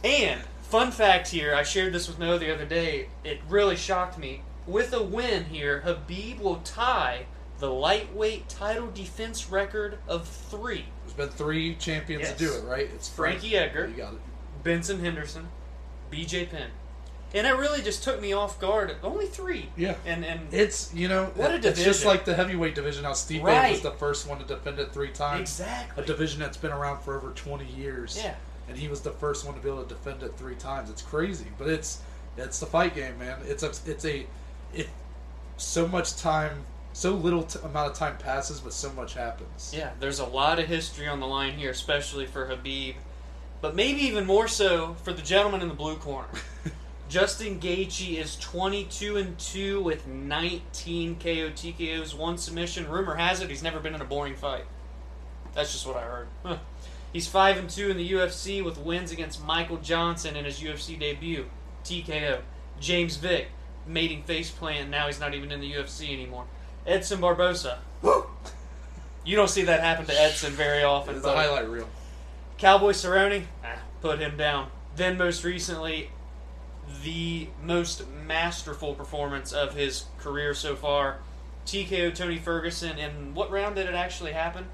[0.04, 3.10] and, fun fact here, I shared this with Noah the other day.
[3.24, 4.42] It really shocked me.
[4.68, 7.26] With a win here, Khabib will tie
[7.60, 10.86] the lightweight title defense record of three.
[11.04, 12.34] There's been three champions Yes.
[12.34, 12.90] to do it, right?
[12.94, 13.88] It's Frankie Edgar.
[13.88, 14.20] You got it.
[14.64, 15.48] Benson Henderson,
[16.12, 16.72] BJ Penn.
[17.34, 18.96] And it really just took me off guard.
[19.04, 19.70] Only three.
[19.76, 19.96] Yeah.
[20.06, 21.70] And and It's you know What a division.
[21.70, 23.04] it's just like the heavyweight division.
[23.04, 23.72] How Stipe Right.
[23.74, 25.42] was the first one to defend it three times.
[25.60, 26.04] exactly.
[26.04, 28.18] A division that's been around for over 20 years.
[28.22, 28.36] Yeah.
[28.68, 30.90] And he was the first one to be able to defend it three times.
[30.90, 32.00] It's crazy, but it's
[32.38, 33.38] it's the fight game, man.
[33.46, 34.26] It's a it's a
[34.74, 34.90] it
[35.58, 39.72] so much time, so little t- amount of time passes, but so much happens.
[39.76, 42.96] Yeah, there's a lot of history on the line here, especially for Khabib,
[43.62, 46.28] but maybe even more so for the gentleman in the blue corner.
[47.08, 52.90] Justin Gaethje is 22 and 2 with 19 KO TKOs, one submission.
[52.90, 54.66] Rumor has it he's never been in a boring fight.
[55.54, 56.28] That's just what I heard.
[56.44, 56.58] Huh.
[57.16, 61.00] He's 5 and 2 in the UFC with wins against Michael Johnson in his UFC
[61.00, 61.46] debut,
[61.86, 62.42] TKO.
[62.82, 63.48] James Vick,
[63.88, 66.44] mating face plant, now he's not even in the UFC anymore.
[66.86, 67.80] Edson Barboza.
[69.24, 71.16] You don't see that happen to Edson very often.
[71.16, 71.88] It's a highlight reel.
[72.58, 74.68] Cowboy Cerrone, ah, put him down.
[74.98, 76.10] Then most recently,
[77.06, 81.20] the most masterful performance of his career so far,
[81.66, 83.00] TKO Tony Ferguson.
[83.00, 84.66] In what round did it actually happen?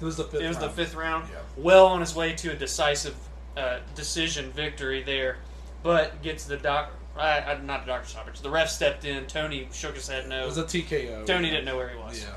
[0.00, 0.40] It was the fifth.
[0.42, 0.76] it was the round.
[0.76, 1.28] fifth round.
[1.30, 1.38] Yeah.
[1.56, 3.14] Well on his way to a decisive
[3.56, 5.38] uh, decision victory there,
[5.82, 6.90] but gets the doc.
[7.18, 8.40] Uh, not the doctor stoppage.
[8.40, 9.26] The ref stepped in.
[9.26, 10.42] Tony shook his head no.
[10.42, 11.26] It was a TKO.
[11.26, 12.22] Tony didn't know where he was.
[12.22, 12.30] Yeah.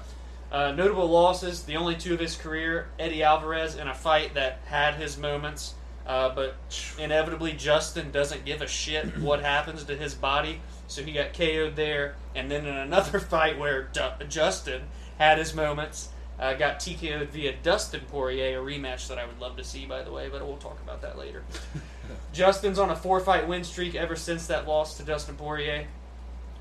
[0.51, 4.59] Uh, notable losses, the only two of his career, Eddie Alvarez in a fight that
[4.65, 5.73] had his moments,
[6.05, 6.55] uh, but
[6.99, 11.75] inevitably Justin doesn't give a shit what happens to his body, so he got KO'd
[11.75, 12.15] there.
[12.35, 14.83] And then in another fight where Du- Justin
[15.17, 16.09] had his moments,
[16.39, 20.01] uh, got TKO'd via Dustin Poirier, a rematch that I would love to see, by
[20.01, 21.43] the way, but we'll talk about that later.
[22.33, 25.87] Justin's on a four fight win streak ever since that loss to Dustin Poirier.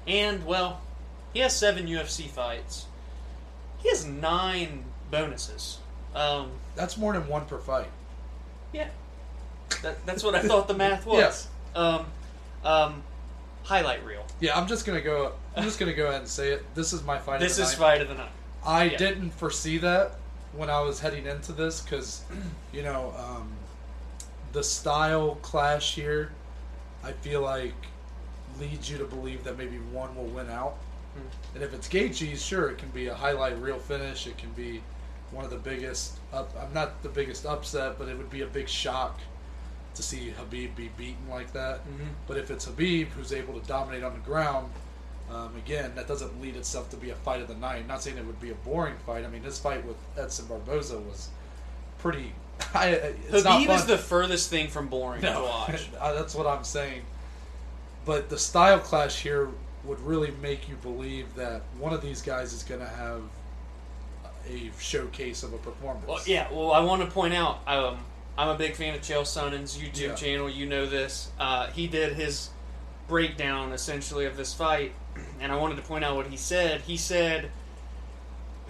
[0.06, 0.80] And, well,
[1.32, 2.86] he has seven UFC fights.
[3.78, 5.78] He has nine bonuses.
[6.14, 7.88] Um, That's more than one per fight.
[8.72, 8.88] yeah,
[9.82, 11.48] that, that's what I thought the math was.
[11.74, 12.04] Um,
[12.64, 13.02] um,
[13.62, 14.24] highlight reel.
[14.40, 15.32] Yeah, I'm just gonna go.
[15.56, 16.74] I'm just gonna go ahead and say it.
[16.74, 17.40] This is my fight.
[17.40, 17.78] This of the is night.
[17.78, 18.30] fight of the night.
[18.64, 18.96] I Yeah.
[18.98, 20.16] didn't foresee that
[20.52, 22.22] when I was heading into this because,
[22.72, 23.52] you know, um,
[24.52, 26.30] the style clash here,
[27.02, 27.74] I feel like
[28.60, 30.74] leads you to believe that maybe one will win out.
[31.14, 31.54] Hmm.
[31.56, 34.26] And if it's Gaethje's, sure, it can be a highlight reel finish.
[34.26, 34.82] It can be
[35.30, 36.18] one of the biggest.
[36.32, 39.20] Up, I'm not the biggest upset, but it would be a big shock
[39.94, 41.80] to see Khabib be beaten like that.
[41.86, 42.08] Mhm.
[42.26, 44.70] But if it's Khabib who's able to dominate on the ground,
[45.32, 47.86] um, again, that doesn't lead itself to be a fight of the night.
[47.88, 49.24] Not saying it would be a boring fight.
[49.24, 51.28] I mean, this fight with Edson Barboza was
[51.98, 52.32] pretty.
[52.74, 55.88] I, it's Khabib is the furthest thing from boring to watch.
[56.00, 57.02] Uh, that's what I'm saying.
[58.04, 59.48] But the style clash here
[59.84, 63.22] would really make you believe that one of these guys is going to have
[64.48, 66.06] a showcase of a performance.
[66.06, 66.48] Well, yeah.
[66.52, 67.98] Well, I want to point out, um,
[68.36, 70.14] I'm a big fan of Chael Sonnen's YouTube Yeah.
[70.14, 70.50] channel.
[70.50, 71.30] You know this.
[71.38, 72.50] Uh, he did his
[73.08, 74.92] breakdown essentially of this fight,
[75.40, 76.82] and I wanted to point out what he said.
[76.82, 77.50] He said,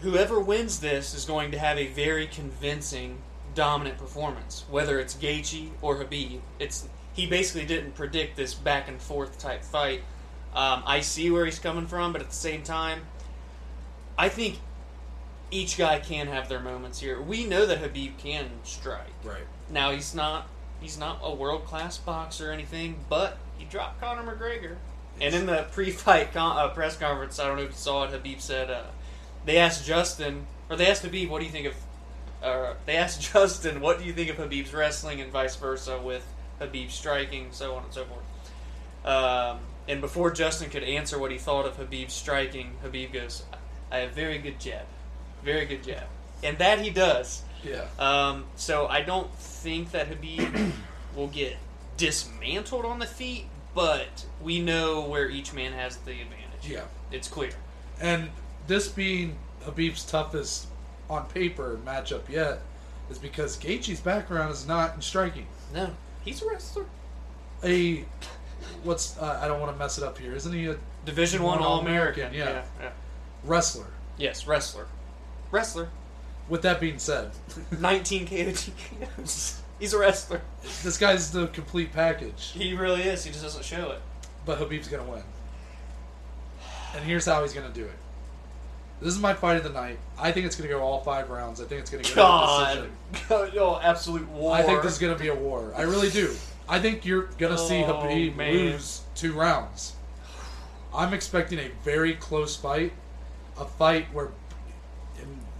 [0.00, 3.18] "Whoever wins this is going to have a very convincing,
[3.54, 6.40] dominant performance, whether it's Gaethje or Khabib.
[6.58, 10.02] It's he basically didn't predict this back and forth type fight.
[10.54, 13.02] Um, I see where he's coming from, but at the same time,
[14.18, 14.58] I think
[15.50, 17.20] each guy can have their moments here.
[17.20, 19.12] We know that Khabib can strike.
[19.22, 19.46] Right.
[19.70, 20.48] Now he's not
[20.80, 24.76] he's not a world class boxer or anything, but he dropped Conor McGregor.
[25.20, 28.10] And in the pre-fight con- uh, press conference, I don't know if you saw it.
[28.10, 28.84] Khabib said uh,
[29.44, 31.74] they asked Justin or they asked Khabib, "What do you think of?"
[32.42, 36.26] Uh, they asked Justin, "What do you think of Khabib's wrestling?" and vice versa with
[36.60, 38.24] Khabib striking, so on and so forth.
[39.04, 43.44] Um, and before Justin could answer what he thought of Khabib's striking, Khabib goes,
[43.90, 44.86] "I have very good jab,
[45.44, 46.04] very good jab,"
[46.42, 47.42] and that he does.
[47.62, 47.84] Yeah.
[47.98, 50.72] Um, so I don't think that Khabib
[51.14, 51.58] will get
[51.96, 56.68] dismantled on the feet, but we know where each man has the advantage.
[56.68, 56.84] Yeah.
[57.10, 57.52] It's clear.
[58.00, 58.30] And
[58.66, 60.66] this being Khabib's toughest
[61.08, 62.60] on paper matchup yet
[63.10, 65.46] is because Gaethje's background is not in striking.
[65.74, 65.90] No,
[66.24, 66.86] he's a wrestler.
[67.64, 68.04] A
[68.82, 70.32] what's uh, I don't want to mess it up here.
[70.34, 72.24] Isn't he a Division One All American.
[72.24, 72.62] All-American, yeah.
[72.80, 72.90] yeah, yeah.
[73.44, 73.86] wrestler?
[74.16, 74.86] Yes, wrestler.
[75.50, 75.88] Wrestler.
[76.48, 77.30] With that being said,
[77.80, 79.60] 19 KOTKOs.
[79.82, 80.40] He's a wrestler.
[80.84, 82.52] this guy's the complete package.
[82.54, 83.24] He really is.
[83.24, 84.00] He just doesn't show it.
[84.46, 85.24] But Khabib's gonna win.
[86.94, 87.98] And here's how he's gonna do it.
[89.00, 89.98] This is my fight of the night.
[90.16, 91.60] I think it's gonna go all five rounds.
[91.60, 92.88] I think it's gonna go to a God.
[93.10, 93.58] decision.
[93.58, 94.54] oh, absolute war.
[94.54, 95.72] I think this is going to be a war.
[95.76, 96.32] I really do.
[96.68, 98.54] I think you're going to see Oh, Khabib man.
[98.54, 99.94] lose two rounds.
[100.94, 102.92] I'm expecting a very close fight,
[103.58, 104.32] a fight where, and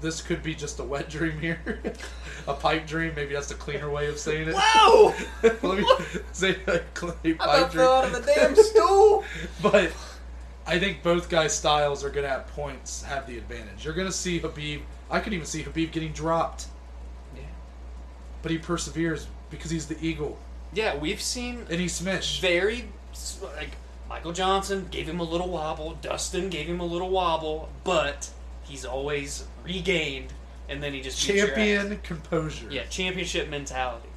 [0.02, 1.80] this could be just a wet dream here,
[2.46, 3.12] a pipe dream.
[3.16, 4.54] Maybe that's the cleaner way of saying it.
[4.54, 5.14] Wow!
[5.42, 5.86] Let me
[6.32, 7.86] say I pipe about dream.
[7.86, 9.24] out of the damn stool.
[9.62, 9.92] But
[10.66, 13.84] I think both guys' styles are going to have points, have the advantage.
[13.84, 14.82] You're going to see Khabib.
[15.10, 16.66] I could even see Khabib getting dropped,
[17.34, 17.42] Yeah.
[18.42, 20.38] but he perseveres because he's the eagle
[20.72, 22.40] Yeah, we've seen and he's smashed.
[22.40, 22.88] very
[23.42, 23.70] like
[24.08, 28.30] Michael Johnson gave him a little wobble, Dustin gave him a little wobble, but
[28.64, 30.32] he's always regained,
[30.68, 31.54] and then he just beats your ass.
[31.56, 32.68] champion composure.
[32.70, 34.08] Yeah, championship mentality.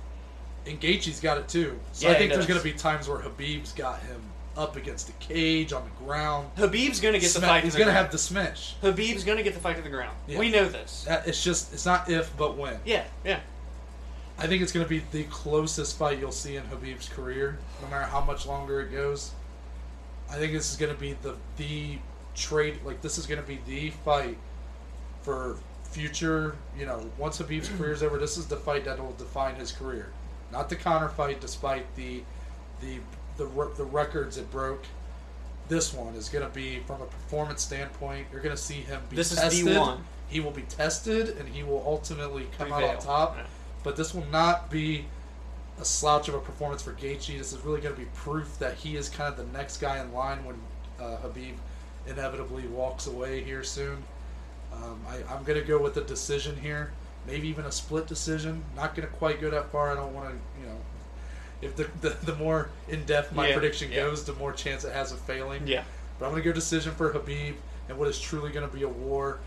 [0.68, 1.80] And Gaethje's got it too.
[1.92, 2.48] So Yeah, I think there's does.
[2.48, 4.22] going to be times where Khabib's got him
[4.58, 6.50] up against the cage on the ground.
[6.56, 7.64] Khabib's gonna get the Sma- fight.
[7.66, 8.06] He's to the going to ground.
[8.06, 8.76] have the smash.
[8.82, 10.16] Khabib's gonna get the fight to the ground.
[10.28, 10.40] Yeah.
[10.40, 11.04] We know this.
[11.08, 12.80] That- It's just it's not if but when.
[12.86, 13.42] Yeah, yeah.
[14.40, 17.88] I think it's going to be the closest fight you'll see in Khabib's career, no
[17.90, 19.32] matter how much longer it goes.
[20.30, 21.98] I think this is going to be the the
[22.36, 24.38] trade like this is going to be the fight
[25.22, 26.56] for future.
[26.78, 29.72] You know, once Khabib's career is over, this is the fight that will define his
[29.72, 30.12] career,
[30.52, 31.42] not the Conor fight.
[31.42, 32.24] Despite the
[32.82, 33.00] the
[33.38, 33.46] the
[33.78, 34.84] the records it broke,
[35.68, 38.28] this one is going to be from a performance standpoint.
[38.32, 40.04] You're going to see him be This is the one.
[40.28, 43.38] He will be tested, and he will ultimately come out on top.
[43.38, 43.46] Yeah.
[43.84, 45.06] But this will not be
[45.80, 47.38] a slouch of a performance for Gaethje.
[47.38, 50.00] This is really going to be proof that he is kind of the next guy
[50.00, 50.56] in line when
[51.00, 51.56] uh, Khabib
[52.08, 54.04] inevitably walks away here soon.
[54.74, 56.92] Um, I, I'm going to go with a decision here,
[57.28, 58.64] maybe even a split decision.
[58.76, 59.92] Not going to quite go that far.
[59.92, 60.78] I don't want to, you know,
[61.62, 64.02] if the, the, the more in depth my Yeah, prediction yeah.
[64.02, 65.66] goes, the more chance it has of failing.
[65.68, 65.84] Yeah.
[66.20, 67.56] But I'm going to go decision for Khabib
[67.90, 69.40] and what is truly going to be a war.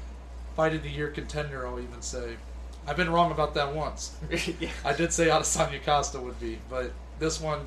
[0.57, 2.37] Fight of the year contender, I'll even say.
[2.87, 4.17] I've been wrong about that once.
[4.61, 4.71] yeah.
[4.85, 7.61] I did say Adesanya Costa would be, but this one,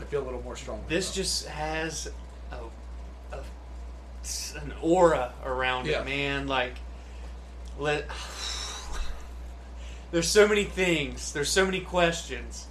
[0.00, 0.82] I feel a little more strong.
[0.88, 2.10] This just has
[2.50, 2.56] a
[4.62, 6.00] an aura around Yeah.
[6.00, 6.46] it, man.
[6.46, 6.74] Like,
[7.78, 8.08] let.
[10.10, 11.32] There's so many things.
[11.32, 12.66] There's so many questions.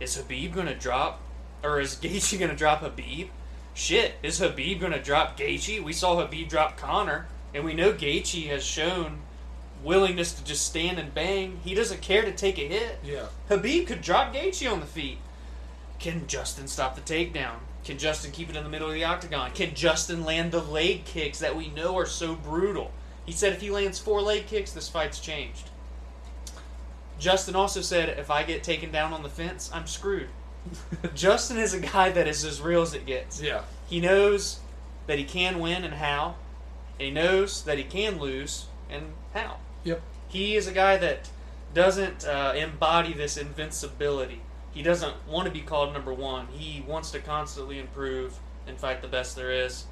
[0.00, 1.20] Is Khabib gonna drop,
[1.62, 3.28] or is Gaethje gonna drop Khabib?
[3.74, 5.82] Shit, is Khabib gonna drop Gaethje?
[5.82, 9.18] We saw Khabib drop Conor, and we know Gaethje has shown
[9.82, 11.60] willingness to just stand and bang.
[11.64, 12.98] He doesn't care to take a hit.
[13.04, 15.18] Yeah, Khabib could drop Gaethje on the feet.
[15.98, 17.56] Can Justin stop the takedown?
[17.88, 19.50] Can Justin keep it in the middle of the octagon?
[19.52, 22.92] Can Justin land the leg kicks that we know are so brutal?
[23.24, 25.70] He said if he lands four leg kicks, this fight's changed.
[27.18, 30.28] Justin also said if I get taken down on the fence, I'm screwed.
[31.14, 33.40] Justin is a guy that is as real as it gets.
[33.40, 34.60] yeah, He knows
[35.06, 36.36] that he can win and how,
[36.98, 39.60] and he knows that he can lose and how.
[39.82, 40.02] yep.
[40.28, 41.30] He is a guy that
[41.72, 44.42] doesn't uh, embody this invincibility.
[44.72, 46.46] He doesn't want to be called number one.
[46.48, 49.84] He wants to constantly improve and fight the best there is.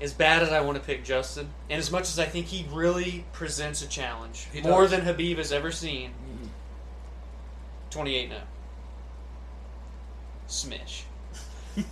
[0.00, 2.66] As bad as I want to pick Justin, and as much as I think he
[2.70, 4.92] really presents a challenge, He more does.
[4.92, 6.12] than Khabib has ever seen,
[7.90, 8.40] 28 0.
[10.48, 11.02] Smish.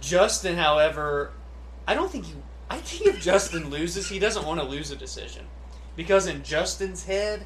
[0.00, 1.32] Justin, however,
[1.86, 2.34] I don't think he.
[2.70, 5.46] I think if Justin loses, he doesn't want to lose a decision.
[5.94, 7.44] Because in Justin's head,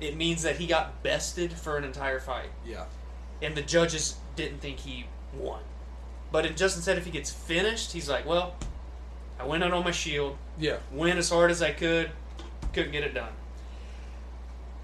[0.00, 2.50] it means that he got bested for an entire fight.
[2.66, 2.84] Yeah,
[3.42, 5.60] And the judges didn't think he won.
[6.32, 8.54] But in Justin's head, if he gets finished, he's like, well,
[9.38, 10.76] I went out on my shield, yeah.
[10.92, 12.10] went as hard as I could,
[12.72, 13.32] couldn't get it done.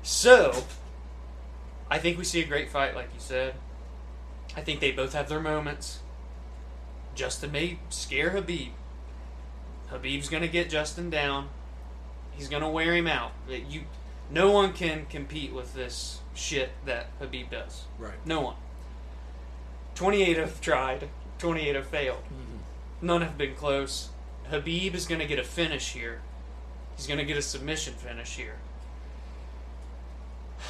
[0.03, 0.65] So,
[1.91, 3.55] I think we see a great fight, like you said.
[4.57, 6.01] I think they both have their moments.
[7.15, 8.71] Justin may scare Khabib.
[9.91, 11.49] Khabib's gonna get Justin down.
[12.33, 13.33] He's gonna wear him out.
[13.49, 13.83] You,
[14.31, 17.85] No one can compete with this shit that Khabib does.
[17.99, 18.15] Right.
[18.25, 18.57] No one.
[19.95, 21.09] 28 have tried,
[21.39, 22.25] 28 have failed.
[22.25, 23.07] Mm-hmm.
[23.07, 24.11] None have been close.
[24.51, 26.21] Khabib is going to get a finish here.
[26.97, 28.57] He's going to get a submission finish here.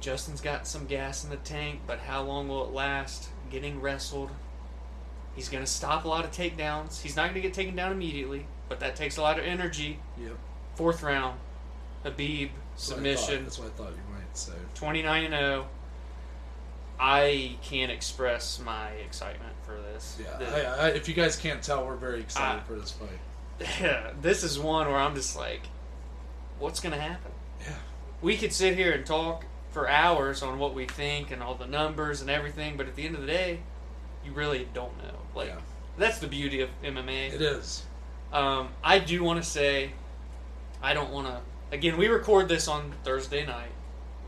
[0.00, 3.28] Justin's got some gas in the tank, but how long will it last?
[3.50, 4.30] Getting wrestled.
[5.34, 7.02] He's going to stop a lot of takedowns.
[7.02, 9.98] He's not going to get taken down immediately, but that takes a lot of energy.
[10.18, 10.32] Yep.
[10.76, 11.38] Fourth round,
[12.04, 14.52] Khabib That's what submission, That's what I thought you might say.
[14.76, 15.66] 29 and 0.
[16.98, 20.18] I can't express my excitement for this.
[20.22, 20.36] Yeah.
[20.38, 22.66] The- I, I, if you guys can't tell, we're very excited Ah.
[22.66, 23.08] for this fight.
[23.80, 25.62] Yeah, this is one where I'm just like,
[26.58, 27.32] what's going to happen?
[27.60, 27.74] Yeah.
[28.22, 31.66] We could sit here and talk for hours on what we think and all the
[31.66, 33.60] numbers and everything, but at the end of the day,
[34.24, 35.14] you really don't know.
[35.34, 35.56] Like, Yeah.
[35.96, 37.32] that's the beauty of MMA.
[37.32, 37.84] It is.
[38.32, 39.92] Um, I do want to say,
[40.82, 41.40] I don't want to.
[41.72, 43.72] Again, we record this on Thursday night.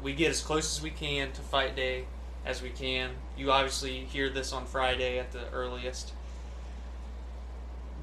[0.03, 2.07] We get as close as we can to fight day
[2.45, 3.11] as we can.
[3.37, 6.12] You obviously hear this on Friday at the earliest.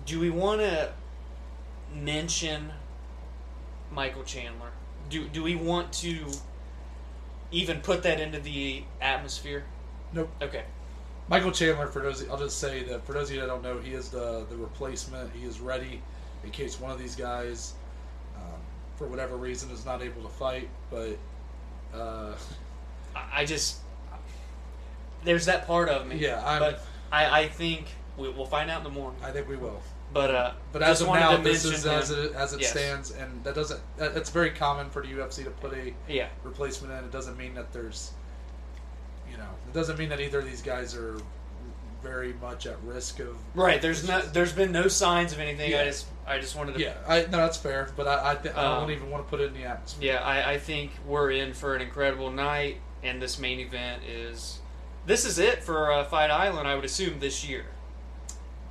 [0.05, 0.93] Do we want to
[1.93, 2.71] mention
[3.91, 4.71] Michael Chandler?
[5.09, 6.25] Do do we want to
[7.51, 9.65] even put that into the atmosphere?
[10.13, 10.29] Nope.
[10.41, 10.63] Okay.
[11.29, 13.77] Michael Chandler, for those, I'll just say that for those of you that don't know,
[13.77, 15.31] he is the the replacement.
[15.33, 16.01] He is ready
[16.43, 17.73] in case one of these guys,
[18.35, 18.59] um,
[18.95, 20.67] for whatever reason, is not able to fight.
[20.89, 21.17] But
[21.93, 22.33] uh,
[23.15, 23.77] I I just
[25.23, 26.15] there's that part of me.
[26.17, 26.81] Yeah, I'm- but
[27.11, 27.87] I, I think
[28.17, 29.19] we, we'll find out in the morning.
[29.23, 29.81] I think we will.
[30.11, 32.71] But uh, But as of now, this is as it as it Yes.
[32.71, 33.79] stands, and that doesn't.
[33.99, 37.03] It's very common for the UFC to put a Yeah, replacement in.
[37.03, 38.11] It doesn't mean that there's,
[39.31, 41.17] you know, it doesn't mean that either of these guys are
[42.01, 43.35] very much at risk of.
[43.53, 43.81] right.
[43.81, 45.73] There's no, there's been no signs of anything.
[45.75, 46.81] I just, I just wanted to.
[46.81, 49.29] Yeah, I no, that's fair, but I I, th- I Um, don't even want to
[49.29, 50.13] put it in the atmosphere.
[50.13, 54.59] Yeah, I, I think we're in for an incredible night, and this main event is,
[55.05, 56.67] this is it for uh, Fight Island.
[56.69, 57.65] I would assume this year.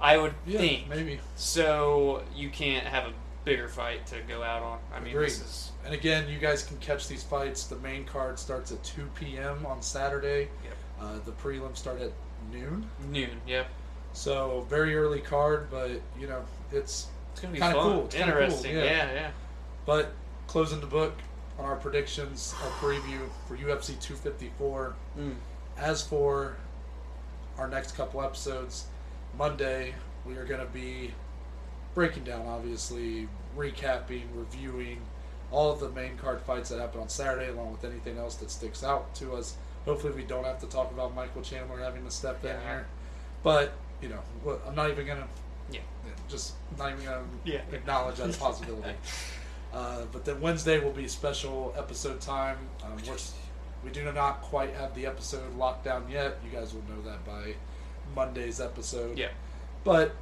[0.01, 1.21] I would Yeah, think maybe.
[1.37, 2.23] so.
[2.35, 3.13] You can't have a
[3.45, 4.79] bigger fight to go out on.
[4.95, 5.27] I mean, Agreed.
[5.27, 7.65] this is And again, you guys can catch these fights.
[7.65, 9.65] The main card starts at 2 p.m.
[9.67, 10.49] on Saturday.
[10.65, 10.77] Yep.
[11.01, 12.13] Uh, the prelims start at
[12.53, 12.89] noon.
[13.11, 13.41] noon.
[13.47, 13.69] Yep,
[14.13, 16.43] So very early card, but you know
[16.73, 17.93] it's it's gonna be Kinda fun.
[17.93, 18.05] cool.
[18.07, 18.77] It's kinda cool, Interesting.
[18.77, 18.85] yeah.
[18.85, 19.31] yeah, yeah.
[19.87, 20.13] But
[20.49, 21.15] closing the book
[21.59, 24.95] on our predictions, our preview for UFC 254.
[25.19, 25.35] Mm.
[25.77, 26.57] As for
[27.57, 28.87] our next couple episodes,
[29.37, 29.95] Monday
[30.27, 31.13] we are going to be
[31.99, 33.27] breaking down, obviously,
[33.57, 35.01] recapping, reviewing
[35.51, 38.53] all of the main card fights that happen on Saturday, along with anything else that
[38.53, 39.57] sticks out to us.
[39.85, 42.87] Hopefully, we don't have to talk about Michael Chandler having to step in here.
[43.43, 44.21] But you know,
[44.65, 45.27] I'm not even going to
[45.73, 45.81] Yeah.
[46.29, 47.63] just not even going to Yeah.
[47.73, 48.95] acknowledge that possibility.
[49.71, 52.57] Uh, but then Wednesday will be special episode time.
[52.83, 53.17] Um, we're,
[53.85, 56.39] we do not quite have the episode locked down yet.
[56.43, 57.55] You guys will know that by
[58.17, 59.19] Monday's episode.
[59.19, 59.29] Yeah.
[59.85, 60.13] But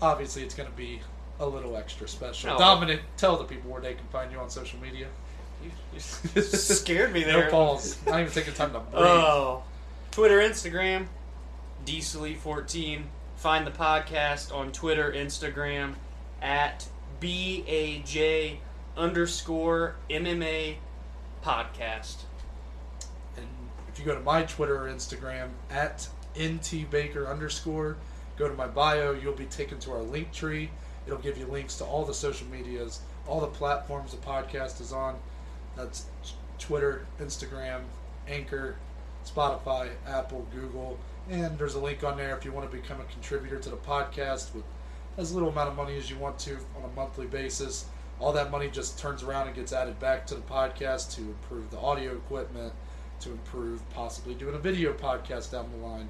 [0.00, 1.00] obviously, it's going to be
[1.38, 2.50] a little extra special.
[2.50, 2.58] No.
[2.58, 5.06] Dominic, tell the people where they can find you on social media.
[5.62, 6.00] You, you
[6.42, 7.44] scared me there.
[7.44, 7.96] No pause.
[8.06, 9.02] Not even taking time to breathe.
[9.02, 9.62] Oh,
[10.10, 11.06] Twitter, Instagram,
[11.86, 13.02] DSLE14.
[13.36, 15.94] Find the podcast on Twitter, Instagram
[16.42, 16.86] at
[17.20, 18.58] BAJ
[18.96, 20.76] underscore MMA
[21.42, 22.16] podcast.
[23.36, 23.46] And
[23.88, 27.96] if you go to my Twitter or Instagram at ntbaker underscore,
[28.40, 30.70] go to my bio, you'll be taken to our link tree.
[31.06, 34.92] It'll give you links to all the social medias, all the platforms the podcast is
[34.92, 35.18] on.
[35.76, 36.06] That's
[36.58, 37.82] Twitter, Instagram,
[38.26, 38.76] Anchor,
[39.26, 40.98] Spotify, Apple, Google,
[41.30, 43.76] and there's a link on there if you want to become a contributor to the
[43.76, 44.64] podcast with
[45.18, 47.84] as little amount of money as you want to on a monthly basis.
[48.18, 51.70] All that money just turns around and gets added back to the podcast to improve
[51.70, 52.72] the audio equipment,
[53.20, 56.08] to improve possibly doing a video podcast down the line.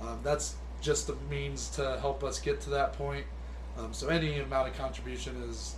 [0.00, 3.24] Um, that's just a means to help us get to that point.
[3.78, 5.76] Um, so any amount of contribution is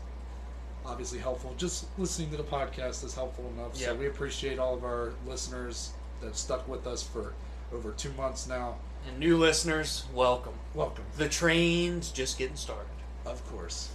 [0.85, 1.55] obviously helpful.
[1.59, 3.77] Just listening to the podcast is helpful enough.
[3.77, 3.99] So Yeah.
[3.99, 5.91] we appreciate all of our listeners
[6.23, 7.35] that stuck with us for
[7.73, 8.77] over two months now.
[9.07, 10.55] And new listeners, welcome.
[10.75, 12.87] Welcome, The train's just getting started.
[13.27, 13.89] of course.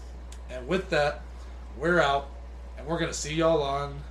[0.50, 1.22] And with that,
[1.78, 2.28] we're out,
[2.78, 4.04] and we're gonna see y'all on